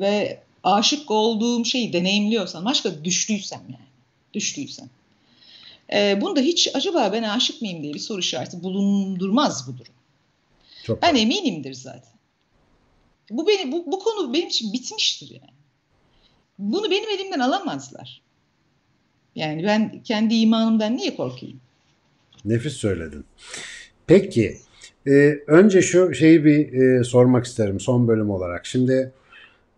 ve 0.00 0.40
aşık 0.64 1.10
olduğum 1.10 1.64
şeyi 1.64 1.92
deneyimliyorsam 1.92 2.64
başka 2.64 3.04
düştüysem 3.04 3.62
yani 3.68 3.88
düştüysem 4.34 4.88
e, 5.92 6.20
bunda 6.20 6.40
hiç 6.40 6.70
acaba 6.74 7.12
ben 7.12 7.22
aşık 7.22 7.62
mıyım 7.62 7.82
diye 7.82 7.94
bir 7.94 7.98
soru 7.98 8.20
işareti 8.20 8.62
bulundurmaz 8.62 9.68
bu 9.68 9.78
durum. 9.78 9.94
Çok 10.84 11.02
ben 11.02 11.14
eminimdir 11.14 11.74
zaten. 11.74 12.12
Bu 13.30 13.48
beni 13.48 13.72
bu, 13.72 13.92
bu 13.92 13.98
konu 13.98 14.34
benim 14.34 14.48
için 14.48 14.72
bitmiştir 14.72 15.30
yani. 15.30 15.52
Bunu 16.58 16.90
benim 16.90 17.10
elimden 17.10 17.40
alamazlar. 17.40 18.20
Yani 19.34 19.64
ben 19.64 20.02
kendi 20.02 20.34
imanımdan 20.34 20.96
niye 20.96 21.16
korkayım? 21.16 21.60
Nefis 22.44 22.72
söyledin. 22.72 23.24
Peki, 24.06 24.56
e, 25.06 25.38
önce 25.46 25.82
şu 25.82 26.14
şeyi 26.14 26.44
bir 26.44 26.72
e, 26.72 27.04
sormak 27.04 27.44
isterim 27.44 27.80
son 27.80 28.08
bölüm 28.08 28.30
olarak. 28.30 28.66
Şimdi 28.66 29.12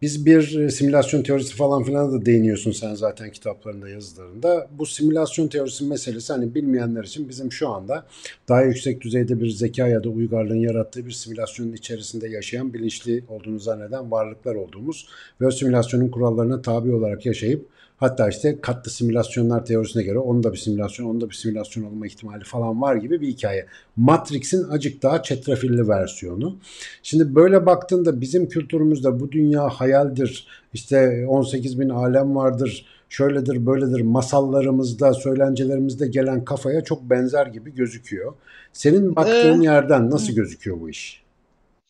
biz 0.03 0.27
bir 0.27 0.59
e, 0.59 0.71
simülasyon 0.71 1.23
teorisi 1.23 1.57
falan 1.57 1.83
filan 1.83 2.13
da 2.13 2.27
değiniyorsun 2.27 2.73
sen 2.73 2.95
zaten 2.95 3.31
kitaplarında, 3.31 3.89
yazılarında. 3.89 4.69
Bu 4.79 4.87
simülasyon 4.87 5.49
teorisi 5.49 5.85
meselesi 5.85 6.33
hani 6.33 6.55
bilmeyenler 6.55 7.05
için 7.05 7.29
bizim 7.29 7.53
şu 7.53 7.69
anda 7.69 8.07
daha 8.49 8.63
yüksek 8.63 9.01
düzeyde 9.01 9.41
bir 9.41 9.51
zeka 9.51 9.89
ya 9.89 10.05
da 10.05 10.09
uygarlığın 10.09 10.57
yarattığı 10.57 11.07
bir 11.07 11.11
simülasyonun 11.11 11.73
içerisinde 11.73 12.29
yaşayan, 12.29 12.75
bilinçli 12.75 13.25
olduğunu 13.29 13.59
zanneden 13.61 14.11
varlıklar 14.11 14.55
olduğumuz 14.55 15.09
ve 15.41 15.47
o 15.47 15.51
simülasyonun 15.51 16.09
kurallarına 16.09 16.63
tabi 16.63 16.93
olarak 16.93 17.27
yaşayıp 17.27 17.69
Hatta 18.03 18.29
işte 18.29 18.61
katlı 18.61 18.91
simülasyonlar 18.91 19.65
teorisine 19.65 20.03
göre 20.03 20.19
onun 20.19 20.43
da 20.43 20.53
bir 20.53 20.59
simülasyon, 20.59 21.07
onun 21.07 21.21
da 21.21 21.31
bir 21.31 21.35
simülasyon 21.35 21.85
olma 21.85 22.07
ihtimali 22.07 22.45
falan 22.45 22.83
var 22.83 22.97
gibi 22.97 23.21
bir 23.21 23.29
hikaye. 23.29 23.67
Matrix'in 23.97 24.69
acık 24.71 25.03
daha 25.03 25.23
çetrefilli 25.23 25.89
versiyonu. 25.89 26.59
Şimdi 27.03 27.35
böyle 27.35 27.67
baktığında 27.67 28.21
bizim 28.21 28.49
kültürümüzde 28.49 29.21
bu 29.21 29.33
dünya 29.33 29.69
hayaldir, 29.69 30.47
işte 30.73 31.27
18 31.29 31.81
bin 31.81 31.89
alem 31.89 32.37
vardır, 32.37 32.87
şöyledir 33.09 33.67
böyledir 33.67 34.01
masallarımızda, 34.01 35.15
söylencelerimizde 35.15 36.07
gelen 36.07 36.45
kafaya 36.45 36.85
çok 36.85 37.11
benzer 37.11 37.47
gibi 37.47 37.75
gözüküyor. 37.75 38.33
Senin 38.73 39.17
baktığın 39.17 39.61
ee, 39.61 39.65
yerden 39.65 40.11
nasıl 40.11 40.33
gözüküyor 40.33 40.81
bu 40.81 40.91
iş? 40.91 41.22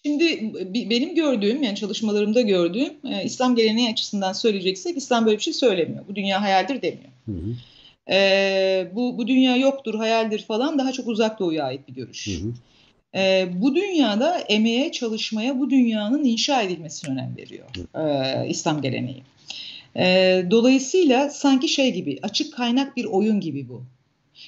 Şimdi 0.06 0.54
benim 0.90 1.14
gördüğüm 1.14 1.62
yani 1.62 1.76
çalışmalarımda 1.76 2.40
gördüğüm 2.40 2.92
e, 3.04 3.24
İslam 3.24 3.56
geleneği 3.56 3.90
açısından 3.90 4.32
söyleyeceksek 4.32 4.96
İslam 4.96 5.26
böyle 5.26 5.38
bir 5.38 5.42
şey 5.42 5.52
söylemiyor. 5.52 6.04
Bu 6.08 6.16
dünya 6.16 6.42
hayaldir 6.42 6.82
demiyor. 6.82 7.10
Hı 7.26 7.32
hı. 7.32 7.54
E, 8.14 8.90
bu, 8.94 9.18
bu 9.18 9.26
dünya 9.26 9.56
yoktur, 9.56 9.94
hayaldir 9.94 10.42
falan 10.42 10.78
daha 10.78 10.92
çok 10.92 11.08
uzak 11.08 11.38
doğuya 11.38 11.64
ait 11.64 11.88
bir 11.88 11.94
görüş. 11.94 12.28
Hı 12.28 12.46
hı. 12.46 12.52
E, 13.14 13.48
bu 13.54 13.74
dünyada 13.74 14.38
emeğe, 14.38 14.92
çalışmaya, 14.92 15.60
bu 15.60 15.70
dünyanın 15.70 16.24
inşa 16.24 16.62
edilmesine 16.62 17.12
önem 17.12 17.34
veriyor 17.36 17.68
e, 17.94 18.48
İslam 18.48 18.82
geleneği. 18.82 19.22
E, 19.96 20.44
dolayısıyla 20.50 21.30
sanki 21.30 21.68
şey 21.68 21.94
gibi, 21.94 22.18
açık 22.22 22.54
kaynak 22.54 22.96
bir 22.96 23.04
oyun 23.04 23.40
gibi 23.40 23.68
bu. 23.68 23.84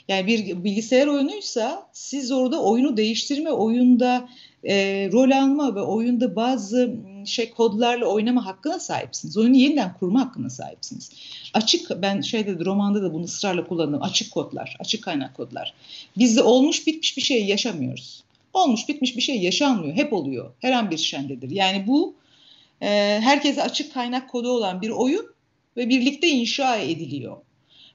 Yani 0.08 0.26
bir 0.26 0.64
bilgisayar 0.64 1.06
oyunuysa 1.06 1.86
siz 1.92 2.32
orada 2.32 2.62
oyunu 2.62 2.96
değiştirme, 2.96 3.50
oyunda 3.50 4.28
e, 4.64 5.08
rol 5.12 5.30
alma 5.30 5.74
ve 5.74 5.80
oyunda 5.80 6.36
bazı 6.36 6.96
şey 7.24 7.50
kodlarla 7.50 8.06
oynama 8.06 8.46
hakkına 8.46 8.78
sahipsiniz. 8.78 9.36
Oyunu 9.36 9.56
yeniden 9.56 9.94
kurma 9.98 10.20
hakkına 10.20 10.50
sahipsiniz. 10.50 11.10
Açık 11.54 12.02
ben 12.02 12.20
şeyde 12.20 12.64
romanda 12.64 13.02
da 13.02 13.12
bunu 13.14 13.24
ısrarla 13.24 13.66
kullandım. 13.66 14.02
Açık 14.02 14.32
kodlar, 14.32 14.76
açık 14.80 15.04
kaynak 15.04 15.36
kodlar. 15.36 15.74
Bizde 16.18 16.42
olmuş 16.42 16.86
bitmiş 16.86 17.16
bir 17.16 17.22
şey 17.22 17.44
yaşamıyoruz. 17.44 18.24
Olmuş 18.54 18.88
bitmiş 18.88 19.16
bir 19.16 19.22
şey 19.22 19.40
yaşanmıyor. 19.40 19.96
Hep 19.96 20.12
oluyor. 20.12 20.52
Her 20.60 20.72
an 20.72 20.90
bir 20.90 20.98
şendedir. 20.98 21.50
Yani 21.50 21.86
bu 21.86 22.14
e, 22.80 22.86
herkese 23.22 23.62
açık 23.62 23.94
kaynak 23.94 24.30
kodu 24.30 24.50
olan 24.50 24.82
bir 24.82 24.90
oyun 24.90 25.26
ve 25.76 25.88
birlikte 25.88 26.28
inşa 26.28 26.76
ediliyor. 26.76 27.36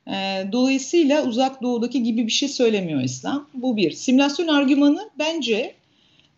E, 0.10 0.48
dolayısıyla 0.52 1.26
uzak 1.26 1.62
doğudaki 1.62 2.04
gibi 2.04 2.28
bir 2.28 2.32
şey 2.32 2.50
söylemiyor 2.50 3.02
İslam. 3.02 3.48
Bu 3.54 3.78
bir. 3.78 3.92
Simülasyon 3.92 4.48
argümanı 4.48 5.10
bence 5.20 5.80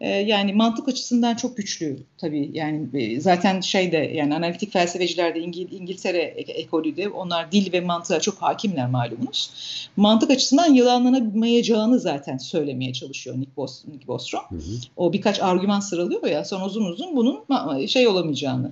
ee, 0.02 0.10
yani 0.10 0.54
mantık 0.54 0.88
açısından 0.88 1.36
çok 1.36 1.58
güçlü 1.58 1.98
tabii 2.18 2.50
yani 2.54 2.88
e, 2.94 3.20
zaten 3.20 3.62
şeyde 3.62 3.98
yani 3.98 4.36
analitik 4.36 4.74
felsefeciler 4.74 5.36
de 5.36 5.40
İngil 5.40 5.72
İngiltere 5.72 6.22
ekolü 6.22 6.98
de 6.98 7.10
onlar 7.10 7.52
dil 7.52 7.74
ve 7.74 7.82
mantığa 7.82 8.20
çok 8.20 8.38
hakimler 8.38 8.90
malumunuz. 8.90 9.52
Mantık 9.98 10.32
açısından 10.32 10.74
yalanlanamayacağını 10.74 12.00
zaten 12.00 12.38
söylemeye 12.38 12.94
çalışıyor 12.94 13.36
Nick, 13.40 13.52
Bos 13.58 13.86
Nick 13.88 14.08
Bostrom. 14.08 14.44
Hı 14.50 14.56
hı. 14.56 14.60
O 14.98 15.14
birkaç 15.14 15.42
argüman 15.42 15.80
sıralıyor 15.80 16.28
ya 16.28 16.46
sonra 16.46 16.66
uzun 16.66 16.86
uzun 16.86 17.16
bunun 17.16 17.44
şey 17.88 18.08
olamayacağını. 18.08 18.72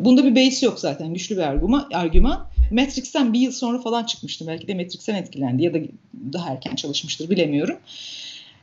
Bunda 0.00 0.24
bir 0.24 0.36
base 0.36 0.66
yok 0.66 0.80
zaten 0.80 1.14
güçlü 1.14 1.36
bir 1.36 1.42
argüman. 1.42 1.88
argüman. 1.92 2.46
Matrix'ten 2.72 3.32
bir 3.32 3.40
yıl 3.40 3.52
sonra 3.52 3.80
falan 3.80 4.04
çıkmıştı. 4.04 4.46
Belki 4.46 4.68
de 4.68 4.74
Matrix'ten 4.74 5.14
etkilendi 5.14 5.62
ya 5.62 5.74
da 5.74 5.78
daha 6.32 6.50
erken 6.50 6.74
çalışmıştır 6.74 7.30
bilemiyorum. 7.30 7.78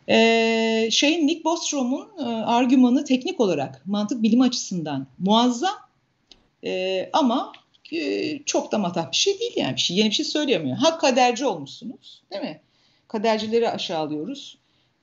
Ee, 0.09 0.89
şeyin 0.91 1.27
Nick 1.27 1.43
Bostrom'un 1.43 2.07
e, 2.19 2.23
argümanı 2.23 3.05
teknik 3.05 3.39
olarak 3.39 3.81
mantık 3.85 4.23
bilimi 4.23 4.43
açısından 4.43 5.07
muazzam 5.19 5.75
e, 6.63 7.09
ama 7.13 7.51
e, 7.91 8.39
çok 8.45 8.71
da 8.71 8.77
matah 8.77 9.11
bir 9.11 9.17
şey 9.17 9.39
değil 9.39 9.53
yani 9.55 9.75
bir 9.75 9.81
şey 9.81 9.97
yeni 9.97 10.09
bir 10.09 10.15
şey 10.15 10.25
söyleyemiyor. 10.25 10.77
Ha 10.77 10.97
kaderci 10.97 11.45
olmuşsunuz 11.45 12.21
değil 12.31 12.41
mi? 12.41 12.61
Kadercileri 13.07 13.69
aşağılıyoruz. 13.69 14.57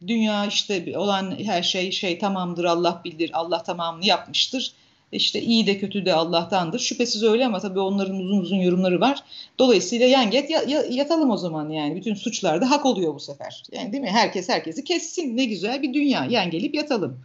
Dünya 0.07 0.47
işte 0.47 0.99
olan 0.99 1.39
her 1.45 1.63
şey 1.63 1.93
şey 1.93 2.19
tamamdır 2.19 2.65
Allah 2.65 3.01
bildir 3.05 3.31
Allah 3.35 3.63
tamamını 3.63 4.07
yapmıştır 4.07 4.73
işte 5.17 5.43
iyi 5.43 5.67
de 5.67 5.79
kötü 5.79 6.05
de 6.05 6.15
Allah'tandır. 6.15 6.79
Şüphesiz 6.79 7.23
öyle 7.23 7.47
ama 7.47 7.61
tabii 7.61 7.81
onların 7.81 8.17
uzun 8.17 8.39
uzun 8.39 8.57
yorumları 8.57 9.01
var. 9.01 9.23
Dolayısıyla 9.59 10.07
yan 10.07 10.31
get 10.31 10.51
ya, 10.51 10.63
ya, 10.69 10.85
yatalım 10.91 11.31
o 11.31 11.37
zaman 11.37 11.71
yani. 11.71 11.97
Bütün 11.97 12.15
suçlarda 12.15 12.71
hak 12.71 12.87
oluyor 12.87 13.15
bu 13.15 13.21
sefer. 13.21 13.63
Yani 13.73 13.93
değil 13.93 14.03
mi? 14.03 14.11
Herkes 14.11 14.49
herkesi 14.49 14.85
kessin. 14.85 15.37
Ne 15.37 15.45
güzel 15.45 15.83
bir 15.83 15.95
dünya. 15.95 16.25
Yan 16.25 16.51
gelip 16.51 16.75
yatalım. 16.75 17.21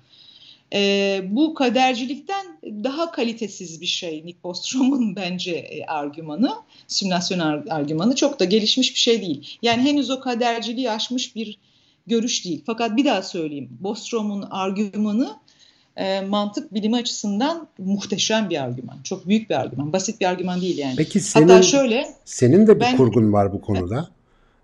Ee, 0.74 1.22
bu 1.30 1.54
kadercilikten 1.54 2.46
daha 2.64 3.12
kalitesiz 3.12 3.82
bir 3.82 3.86
şey 3.86 4.26
Nick 4.26 4.44
Bostrom'un 4.44 5.16
bence 5.16 5.52
e, 5.52 5.86
argümanı, 5.86 6.56
simülasyon 6.88 7.39
argümanı 7.70 8.16
çok 8.16 8.39
da 8.39 8.46
gelişmiş 8.46 8.94
bir 8.94 9.00
şey 9.00 9.22
değil. 9.22 9.58
Yani 9.62 9.82
henüz 9.82 10.10
o 10.10 10.20
kaderciliği 10.20 10.92
aşmış 10.92 11.36
bir 11.36 11.58
görüş 12.08 12.46
değil. 12.46 12.64
Fakat 12.66 12.98
bir 12.98 13.06
daha 13.06 13.22
söyleyeyim, 13.22 13.70
Bostrom'un 13.80 14.42
argümanı 14.42 15.36
e, 15.98 16.22
mantık 16.22 16.74
bilimi 16.74 16.96
açısından 16.96 17.68
muhteşem 17.78 18.50
bir 18.50 18.64
argüman. 18.64 18.98
Çok 19.04 19.28
büyük 19.28 19.50
bir 19.50 19.56
argüman. 19.56 19.94
Basit 19.94 20.22
bir 20.22 20.26
argüman 20.26 20.62
değil 20.62 20.78
yani. 20.78 20.96
Peki 20.98 21.20
senin, 21.20 21.48
Hatta 21.48 21.62
şöyle, 21.62 22.08
senin 22.26 22.68
de 22.68 22.76
bir 22.76 22.80
ben, 22.80 22.98
kurgun 22.98 23.34
var 23.34 23.54
bu 23.54 23.62
konuda. 23.62 24.10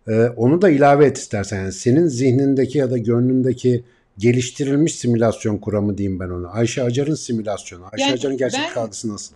Ee, 0.08 0.30
onu 0.38 0.62
da 0.62 0.70
ilave 0.70 1.06
et 1.06 1.18
istersen. 1.18 1.58
Yani 1.58 1.74
senin 1.74 2.08
zihnindeki 2.08 2.78
ya 2.78 2.92
da 2.92 2.98
gönlündeki 2.98 3.84
geliştirilmiş 4.18 4.96
simülasyon 4.96 5.58
kuramı 5.58 5.98
diyeyim 5.98 6.20
ben 6.20 6.30
onu. 6.30 6.50
Ayşe 6.52 6.84
Acar'ın 6.84 7.16
simülasyonu. 7.16 7.84
Ayşe 7.92 8.04
yani 8.04 8.14
Acar'ın 8.14 8.38
gerçek 8.38 8.62
ben, 8.76 8.82
algısı 8.82 9.14
nasıl? 9.14 9.36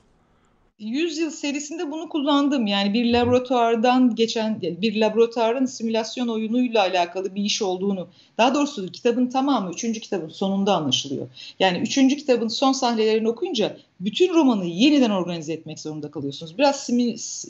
100 0.82 1.18
yıl 1.18 1.32
serisinde 1.32 1.92
bunu 1.92 2.10
kullandım. 2.10 2.68
Yani 2.68 2.94
bir 2.94 3.14
laboratuvardan 3.14 4.16
geçen 4.16 4.62
bir 4.62 5.02
laboratuvarın 5.02 5.66
simülasyon 5.66 6.28
oyunuyla 6.28 6.82
alakalı 6.82 7.36
bir 7.36 7.44
iş 7.44 7.62
olduğunu. 7.62 8.08
Daha 8.38 8.56
doğrusu 8.56 8.92
kitabın 8.92 9.28
tamamı 9.28 9.72
3. 9.72 10.00
kitabın 10.00 10.30
sonunda 10.30 10.76
anlaşılıyor. 10.76 11.28
Yani 11.60 11.78
3. 11.78 11.96
kitabın 11.96 12.48
son 12.48 12.72
sahnelerini 12.72 13.30
okuyunca 13.30 13.78
bütün 14.00 14.34
romanı 14.34 14.66
yeniden 14.66 15.10
organize 15.10 15.54
etmek 15.54 15.80
zorunda 15.80 16.12
kalıyorsunuz. 16.12 16.58
Biraz 16.58 16.90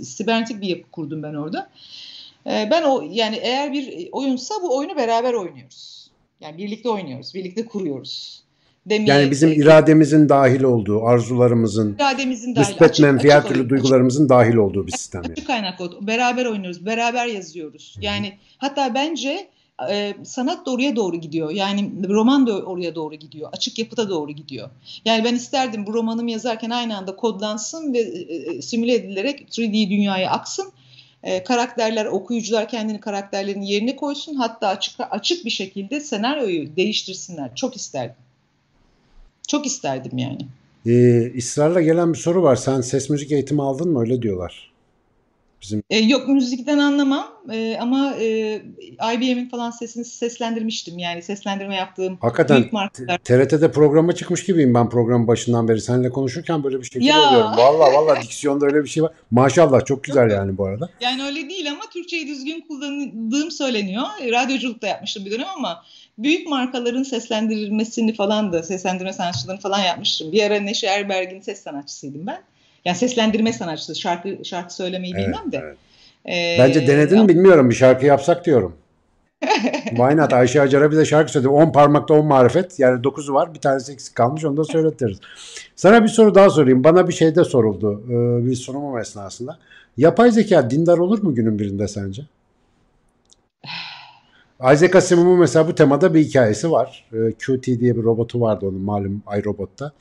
sibernetik 0.03 0.61
bir 0.61 0.67
yapı 0.67 0.91
kurdum 0.91 1.23
ben 1.23 1.33
orada. 1.33 1.69
Ee, 2.47 2.67
ben 2.71 2.83
o 2.83 3.01
yani 3.11 3.35
eğer 3.35 3.73
bir 3.73 4.09
oyunsa 4.11 4.55
bu 4.61 4.77
oyunu 4.77 4.95
beraber 4.95 5.33
oynuyoruz. 5.33 6.09
Yani 6.41 6.57
birlikte 6.57 6.89
oynuyoruz, 6.89 7.35
birlikte 7.35 7.65
kuruyoruz 7.65 8.40
demeye... 8.85 9.09
Yani 9.09 9.31
bizim 9.31 9.51
irademizin 9.51 10.29
dahil 10.29 10.63
olduğu, 10.63 11.05
arzularımızın, 11.05 11.95
irademizin 11.95 12.55
dahil, 12.55 12.67
müspet 12.67 12.99
menfi 12.99 13.31
her 13.31 13.47
türlü 13.47 13.69
duygularımızın 13.69 14.29
dahil 14.29 14.55
olduğu 14.55 14.87
bir 14.87 14.91
sistem. 14.91 15.21
Açık 15.31 15.47
kaynak 15.47 15.81
oldu. 15.81 15.99
Beraber 16.01 16.45
oynuyoruz, 16.45 16.85
beraber 16.85 17.25
yazıyoruz. 17.25 17.97
Yani 18.01 18.37
hatta 18.57 18.93
bence 18.93 19.47
e, 19.89 20.13
sanat 20.23 20.65
da 20.65 20.71
oraya 20.71 20.95
doğru 20.95 21.15
gidiyor. 21.15 21.51
Yani 21.51 21.91
roman 22.09 22.47
da 22.47 22.61
oraya 22.61 22.95
doğru 22.95 23.15
gidiyor. 23.15 23.49
Açık 23.53 23.79
yapıta 23.79 24.09
doğru 24.09 24.31
gidiyor. 24.31 24.69
Yani 25.05 25.23
ben 25.23 25.35
isterdim 25.35 25.85
bu 25.85 25.93
romanımı 25.93 26.31
yazarken 26.31 26.69
aynı 26.69 26.97
anda 26.97 27.15
kodlansın 27.15 27.93
ve 27.93 27.99
e, 27.99 28.35
e 28.35 28.61
simüle 28.61 28.93
edilerek 28.93 29.41
3D 29.41 29.89
dünyaya 29.89 30.31
aksın. 30.31 30.71
E, 31.23 31.43
karakterler, 31.43 32.05
okuyucular 32.05 32.69
kendini 32.69 32.99
karakterlerin 32.99 33.61
yerine 33.61 33.95
koysun. 33.95 34.35
Hatta 34.35 34.67
açık 34.67 34.95
açık 35.11 35.45
bir 35.45 35.49
şekilde 35.49 35.99
senaryoyu 35.99 36.75
değiştirsinler. 36.75 37.55
Çok 37.55 37.75
isterdim. 37.75 38.15
Çok 39.51 39.65
isterdim 39.65 40.17
yani. 40.17 40.47
Ee, 40.85 41.37
ısrarla 41.37 41.81
gelen 41.81 42.13
bir 42.13 42.17
soru 42.17 42.43
var. 42.43 42.55
Sen 42.55 42.81
ses 42.81 43.09
müzik 43.09 43.31
eğitimi 43.31 43.61
aldın 43.61 43.89
mı? 43.89 43.99
Öyle 43.99 44.21
diyorlar. 44.21 44.71
Bizim... 45.61 45.83
E, 45.89 45.97
yok 45.97 46.27
müzikten 46.27 46.77
anlamam 46.77 47.27
e, 47.51 47.77
ama 47.79 48.15
e, 48.19 48.55
IBM'in 49.13 49.49
falan 49.49 49.71
sesini 49.71 50.05
seslendirmiştim. 50.05 50.99
Yani 50.99 51.21
seslendirme 51.21 51.75
yaptığım 51.75 52.17
Hakikaten 52.21 52.57
büyük 52.57 52.73
markalar. 52.73 53.17
TRT'de 53.17 53.71
programa 53.71 54.15
çıkmış 54.15 54.43
gibiyim 54.43 54.73
ben 54.73 54.89
programın 54.89 55.27
başından 55.27 55.67
beri. 55.67 55.81
Seninle 55.81 56.09
konuşurken 56.09 56.63
böyle 56.63 56.79
bir 56.79 56.83
şekilde 56.83 57.05
ya. 57.05 57.29
oluyorum. 57.29 57.51
Valla 57.57 57.93
valla 57.93 58.21
diksiyonda 58.21 58.65
öyle 58.65 58.83
bir 58.83 58.89
şey 58.89 59.03
var. 59.03 59.11
Maşallah 59.31 59.85
çok 59.85 60.03
güzel 60.03 60.23
yok. 60.23 60.31
yani 60.31 60.57
bu 60.57 60.65
arada. 60.65 60.89
Yani 61.01 61.23
öyle 61.23 61.49
değil 61.49 61.71
ama 61.71 61.81
Türkçeyi 61.93 62.27
düzgün 62.27 62.61
kullandığım 62.67 63.51
söyleniyor. 63.51 64.03
Radyoculuk 64.31 64.81
da 64.81 64.87
yapmıştım 64.87 65.25
bir 65.25 65.31
dönem 65.31 65.47
ama 65.57 65.83
büyük 66.17 66.47
markaların 66.47 67.03
seslendirilmesini 67.03 68.13
falan 68.13 68.53
da 68.53 68.63
seslendirme 68.63 69.13
sanatçılarını 69.13 69.61
falan 69.61 69.79
yapmıştım. 69.79 70.31
Bir 70.31 70.43
ara 70.43 70.59
Neşe 70.59 70.87
Erberg'in 70.87 71.41
ses 71.41 71.63
sanatçısıydım 71.63 72.27
ben. 72.27 72.41
Yani 72.85 72.97
seslendirme 72.97 73.53
sanatçısı 73.53 73.95
şarkı 73.95 74.37
şarkı 74.43 74.75
söylemeyi 74.75 75.13
evet, 75.15 75.27
bilmem 75.27 75.51
de. 75.51 75.61
Evet. 75.63 75.77
Ee, 76.25 76.55
Bence 76.59 76.87
denedin 76.87 77.21
mi 77.21 77.27
bilmiyorum 77.27 77.69
bir 77.69 77.75
şarkı 77.75 78.05
yapsak 78.05 78.45
diyorum. 78.45 78.75
Why 79.83 80.17
not? 80.17 80.33
Ayşe 80.33 80.61
Acar'a 80.61 80.91
bir 80.91 80.97
de 80.97 81.05
şarkı 81.05 81.31
söyledi. 81.31 81.49
10 81.49 81.71
parmakta 81.71 82.13
10 82.13 82.25
marifet. 82.25 82.79
Yani 82.79 83.01
9'u 83.01 83.33
var. 83.33 83.53
Bir 83.53 83.59
tanesi 83.59 83.91
eksik 83.91 84.15
kalmış. 84.15 84.45
Onu 84.45 84.57
da 84.57 84.63
söyletiriz. 84.63 85.19
Sana 85.75 86.03
bir 86.03 86.07
soru 86.07 86.35
daha 86.35 86.49
sorayım. 86.49 86.83
Bana 86.83 87.07
bir 87.07 87.13
şey 87.13 87.35
de 87.35 87.43
soruldu. 87.43 88.03
Ee, 88.07 88.45
bir 88.45 88.55
sunumum 88.55 88.97
esnasında. 88.97 89.57
Yapay 89.97 90.31
zeka 90.31 90.69
dindar 90.69 90.97
olur 90.97 91.23
mu 91.23 91.35
günün 91.35 91.59
birinde 91.59 91.87
sence? 91.87 92.21
Isaac 94.61 94.95
Asimov'un 94.95 95.39
mesela 95.39 95.67
bu 95.67 95.75
temada 95.75 96.13
bir 96.13 96.19
hikayesi 96.19 96.71
var. 96.71 97.05
Ee, 97.13 97.17
QT 97.31 97.65
diye 97.67 97.97
bir 97.97 98.03
robotu 98.03 98.41
vardı 98.41 98.65
onun 98.67 98.81
malum 98.81 99.23
iRobot'ta. 99.39 99.91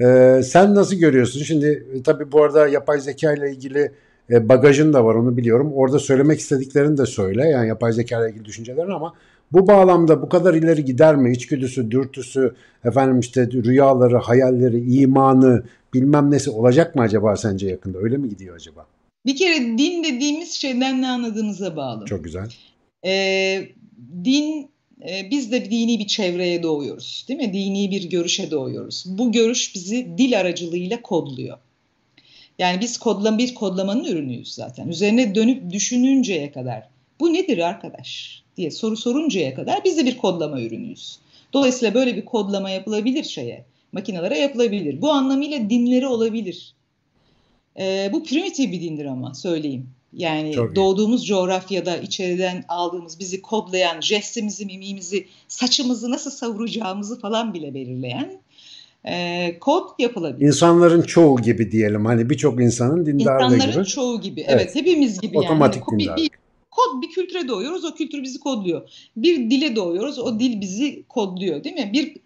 Ee, 0.00 0.40
sen 0.44 0.74
nasıl 0.74 0.96
görüyorsun? 0.96 1.40
Şimdi 1.42 1.86
e, 1.94 2.02
tabii 2.02 2.32
bu 2.32 2.42
arada 2.42 2.68
yapay 2.68 3.00
zeka 3.00 3.32
ile 3.32 3.50
ilgili 3.50 3.92
e, 4.30 4.48
bagajın 4.48 4.92
da 4.92 5.04
var 5.04 5.14
onu 5.14 5.36
biliyorum. 5.36 5.72
Orada 5.74 5.98
söylemek 5.98 6.40
istediklerini 6.40 6.98
de 6.98 7.06
söyle. 7.06 7.48
Yani 7.48 7.68
yapay 7.68 7.92
zeka 7.92 8.20
ile 8.20 8.30
ilgili 8.30 8.44
düşüncelerini 8.44 8.94
ama 8.94 9.14
bu 9.52 9.66
bağlamda 9.66 10.22
bu 10.22 10.28
kadar 10.28 10.54
ileri 10.54 10.84
gider 10.84 11.16
mi? 11.16 11.32
İçgüdüsü, 11.32 11.90
dürtüsü, 11.90 12.54
efendim 12.84 13.20
işte 13.20 13.46
rüyaları, 13.52 14.16
hayalleri, 14.16 14.94
imanı 14.94 15.62
bilmem 15.94 16.30
nesi 16.30 16.50
olacak 16.50 16.94
mı 16.94 17.02
acaba 17.02 17.36
sence 17.36 17.68
yakında? 17.68 17.98
Öyle 17.98 18.16
mi 18.16 18.28
gidiyor 18.28 18.56
acaba? 18.56 18.86
Bir 19.26 19.36
kere 19.36 19.56
din 19.58 20.04
dediğimiz 20.04 20.52
şeyden 20.52 21.02
ne 21.02 21.08
anladığımıza 21.08 21.76
bağlı. 21.76 22.04
Çok 22.04 22.24
güzel. 22.24 22.48
Ee, 23.06 23.68
din 24.24 24.70
e, 25.08 25.30
biz 25.30 25.52
de 25.52 25.70
dini 25.70 25.98
bir 25.98 26.06
çevreye 26.06 26.62
doğuyoruz 26.62 27.24
değil 27.28 27.40
mi? 27.40 27.52
Dini 27.52 27.90
bir 27.90 28.10
görüşe 28.10 28.50
doğuyoruz. 28.50 29.04
Bu 29.06 29.32
görüş 29.32 29.74
bizi 29.74 30.18
dil 30.18 30.40
aracılığıyla 30.40 31.02
kodluyor. 31.02 31.58
Yani 32.58 32.80
biz 32.80 32.98
kodlam 32.98 33.38
bir 33.38 33.54
kodlamanın 33.54 34.04
ürünüyüz 34.04 34.54
zaten. 34.54 34.88
Üzerine 34.88 35.34
dönüp 35.34 35.72
düşününceye 35.72 36.52
kadar 36.52 36.88
bu 37.20 37.32
nedir 37.32 37.58
arkadaş 37.58 38.42
diye 38.56 38.70
soru 38.70 38.96
soruncaya 38.96 39.54
kadar 39.54 39.84
biz 39.84 39.98
de 39.98 40.06
bir 40.06 40.16
kodlama 40.16 40.60
ürünüyüz. 40.60 41.18
Dolayısıyla 41.52 41.94
böyle 41.94 42.16
bir 42.16 42.24
kodlama 42.24 42.70
yapılabilir 42.70 43.24
şeye, 43.24 43.64
makinelere 43.92 44.38
yapılabilir. 44.38 45.02
Bu 45.02 45.10
anlamıyla 45.10 45.70
dinleri 45.70 46.06
olabilir. 46.06 46.74
Ee, 47.78 48.10
bu 48.12 48.24
primitif 48.24 48.72
bir 48.72 48.80
dindir 48.80 49.04
ama 49.04 49.34
söyleyeyim. 49.34 49.90
Yani 50.12 50.52
Çok 50.52 50.76
doğduğumuz 50.76 51.24
iyi. 51.24 51.26
coğrafyada 51.26 51.96
içeriden 51.96 52.64
aldığımız 52.68 53.18
bizi 53.18 53.42
kodlayan, 53.42 54.00
jestimizi, 54.00 54.66
mimimizi, 54.66 55.26
saçımızı 55.48 56.10
nasıl 56.10 56.30
savuracağımızı 56.30 57.20
falan 57.20 57.54
bile 57.54 57.74
belirleyen 57.74 58.40
e, 59.04 59.58
kod 59.58 59.88
yapılabilir. 59.98 60.46
İnsanların 60.46 61.02
çoğu 61.02 61.40
gibi 61.40 61.72
diyelim. 61.72 62.04
Hani 62.06 62.30
birçok 62.30 62.60
insanın 62.60 63.06
dindarlığı 63.06 63.48
gibi. 63.48 63.56
İnsanların 63.56 63.84
çoğu 63.84 64.20
gibi. 64.20 64.40
Evet, 64.40 64.60
evet 64.62 64.74
hepimiz 64.74 65.20
gibi 65.20 65.38
Otomatik 65.38 65.82
yani. 65.92 66.02
Otomatik 66.02 66.32
bir, 66.32 66.38
kod 66.70 67.02
bir 67.02 67.10
kültüre 67.10 67.48
doğuyoruz. 67.48 67.84
O 67.84 67.94
kültür 67.94 68.22
bizi 68.22 68.40
kodluyor. 68.40 69.08
Bir 69.16 69.50
dile 69.50 69.76
doğuyoruz. 69.76 70.18
O 70.18 70.38
dil 70.38 70.60
bizi 70.60 71.02
kodluyor 71.08 71.64
değil 71.64 71.76
mi? 71.76 71.90
Bir 71.92 72.16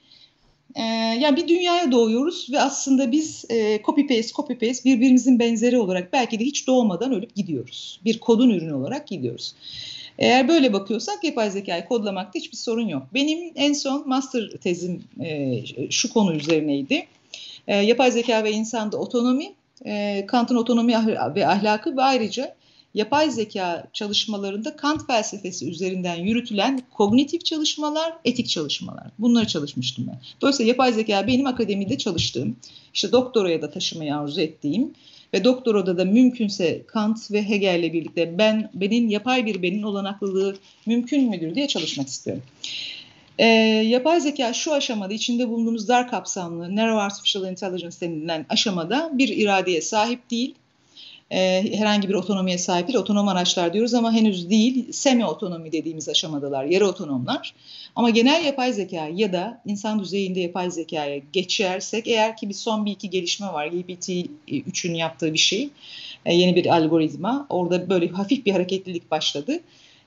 e, 0.76 0.82
yani 1.20 1.36
bir 1.36 1.48
dünyaya 1.48 1.92
doğuyoruz 1.92 2.48
ve 2.52 2.60
aslında 2.60 3.12
biz 3.12 3.44
e, 3.50 3.82
copy 3.82 4.00
paste 4.02 4.32
copy 4.34 4.52
paste 4.52 4.84
birbirimizin 4.84 5.38
benzeri 5.38 5.78
olarak 5.78 6.12
belki 6.12 6.40
de 6.40 6.44
hiç 6.44 6.66
doğmadan 6.66 7.12
ölüp 7.12 7.34
gidiyoruz. 7.34 8.00
Bir 8.04 8.20
kodun 8.20 8.50
ürünü 8.50 8.74
olarak 8.74 9.06
gidiyoruz. 9.06 9.54
Eğer 10.18 10.48
böyle 10.48 10.72
bakıyorsak 10.72 11.24
yapay 11.24 11.50
zekayı 11.50 11.84
kodlamakta 11.84 12.38
hiçbir 12.38 12.56
sorun 12.56 12.88
yok. 12.88 13.02
Benim 13.14 13.52
en 13.54 13.72
son 13.72 14.08
master 14.08 14.50
tezim 14.50 15.04
e, 15.20 15.60
şu 15.90 16.12
konu 16.12 16.34
üzerineydi. 16.34 17.06
E, 17.66 17.76
yapay 17.76 18.10
zeka 18.10 18.44
ve 18.44 18.52
insanda 18.52 18.96
otonomi, 18.96 19.52
e, 19.86 20.24
Kant'ın 20.26 20.56
otonomi 20.56 20.92
ve 21.34 21.46
ahlakı 21.46 21.96
ve 21.96 22.02
ayrıca 22.02 22.54
yapay 22.96 23.30
zeka 23.30 23.86
çalışmalarında 23.92 24.76
Kant 24.76 25.06
felsefesi 25.06 25.70
üzerinden 25.70 26.16
yürütülen 26.16 26.82
kognitif 26.94 27.44
çalışmalar, 27.44 28.12
etik 28.24 28.48
çalışmalar. 28.48 29.06
Bunları 29.18 29.46
çalışmıştım 29.46 30.06
ben. 30.08 30.18
Dolayısıyla 30.40 30.68
yapay 30.68 30.92
zeka 30.92 31.26
benim 31.26 31.46
akademide 31.46 31.98
çalıştığım, 31.98 32.56
işte 32.94 33.12
doktoraya 33.12 33.62
da 33.62 33.70
taşımayı 33.70 34.16
arzu 34.16 34.40
ettiğim 34.40 34.94
ve 35.34 35.44
doktorada 35.44 35.98
da 35.98 36.04
mümkünse 36.04 36.82
Kant 36.86 37.30
ve 37.30 37.48
Hegel'le 37.48 37.92
birlikte 37.92 38.38
ben 38.38 38.70
benim 38.74 39.08
yapay 39.08 39.46
bir 39.46 39.62
benin 39.62 39.82
olanaklılığı 39.82 40.56
mümkün 40.86 41.30
müdür 41.30 41.54
diye 41.54 41.68
çalışmak 41.68 42.08
istiyorum. 42.08 42.42
E, 43.38 43.46
yapay 43.86 44.20
zeka 44.20 44.52
şu 44.52 44.74
aşamada 44.74 45.14
içinde 45.14 45.48
bulunduğumuz 45.48 45.88
dar 45.88 46.10
kapsamlı 46.10 46.76
Narrow 46.76 47.02
Artificial 47.02 47.50
Intelligence 47.50 47.96
denilen 48.00 48.46
aşamada 48.48 49.10
bir 49.12 49.28
iradeye 49.28 49.80
sahip 49.80 50.30
değil 50.30 50.54
e, 51.30 51.64
herhangi 51.78 52.08
bir 52.08 52.14
otonomiye 52.14 52.58
sahip 52.58 52.88
değil. 52.88 52.98
Otonom 52.98 53.28
araçlar 53.28 53.72
diyoruz 53.72 53.94
ama 53.94 54.12
henüz 54.12 54.50
değil. 54.50 54.92
Semi 54.92 55.26
otonomi 55.26 55.72
dediğimiz 55.72 56.08
aşamadalar, 56.08 56.64
yarı 56.64 56.88
otonomlar. 56.88 57.54
Ama 57.96 58.10
genel 58.10 58.44
yapay 58.44 58.72
zeka 58.72 59.08
ya 59.14 59.32
da 59.32 59.62
insan 59.66 60.00
düzeyinde 60.00 60.40
yapay 60.40 60.70
zekaya 60.70 61.20
geçersek 61.32 62.08
eğer 62.08 62.36
ki 62.36 62.48
bir 62.48 62.54
son 62.54 62.86
bir 62.86 62.90
iki 62.90 63.10
gelişme 63.10 63.46
var. 63.46 63.66
GPT-3'ün 63.66 64.94
yaptığı 64.94 65.32
bir 65.32 65.38
şey. 65.38 65.68
E, 66.26 66.34
yeni 66.34 66.56
bir 66.56 66.66
algoritma. 66.66 67.46
Orada 67.50 67.90
böyle 67.90 68.08
hafif 68.08 68.46
bir 68.46 68.52
hareketlilik 68.52 69.10
başladı. 69.10 69.60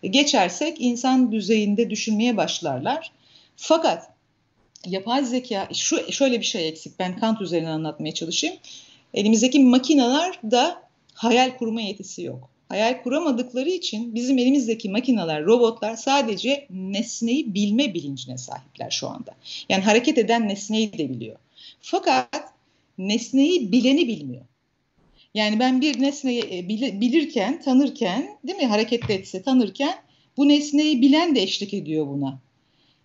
E, 0.04 0.08
geçersek 0.08 0.78
insan 0.80 1.32
düzeyinde 1.32 1.90
düşünmeye 1.90 2.38
başlarlar. 2.38 3.12
Fakat 3.56 4.10
yapay 4.86 5.26
zeka 5.26 5.68
şu 5.74 6.12
şöyle 6.12 6.40
bir 6.40 6.46
şey 6.46 6.68
eksik. 6.68 7.00
Ben 7.00 7.20
Kant 7.20 7.42
üzerinden 7.42 7.72
anlatmaya 7.72 8.14
çalışayım. 8.14 8.56
Elimizdeki 9.14 9.60
makineler 9.60 10.40
da 10.52 10.89
hayal 11.20 11.58
kurma 11.58 11.82
yetisi 11.82 12.24
yok. 12.24 12.50
Hayal 12.70 13.04
kuramadıkları 13.04 13.70
için 13.70 14.16
bizim 14.16 14.38
elimizdeki 14.38 14.90
makineler, 14.90 15.44
robotlar 15.44 15.96
sadece 15.96 16.68
nesneyi 16.70 17.54
bilme 17.54 17.94
bilincine 17.94 18.38
sahipler 18.38 18.90
şu 18.90 19.10
anda. 19.10 19.36
Yani 19.70 19.84
hareket 19.84 20.18
eden 20.18 20.48
nesneyi 20.48 20.94
de 20.94 21.10
biliyor. 21.10 21.36
Fakat 21.82 22.54
nesneyi 22.98 23.72
bileni 23.72 24.08
bilmiyor. 24.08 24.46
Yani 25.34 25.60
ben 25.60 25.82
bir 25.82 26.02
nesneyi 26.02 26.44
e, 26.52 26.70
bilirken, 27.02 27.62
tanırken, 27.62 28.38
değil 28.48 28.58
mi 28.58 28.66
hareket 28.66 29.10
etse 29.10 29.42
tanırken 29.42 29.96
bu 30.38 30.48
nesneyi 30.48 31.02
bilen 31.02 31.36
de 31.36 31.42
eşlik 31.42 31.74
ediyor 31.74 32.08
buna. 32.08 32.40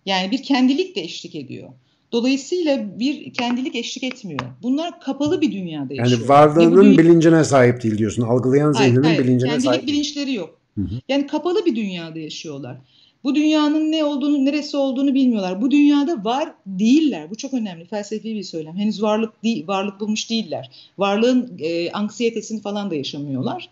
Yani 0.05 0.31
bir 0.31 0.43
kendilik 0.43 0.95
de 0.95 1.01
eşlik 1.01 1.35
ediyor. 1.35 1.69
Dolayısıyla 2.11 2.99
bir 2.99 3.33
kendilik 3.33 3.75
eşlik 3.75 4.03
etmiyor. 4.03 4.39
Bunlar 4.63 4.99
kapalı 4.99 5.41
bir 5.41 5.51
dünyada 5.51 5.93
yaşıyor. 5.93 6.19
Yani 6.19 6.29
varlığının 6.29 6.83
dünya... 6.83 6.97
bilincine 6.97 7.43
sahip 7.43 7.83
değil 7.83 7.97
diyorsun. 7.97 8.21
Algılayan 8.21 8.71
zihninin 8.71 9.03
hayır, 9.03 9.05
hayır. 9.05 9.23
bilincine 9.23 9.49
kendilik 9.49 9.65
sahip 9.65 9.79
Kendilik 9.79 9.95
bilinçleri 9.95 10.33
yok. 10.33 10.59
Hı 10.75 10.81
hı. 10.81 11.01
Yani 11.09 11.27
kapalı 11.27 11.65
bir 11.65 11.75
dünyada 11.75 12.19
yaşıyorlar. 12.19 12.77
Bu 13.23 13.35
dünyanın 13.35 13.91
ne 13.91 14.03
olduğunu, 14.03 14.45
neresi 14.45 14.77
olduğunu 14.77 15.13
bilmiyorlar. 15.13 15.61
Bu 15.61 15.71
dünyada 15.71 16.23
var 16.23 16.53
değiller. 16.65 17.29
Bu 17.29 17.35
çok 17.35 17.53
önemli. 17.53 17.85
Felsefi 17.85 18.35
bir 18.35 18.43
söylem. 18.43 18.77
Henüz 18.77 19.01
varlık 19.01 19.43
değil, 19.43 19.67
varlık 19.67 19.99
bulmuş 19.99 20.29
değiller. 20.29 20.69
Varlığın 20.97 21.57
e, 21.59 21.91
anksiyetesini 21.91 22.61
falan 22.61 22.91
da 22.91 22.95
yaşamıyorlar. 22.95 23.69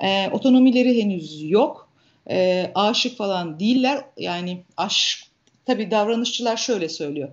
E, 0.00 0.28
otonomileri 0.28 1.02
henüz 1.02 1.50
yok. 1.50 1.88
E, 2.30 2.70
aşık 2.74 3.16
falan 3.16 3.60
değiller. 3.60 4.04
Yani 4.18 4.62
aşk, 4.76 5.18
tabii 5.66 5.90
davranışçılar 5.90 6.56
şöyle 6.56 6.88
söylüyor. 6.88 7.28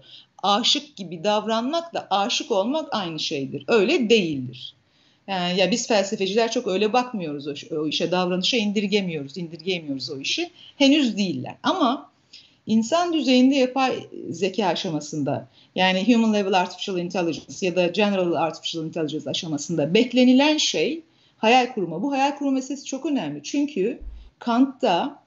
Aşık 0.45 0.95
gibi 0.95 1.23
davranmakla 1.23 2.07
aşık 2.09 2.51
olmak 2.51 2.89
aynı 2.91 3.19
şeydir. 3.19 3.63
Öyle 3.67 4.09
değildir. 4.09 4.75
Yani 5.27 5.59
ya 5.59 5.71
biz 5.71 5.87
felsefeciler 5.87 6.51
çok 6.51 6.67
öyle 6.67 6.93
bakmıyoruz 6.93 7.47
o, 7.47 7.75
o 7.75 7.87
işe, 7.87 8.11
davranışa 8.11 8.57
indirgemiyoruz, 8.57 9.37
indirgeyemiyoruz 9.37 10.09
o 10.09 10.19
işi. 10.19 10.49
Henüz 10.77 11.17
değiller. 11.17 11.55
Ama 11.63 12.09
insan 12.67 13.13
düzeyinde 13.13 13.55
yapay 13.55 13.95
zeka 14.29 14.65
aşamasında 14.65 15.47
yani 15.75 16.13
Human 16.13 16.33
Level 16.33 16.53
Artificial 16.53 16.97
Intelligence 16.97 17.65
ya 17.65 17.75
da 17.75 17.87
General 17.87 18.33
Artificial 18.33 18.85
Intelligence 18.85 19.29
aşamasında 19.29 19.93
beklenilen 19.93 20.57
şey 20.57 21.01
hayal 21.37 21.73
kurma. 21.73 22.01
Bu 22.01 22.11
hayal 22.11 22.37
kurma 22.37 22.51
meselesi 22.51 22.85
çok 22.85 23.05
önemli. 23.05 23.43
Çünkü 23.43 23.99
Kant'ta 24.39 25.23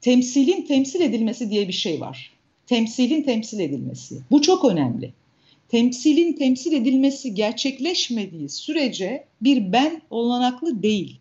temsilin 0.00 0.62
temsil 0.62 1.00
edilmesi 1.00 1.50
diye 1.50 1.68
bir 1.68 1.72
şey 1.72 2.00
var. 2.00 2.33
Temsilin 2.66 3.22
temsil 3.22 3.60
edilmesi. 3.60 4.18
Bu 4.30 4.42
çok 4.42 4.64
önemli 4.64 5.12
temsilin 5.74 6.32
temsil 6.32 6.72
edilmesi 6.72 7.34
gerçekleşmediği 7.34 8.48
sürece 8.48 9.24
bir 9.40 9.72
ben 9.72 10.02
olanaklı 10.10 10.82
değil. 10.82 11.20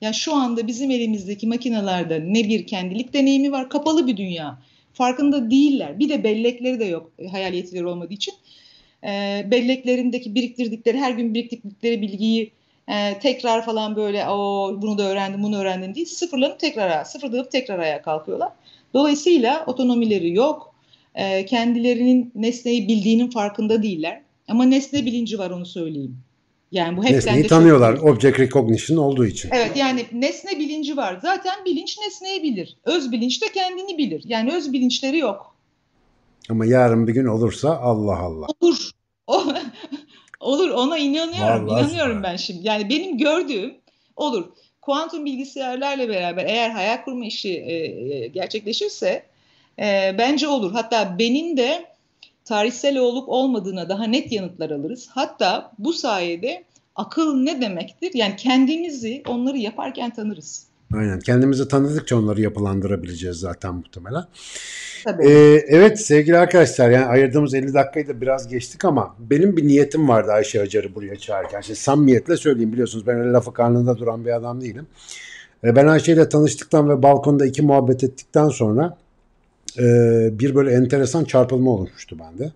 Yani 0.00 0.14
şu 0.14 0.34
anda 0.34 0.66
bizim 0.66 0.90
elimizdeki 0.90 1.46
makinelerde 1.46 2.24
ne 2.26 2.48
bir 2.48 2.66
kendilik 2.66 3.12
deneyimi 3.12 3.52
var, 3.52 3.70
kapalı 3.70 4.06
bir 4.06 4.16
dünya. 4.16 4.58
Farkında 4.92 5.50
değiller. 5.50 5.98
Bir 5.98 6.08
de 6.08 6.24
bellekleri 6.24 6.80
de 6.80 6.84
yok 6.84 7.12
hayal 7.30 7.54
yetileri 7.54 7.86
olmadığı 7.86 8.14
için. 8.14 8.34
E, 9.04 9.42
belleklerindeki 9.50 10.34
biriktirdikleri, 10.34 10.98
her 10.98 11.10
gün 11.10 11.34
biriktirdikleri 11.34 12.02
bilgiyi 12.02 12.50
e, 12.88 13.18
tekrar 13.18 13.64
falan 13.64 13.96
böyle 13.96 14.28
o 14.28 14.70
bunu 14.82 14.98
da 14.98 15.02
öğrendim, 15.02 15.42
bunu 15.42 15.58
öğrendim 15.58 15.94
değil. 15.94 16.06
Sıfırlanıp 16.06 16.60
tekrar, 16.60 17.04
sıfırlanıp 17.04 17.50
tekrar 17.50 17.78
ayağa 17.78 18.02
kalkıyorlar. 18.02 18.52
Dolayısıyla 18.94 19.64
otonomileri 19.66 20.34
yok 20.34 20.74
e, 21.14 21.46
kendilerinin 21.46 22.32
nesneyi 22.34 22.88
bildiğinin 22.88 23.30
farkında 23.30 23.82
değiller. 23.82 24.22
Ama 24.48 24.64
nesne 24.64 25.06
bilinci 25.06 25.38
var 25.38 25.50
onu 25.50 25.66
söyleyeyim. 25.66 26.16
Yani 26.72 26.96
bu 26.96 27.02
Nesneyi 27.02 27.46
tanıyorlar. 27.46 27.96
Çok... 27.96 28.04
Object 28.04 28.40
recognition 28.40 28.98
olduğu 28.98 29.26
için. 29.26 29.50
Evet 29.52 29.76
yani 29.76 30.06
nesne 30.12 30.58
bilinci 30.58 30.96
var. 30.96 31.18
Zaten 31.22 31.64
bilinç 31.64 31.98
nesneyi 31.98 32.42
bilir. 32.42 32.76
Öz 32.84 33.12
bilinç 33.12 33.42
de 33.42 33.46
kendini 33.54 33.98
bilir. 33.98 34.22
Yani 34.26 34.54
öz 34.54 34.72
bilinçleri 34.72 35.18
yok. 35.18 35.54
Ama 36.50 36.66
yarın 36.66 37.06
bir 37.06 37.12
gün 37.12 37.26
olursa 37.26 37.78
Allah 37.78 38.18
Allah. 38.18 38.46
Olur. 38.60 38.90
olur 40.40 40.68
ona 40.70 40.98
inanıyorum. 40.98 41.66
Vallahi 41.66 41.84
inanıyorum 41.84 42.22
ben 42.22 42.36
şimdi. 42.36 42.66
Yani 42.66 42.88
benim 42.88 43.18
gördüğüm 43.18 43.74
olur. 44.16 44.44
Kuantum 44.88 45.24
bilgisayarlarla 45.24 46.08
beraber 46.08 46.44
eğer 46.44 46.70
hayal 46.70 47.04
kurma 47.04 47.24
işi 47.26 47.54
e, 47.54 47.74
e 47.74 48.26
gerçekleşirse 48.26 49.22
e, 49.78 50.14
bence 50.18 50.48
olur. 50.48 50.72
Hatta 50.72 51.18
benim 51.18 51.56
de 51.56 51.84
tarihsel 52.44 52.98
olup 52.98 53.28
olmadığına 53.28 53.88
daha 53.88 54.04
net 54.04 54.32
yanıtlar 54.32 54.70
alırız. 54.70 55.08
Hatta 55.10 55.72
bu 55.78 55.92
sayede 55.92 56.64
akıl 56.96 57.36
ne 57.36 57.60
demektir? 57.60 58.10
Yani 58.14 58.36
kendimizi 58.36 59.22
onları 59.28 59.58
yaparken 59.58 60.10
tanırız. 60.10 60.66
Aynen. 60.94 61.20
Kendimizi 61.20 61.68
tanıdıkça 61.68 62.16
onları 62.16 62.40
yapılandırabileceğiz 62.40 63.36
zaten 63.36 63.74
muhtemelen. 63.74 64.24
Tabii. 65.04 65.26
Ee, 65.26 65.64
evet 65.68 66.00
sevgili 66.00 66.38
arkadaşlar 66.38 66.90
yani 66.90 67.06
ayırdığımız 67.06 67.54
50 67.54 67.74
dakikayı 67.74 68.08
da 68.08 68.20
biraz 68.20 68.48
geçtik 68.48 68.84
ama 68.84 69.16
benim 69.18 69.56
bir 69.56 69.66
niyetim 69.66 70.08
vardı 70.08 70.32
Ayşe 70.32 70.62
Acar'ı 70.62 70.94
buraya 70.94 71.16
çağırırken. 71.16 71.60
Şimdi 71.60 71.78
samimiyetle 71.78 72.36
söyleyeyim 72.36 72.72
biliyorsunuz 72.72 73.06
ben 73.06 73.20
öyle 73.20 73.30
lafı 73.30 73.52
karnında 73.52 73.98
duran 73.98 74.24
bir 74.24 74.36
adam 74.36 74.60
değilim. 74.60 74.86
Ee, 75.64 75.76
ben 75.76 75.86
Ayşe 75.86 76.12
ile 76.12 76.28
tanıştıktan 76.28 76.88
ve 76.88 77.02
balkonda 77.02 77.46
iki 77.46 77.62
muhabbet 77.62 78.04
ettikten 78.04 78.48
sonra 78.48 78.96
e, 79.78 79.82
bir 80.32 80.54
böyle 80.54 80.70
enteresan 80.70 81.24
çarpılma 81.24 81.70
olmuştu 81.70 82.18
bende. 82.18 82.52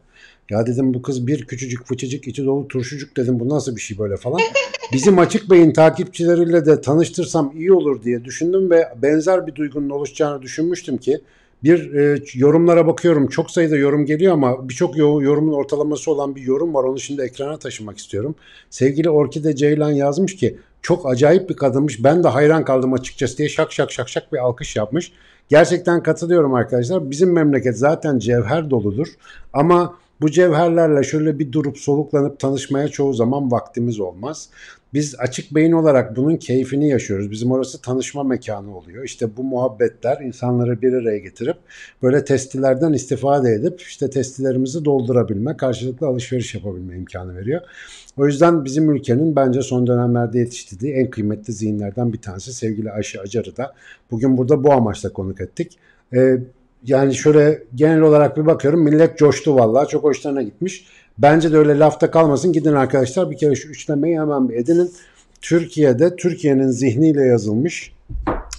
Ya 0.50 0.66
dedim 0.66 0.94
bu 0.94 1.02
kız 1.02 1.26
bir 1.26 1.46
küçücük 1.46 1.86
fıçıcık 1.86 2.28
içi 2.28 2.44
dolu 2.44 2.68
turşucuk 2.68 3.16
dedim 3.16 3.40
bu 3.40 3.48
nasıl 3.48 3.76
bir 3.76 3.80
şey 3.80 3.98
böyle 3.98 4.16
falan. 4.16 4.40
Bizim 4.92 5.18
Açık 5.18 5.50
Bey'in 5.50 5.72
takipçileriyle 5.72 6.66
de 6.66 6.80
tanıştırsam 6.80 7.52
iyi 7.56 7.72
olur 7.72 8.02
diye 8.02 8.24
düşündüm 8.24 8.70
ve 8.70 8.88
benzer 9.02 9.46
bir 9.46 9.54
duygunun 9.54 9.90
oluşacağını 9.90 10.42
düşünmüştüm 10.42 10.96
ki 10.98 11.20
bir 11.64 11.94
e, 11.94 12.22
yorumlara 12.34 12.86
bakıyorum. 12.86 13.28
Çok 13.28 13.50
sayıda 13.50 13.76
yorum 13.76 14.06
geliyor 14.06 14.32
ama 14.32 14.68
birçok 14.68 14.96
yorumun 14.96 15.52
ortalaması 15.52 16.10
olan 16.10 16.36
bir 16.36 16.42
yorum 16.42 16.74
var. 16.74 16.84
Onu 16.84 17.00
şimdi 17.00 17.22
ekrana 17.22 17.58
taşımak 17.58 17.98
istiyorum. 17.98 18.34
Sevgili 18.70 19.10
Orkide 19.10 19.56
Ceylan 19.56 19.90
yazmış 19.90 20.36
ki 20.36 20.58
çok 20.82 21.10
acayip 21.10 21.50
bir 21.50 21.56
kadınmış. 21.56 22.04
Ben 22.04 22.24
de 22.24 22.28
hayran 22.28 22.64
kaldım 22.64 22.92
açıkçası 22.92 23.38
diye 23.38 23.48
şak 23.48 23.72
şak 23.72 23.92
şak 23.92 24.08
şak 24.08 24.32
bir 24.32 24.38
alkış 24.38 24.76
yapmış. 24.76 25.12
Gerçekten 25.48 26.02
katılıyorum 26.02 26.54
arkadaşlar. 26.54 27.10
Bizim 27.10 27.32
memleket 27.32 27.78
zaten 27.78 28.18
cevher 28.18 28.70
doludur. 28.70 29.08
Ama 29.52 29.94
bu 30.22 30.30
cevherlerle 30.30 31.02
şöyle 31.02 31.38
bir 31.38 31.52
durup 31.52 31.78
soluklanıp 31.78 32.38
tanışmaya 32.38 32.88
çoğu 32.88 33.12
zaman 33.12 33.50
vaktimiz 33.50 34.00
olmaz. 34.00 34.48
Biz 34.94 35.14
açık 35.18 35.54
beyin 35.54 35.72
olarak 35.72 36.16
bunun 36.16 36.36
keyfini 36.36 36.88
yaşıyoruz. 36.88 37.30
Bizim 37.30 37.52
orası 37.52 37.80
tanışma 37.80 38.22
mekanı 38.22 38.76
oluyor. 38.76 39.04
İşte 39.04 39.36
bu 39.36 39.44
muhabbetler 39.44 40.20
insanları 40.20 40.82
bir 40.82 40.92
araya 40.92 41.18
getirip 41.18 41.56
böyle 42.02 42.24
testilerden 42.24 42.92
istifade 42.92 43.50
edip 43.50 43.80
işte 43.80 44.10
testilerimizi 44.10 44.84
doldurabilme, 44.84 45.56
karşılıklı 45.56 46.06
alışveriş 46.06 46.54
yapabilme 46.54 46.96
imkanı 46.96 47.36
veriyor. 47.36 47.60
O 48.16 48.26
yüzden 48.26 48.64
bizim 48.64 48.90
ülkenin 48.90 49.36
bence 49.36 49.62
son 49.62 49.86
dönemlerde 49.86 50.38
yetiştirdiği 50.38 50.94
en 50.94 51.10
kıymetli 51.10 51.52
zihinlerden 51.52 52.12
bir 52.12 52.20
tanesi 52.20 52.52
sevgili 52.52 52.90
Ayşe 52.90 53.20
Acar'ı 53.20 53.56
da 53.56 53.74
bugün 54.10 54.38
burada 54.38 54.64
bu 54.64 54.72
amaçla 54.72 55.12
konuk 55.12 55.40
ettik. 55.40 55.78
Ee, 56.14 56.38
yani 56.86 57.14
şöyle 57.14 57.62
genel 57.74 58.00
olarak 58.00 58.36
bir 58.36 58.46
bakıyorum 58.46 58.82
millet 58.82 59.18
coştu 59.18 59.56
vallahi 59.56 59.88
çok 59.88 60.04
hoşlarına 60.04 60.42
gitmiş. 60.42 60.86
Bence 61.18 61.52
de 61.52 61.58
öyle 61.58 61.78
lafta 61.78 62.10
kalmasın. 62.10 62.52
Gidin 62.52 62.72
arkadaşlar 62.72 63.30
bir 63.30 63.36
kere 63.36 63.54
şu 63.54 63.68
üçlemeyi 63.68 64.20
hemen 64.20 64.48
bir 64.48 64.54
edinin. 64.54 64.92
Türkiye'de 65.42 66.16
Türkiye'nin 66.16 66.68
zihniyle 66.68 67.24
yazılmış 67.24 67.92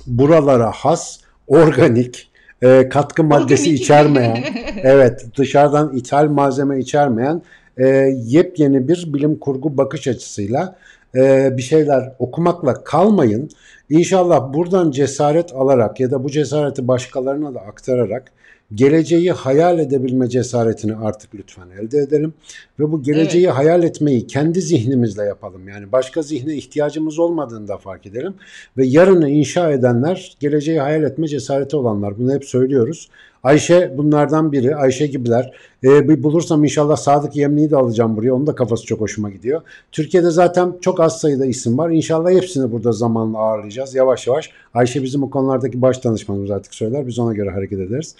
buralara 0.07 0.71
has 0.71 1.19
organik 1.47 2.29
e, 2.61 2.89
katkı 2.89 3.23
maddesi 3.23 3.63
organik. 3.63 3.81
içermeyen 3.81 4.43
evet 4.83 5.25
dışarıdan 5.37 5.97
ithal 5.97 6.29
malzeme 6.29 6.79
içermeyen 6.79 7.41
e, 7.77 7.87
yepyeni 8.25 8.87
bir 8.87 9.13
bilim 9.13 9.39
kurgu 9.39 9.77
bakış 9.77 10.07
açısıyla 10.07 10.75
e, 11.15 11.57
bir 11.57 11.61
şeyler 11.61 12.15
okumakla 12.19 12.83
kalmayın. 12.83 13.49
İnşallah 13.89 14.53
buradan 14.53 14.91
cesaret 14.91 15.53
alarak 15.53 15.99
ya 15.99 16.11
da 16.11 16.23
bu 16.23 16.29
cesareti 16.31 16.87
başkalarına 16.87 17.53
da 17.53 17.59
aktararak 17.59 18.31
geleceği 18.75 19.31
hayal 19.31 19.79
edebilme 19.79 20.29
cesaretini 20.29 20.95
artık 20.95 21.35
lütfen 21.35 21.67
elde 21.79 21.97
edelim 21.97 22.33
ve 22.79 22.91
bu 22.91 23.03
geleceği 23.03 23.45
evet. 23.45 23.55
hayal 23.55 23.83
etmeyi 23.83 24.27
kendi 24.27 24.61
zihnimizle 24.61 25.23
yapalım. 25.23 25.67
Yani 25.67 25.91
başka 25.91 26.21
zihne 26.21 26.55
ihtiyacımız 26.55 27.19
olmadığını 27.19 27.67
da 27.67 27.77
fark 27.77 28.05
edelim 28.05 28.33
ve 28.77 28.85
yarını 28.85 29.29
inşa 29.29 29.71
edenler 29.71 30.37
geleceği 30.39 30.79
hayal 30.79 31.03
etme 31.03 31.27
cesareti 31.27 31.75
olanlar. 31.75 32.17
Bunu 32.19 32.33
hep 32.33 32.45
söylüyoruz. 32.45 33.09
Ayşe 33.43 33.93
bunlardan 33.97 34.51
biri. 34.51 34.75
Ayşe 34.75 35.07
gibiler. 35.07 35.51
Ee, 35.83 36.09
bir 36.09 36.23
bulursam 36.23 36.63
inşallah 36.63 36.95
Sadık 36.95 37.35
Yemli'yi 37.35 37.71
de 37.71 37.75
alacağım 37.77 38.17
buraya. 38.17 38.33
Onun 38.33 38.47
da 38.47 38.55
kafası 38.55 38.85
çok 38.85 39.01
hoşuma 39.01 39.29
gidiyor. 39.29 39.61
Türkiye'de 39.91 40.31
zaten 40.31 40.73
çok 40.81 40.99
az 40.99 41.19
sayıda 41.21 41.45
isim 41.45 41.77
var. 41.77 41.89
İnşallah 41.89 42.31
hepsini 42.31 42.71
burada 42.71 42.91
zamanla 42.91 43.37
ağırlayacağız. 43.37 43.95
Yavaş 43.95 44.27
yavaş. 44.27 44.49
Ayşe 44.73 45.03
bizim 45.03 45.23
o 45.23 45.29
konulardaki 45.29 45.81
baş 45.81 46.03
danışmanımız 46.03 46.51
artık 46.51 46.73
söyler. 46.73 47.07
Biz 47.07 47.19
ona 47.19 47.33
göre 47.33 47.49
hareket 47.49 47.79
ederiz. 47.79 48.15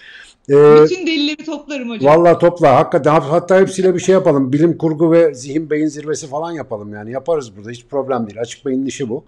Ee, 0.50 0.54
Bütün 0.84 1.06
delilleri 1.06 1.44
toplarım 1.44 1.90
hocam. 1.90 2.16
Valla 2.16 2.38
topla. 2.38 2.76
Hakikaten 2.76 3.20
hatta 3.20 3.60
hepsiyle 3.60 3.94
bir 3.94 4.00
şey 4.00 4.12
yapalım. 4.12 4.52
Bilim 4.52 4.78
kurgu 4.78 5.12
ve 5.12 5.34
zihin 5.34 5.70
beyin 5.70 5.86
zirvesi 5.86 6.26
falan 6.26 6.52
yapalım 6.52 6.92
yani. 6.92 7.12
Yaparız 7.12 7.56
burada. 7.56 7.70
Hiç 7.70 7.86
problem 7.86 8.26
değil. 8.26 8.40
Açık 8.40 8.66
beyin 8.66 8.86
işi 8.86 9.08
bu. 9.08 9.24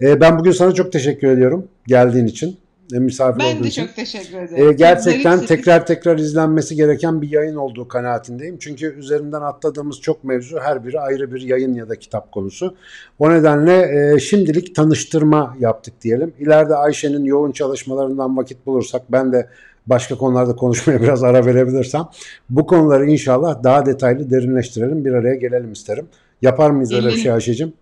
Ee, 0.00 0.20
ben 0.20 0.38
bugün 0.38 0.52
sana 0.52 0.72
çok 0.72 0.92
teşekkür 0.92 1.28
ediyorum 1.28 1.68
geldiğin 1.86 2.26
için. 2.26 2.56
E, 2.92 2.98
misafir 2.98 3.40
ben 3.40 3.56
olduğun 3.56 3.64
için. 3.64 3.82
Ben 3.82 3.88
de 3.88 3.88
çok 3.88 3.96
teşekkür 3.96 4.38
ederim. 4.38 4.70
Ee, 4.70 4.72
gerçekten 4.72 5.46
tekrar 5.46 5.86
tekrar 5.86 6.18
izlenmesi 6.18 6.76
gereken 6.76 7.22
bir 7.22 7.30
yayın 7.30 7.56
olduğu 7.56 7.88
kanaatindeyim. 7.88 8.58
Çünkü 8.58 8.98
üzerinden 8.98 9.40
atladığımız 9.40 10.00
çok 10.00 10.24
mevzu 10.24 10.58
her 10.58 10.84
biri 10.86 11.00
ayrı 11.00 11.34
bir 11.34 11.40
yayın 11.40 11.74
ya 11.74 11.88
da 11.88 11.96
kitap 11.96 12.32
konusu. 12.32 12.76
O 13.18 13.30
nedenle 13.30 14.12
e, 14.14 14.18
şimdilik 14.18 14.74
tanıştırma 14.74 15.56
yaptık 15.60 15.94
diyelim. 16.02 16.32
İleride 16.38 16.74
Ayşe'nin 16.74 17.24
yoğun 17.24 17.52
çalışmalarından 17.52 18.36
vakit 18.36 18.66
bulursak 18.66 19.02
ben 19.12 19.32
de 19.32 19.48
başka 19.86 20.14
konularda 20.14 20.56
konuşmaya 20.56 21.00
biraz 21.02 21.22
ara 21.22 21.46
verebilirsem 21.46 22.08
bu 22.50 22.66
konuları 22.66 23.06
inşallah 23.06 23.62
daha 23.64 23.86
detaylı 23.86 24.30
derinleştirelim 24.30 25.04
bir 25.04 25.12
araya 25.12 25.34
gelelim 25.34 25.72
isterim. 25.72 26.06
Yapar 26.42 26.70
mıyız 26.70 26.92
öyle 26.92 27.08
bir 27.08 27.16
şey 27.16 27.32
Ayşe'cim? 27.32 27.72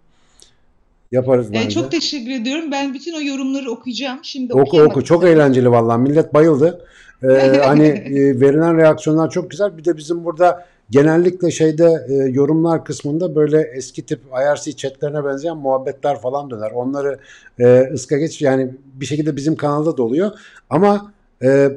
Yaparız 1.17 1.51
Ee, 1.51 1.55
bence. 1.55 1.71
çok 1.71 1.91
teşekkür 1.91 2.31
ediyorum. 2.31 2.65
Ben 2.73 2.95
bütün 2.95 3.13
o 3.17 3.21
yorumları 3.21 3.71
okuyacağım. 3.71 4.19
Şimdi 4.23 4.55
Oku 4.55 4.83
oku 4.83 5.05
çok 5.05 5.21
tabii. 5.23 5.31
eğlenceli 5.31 5.71
vallahi 5.71 6.01
millet 6.01 6.35
bayıldı. 6.35 6.85
Ee, 7.23 7.27
hani 7.65 7.87
e, 7.87 8.41
verilen 8.41 8.77
reaksiyonlar 8.77 9.31
çok 9.31 9.51
güzel. 9.51 9.77
Bir 9.79 9.85
de 9.85 9.97
bizim 9.97 10.25
burada 10.25 10.67
genellikle 10.91 11.51
şeyde 11.51 12.07
e, 12.09 12.15
yorumlar 12.15 12.85
kısmında 12.85 13.35
böyle 13.35 13.61
eski 13.77 14.07
tip 14.07 14.21
IRC 14.43 14.73
chatlerine 14.73 15.25
benzeyen 15.25 15.57
muhabbetler 15.57 16.21
falan 16.21 16.51
döner. 16.51 16.71
Onları 16.71 17.19
e, 17.61 17.89
ıska 17.95 18.19
geç 18.19 18.43
yani 18.43 18.75
bir 18.95 19.07
şekilde 19.07 19.37
bizim 19.37 19.57
kanalda 19.57 19.97
da 19.97 20.03
oluyor. 20.03 20.31
Ama 20.71 21.13
e, 21.43 21.71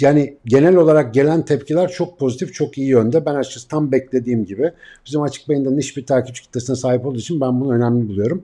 yani 0.00 0.36
genel 0.44 0.76
olarak 0.76 1.14
gelen 1.14 1.44
tepkiler 1.44 1.88
çok 1.88 2.18
pozitif, 2.18 2.54
çok 2.54 2.78
iyi 2.78 2.88
yönde. 2.88 3.26
Ben 3.26 3.34
açıkçası 3.34 3.68
tam 3.68 3.92
beklediğim 3.92 4.44
gibi. 4.44 4.72
Bizim 5.06 5.22
Açık 5.22 5.48
Beyin'de 5.48 5.76
niş 5.76 5.96
bir 5.96 6.06
takipçi 6.06 6.42
kitlesine 6.42 6.76
sahip 6.76 7.06
olduğu 7.06 7.18
için 7.18 7.40
ben 7.40 7.60
bunu 7.60 7.74
önemli 7.74 8.08
buluyorum. 8.08 8.42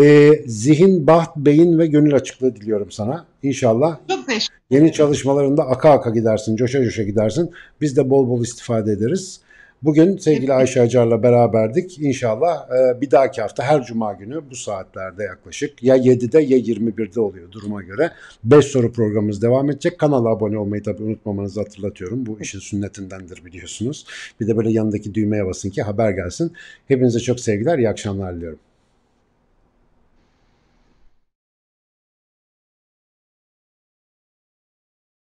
E, 0.00 0.30
zihin, 0.46 1.06
baht, 1.06 1.36
beyin 1.36 1.78
ve 1.78 1.86
gönül 1.86 2.14
açıklığı 2.14 2.56
diliyorum 2.56 2.90
sana. 2.90 3.26
İnşallah 3.42 3.98
Çok 4.08 4.26
teşekkür 4.26 4.60
Yeni 4.70 4.92
çalışmalarında 4.92 5.62
aka 5.62 5.90
aka 5.90 6.10
gidersin, 6.10 6.56
coşa 6.56 6.84
coşa 6.84 7.02
gidersin. 7.02 7.50
Biz 7.80 7.96
de 7.96 8.10
bol 8.10 8.28
bol 8.28 8.42
istifade 8.42 8.92
ederiz. 8.92 9.40
Bugün 9.82 10.16
sevgili 10.16 10.52
Ayşe 10.52 10.82
Acar'la 10.82 11.22
beraberdik. 11.22 11.98
İnşallah 11.98 12.68
e, 12.70 13.00
bir 13.00 13.10
dahaki 13.10 13.42
hafta 13.42 13.62
her 13.62 13.82
cuma 13.84 14.12
günü 14.12 14.50
bu 14.50 14.54
saatlerde 14.54 15.22
yaklaşık 15.22 15.82
ya 15.82 15.96
7'de 15.96 16.40
ya 16.40 16.58
21'de 16.58 17.20
oluyor 17.20 17.52
duruma 17.52 17.82
göre. 17.82 18.10
5 18.44 18.64
soru 18.64 18.92
programımız 18.92 19.42
devam 19.42 19.70
edecek. 19.70 19.98
Kanala 19.98 20.28
abone 20.28 20.58
olmayı 20.58 20.82
tabii 20.82 21.02
unutmamanızı 21.02 21.60
hatırlatıyorum. 21.60 22.26
Bu 22.26 22.40
işin 22.40 22.58
sünnetindendir 22.58 23.44
biliyorsunuz. 23.44 24.06
Bir 24.40 24.46
de 24.46 24.56
böyle 24.56 24.70
yanındaki 24.70 25.14
düğmeye 25.14 25.46
basın 25.46 25.70
ki 25.70 25.82
haber 25.82 26.10
gelsin. 26.10 26.52
Hepinize 26.88 27.18
çok 27.18 27.40
sevgiler, 27.40 27.78
iyi 27.78 27.88
akşamlar 27.88 28.36
diliyorum. 28.36 28.58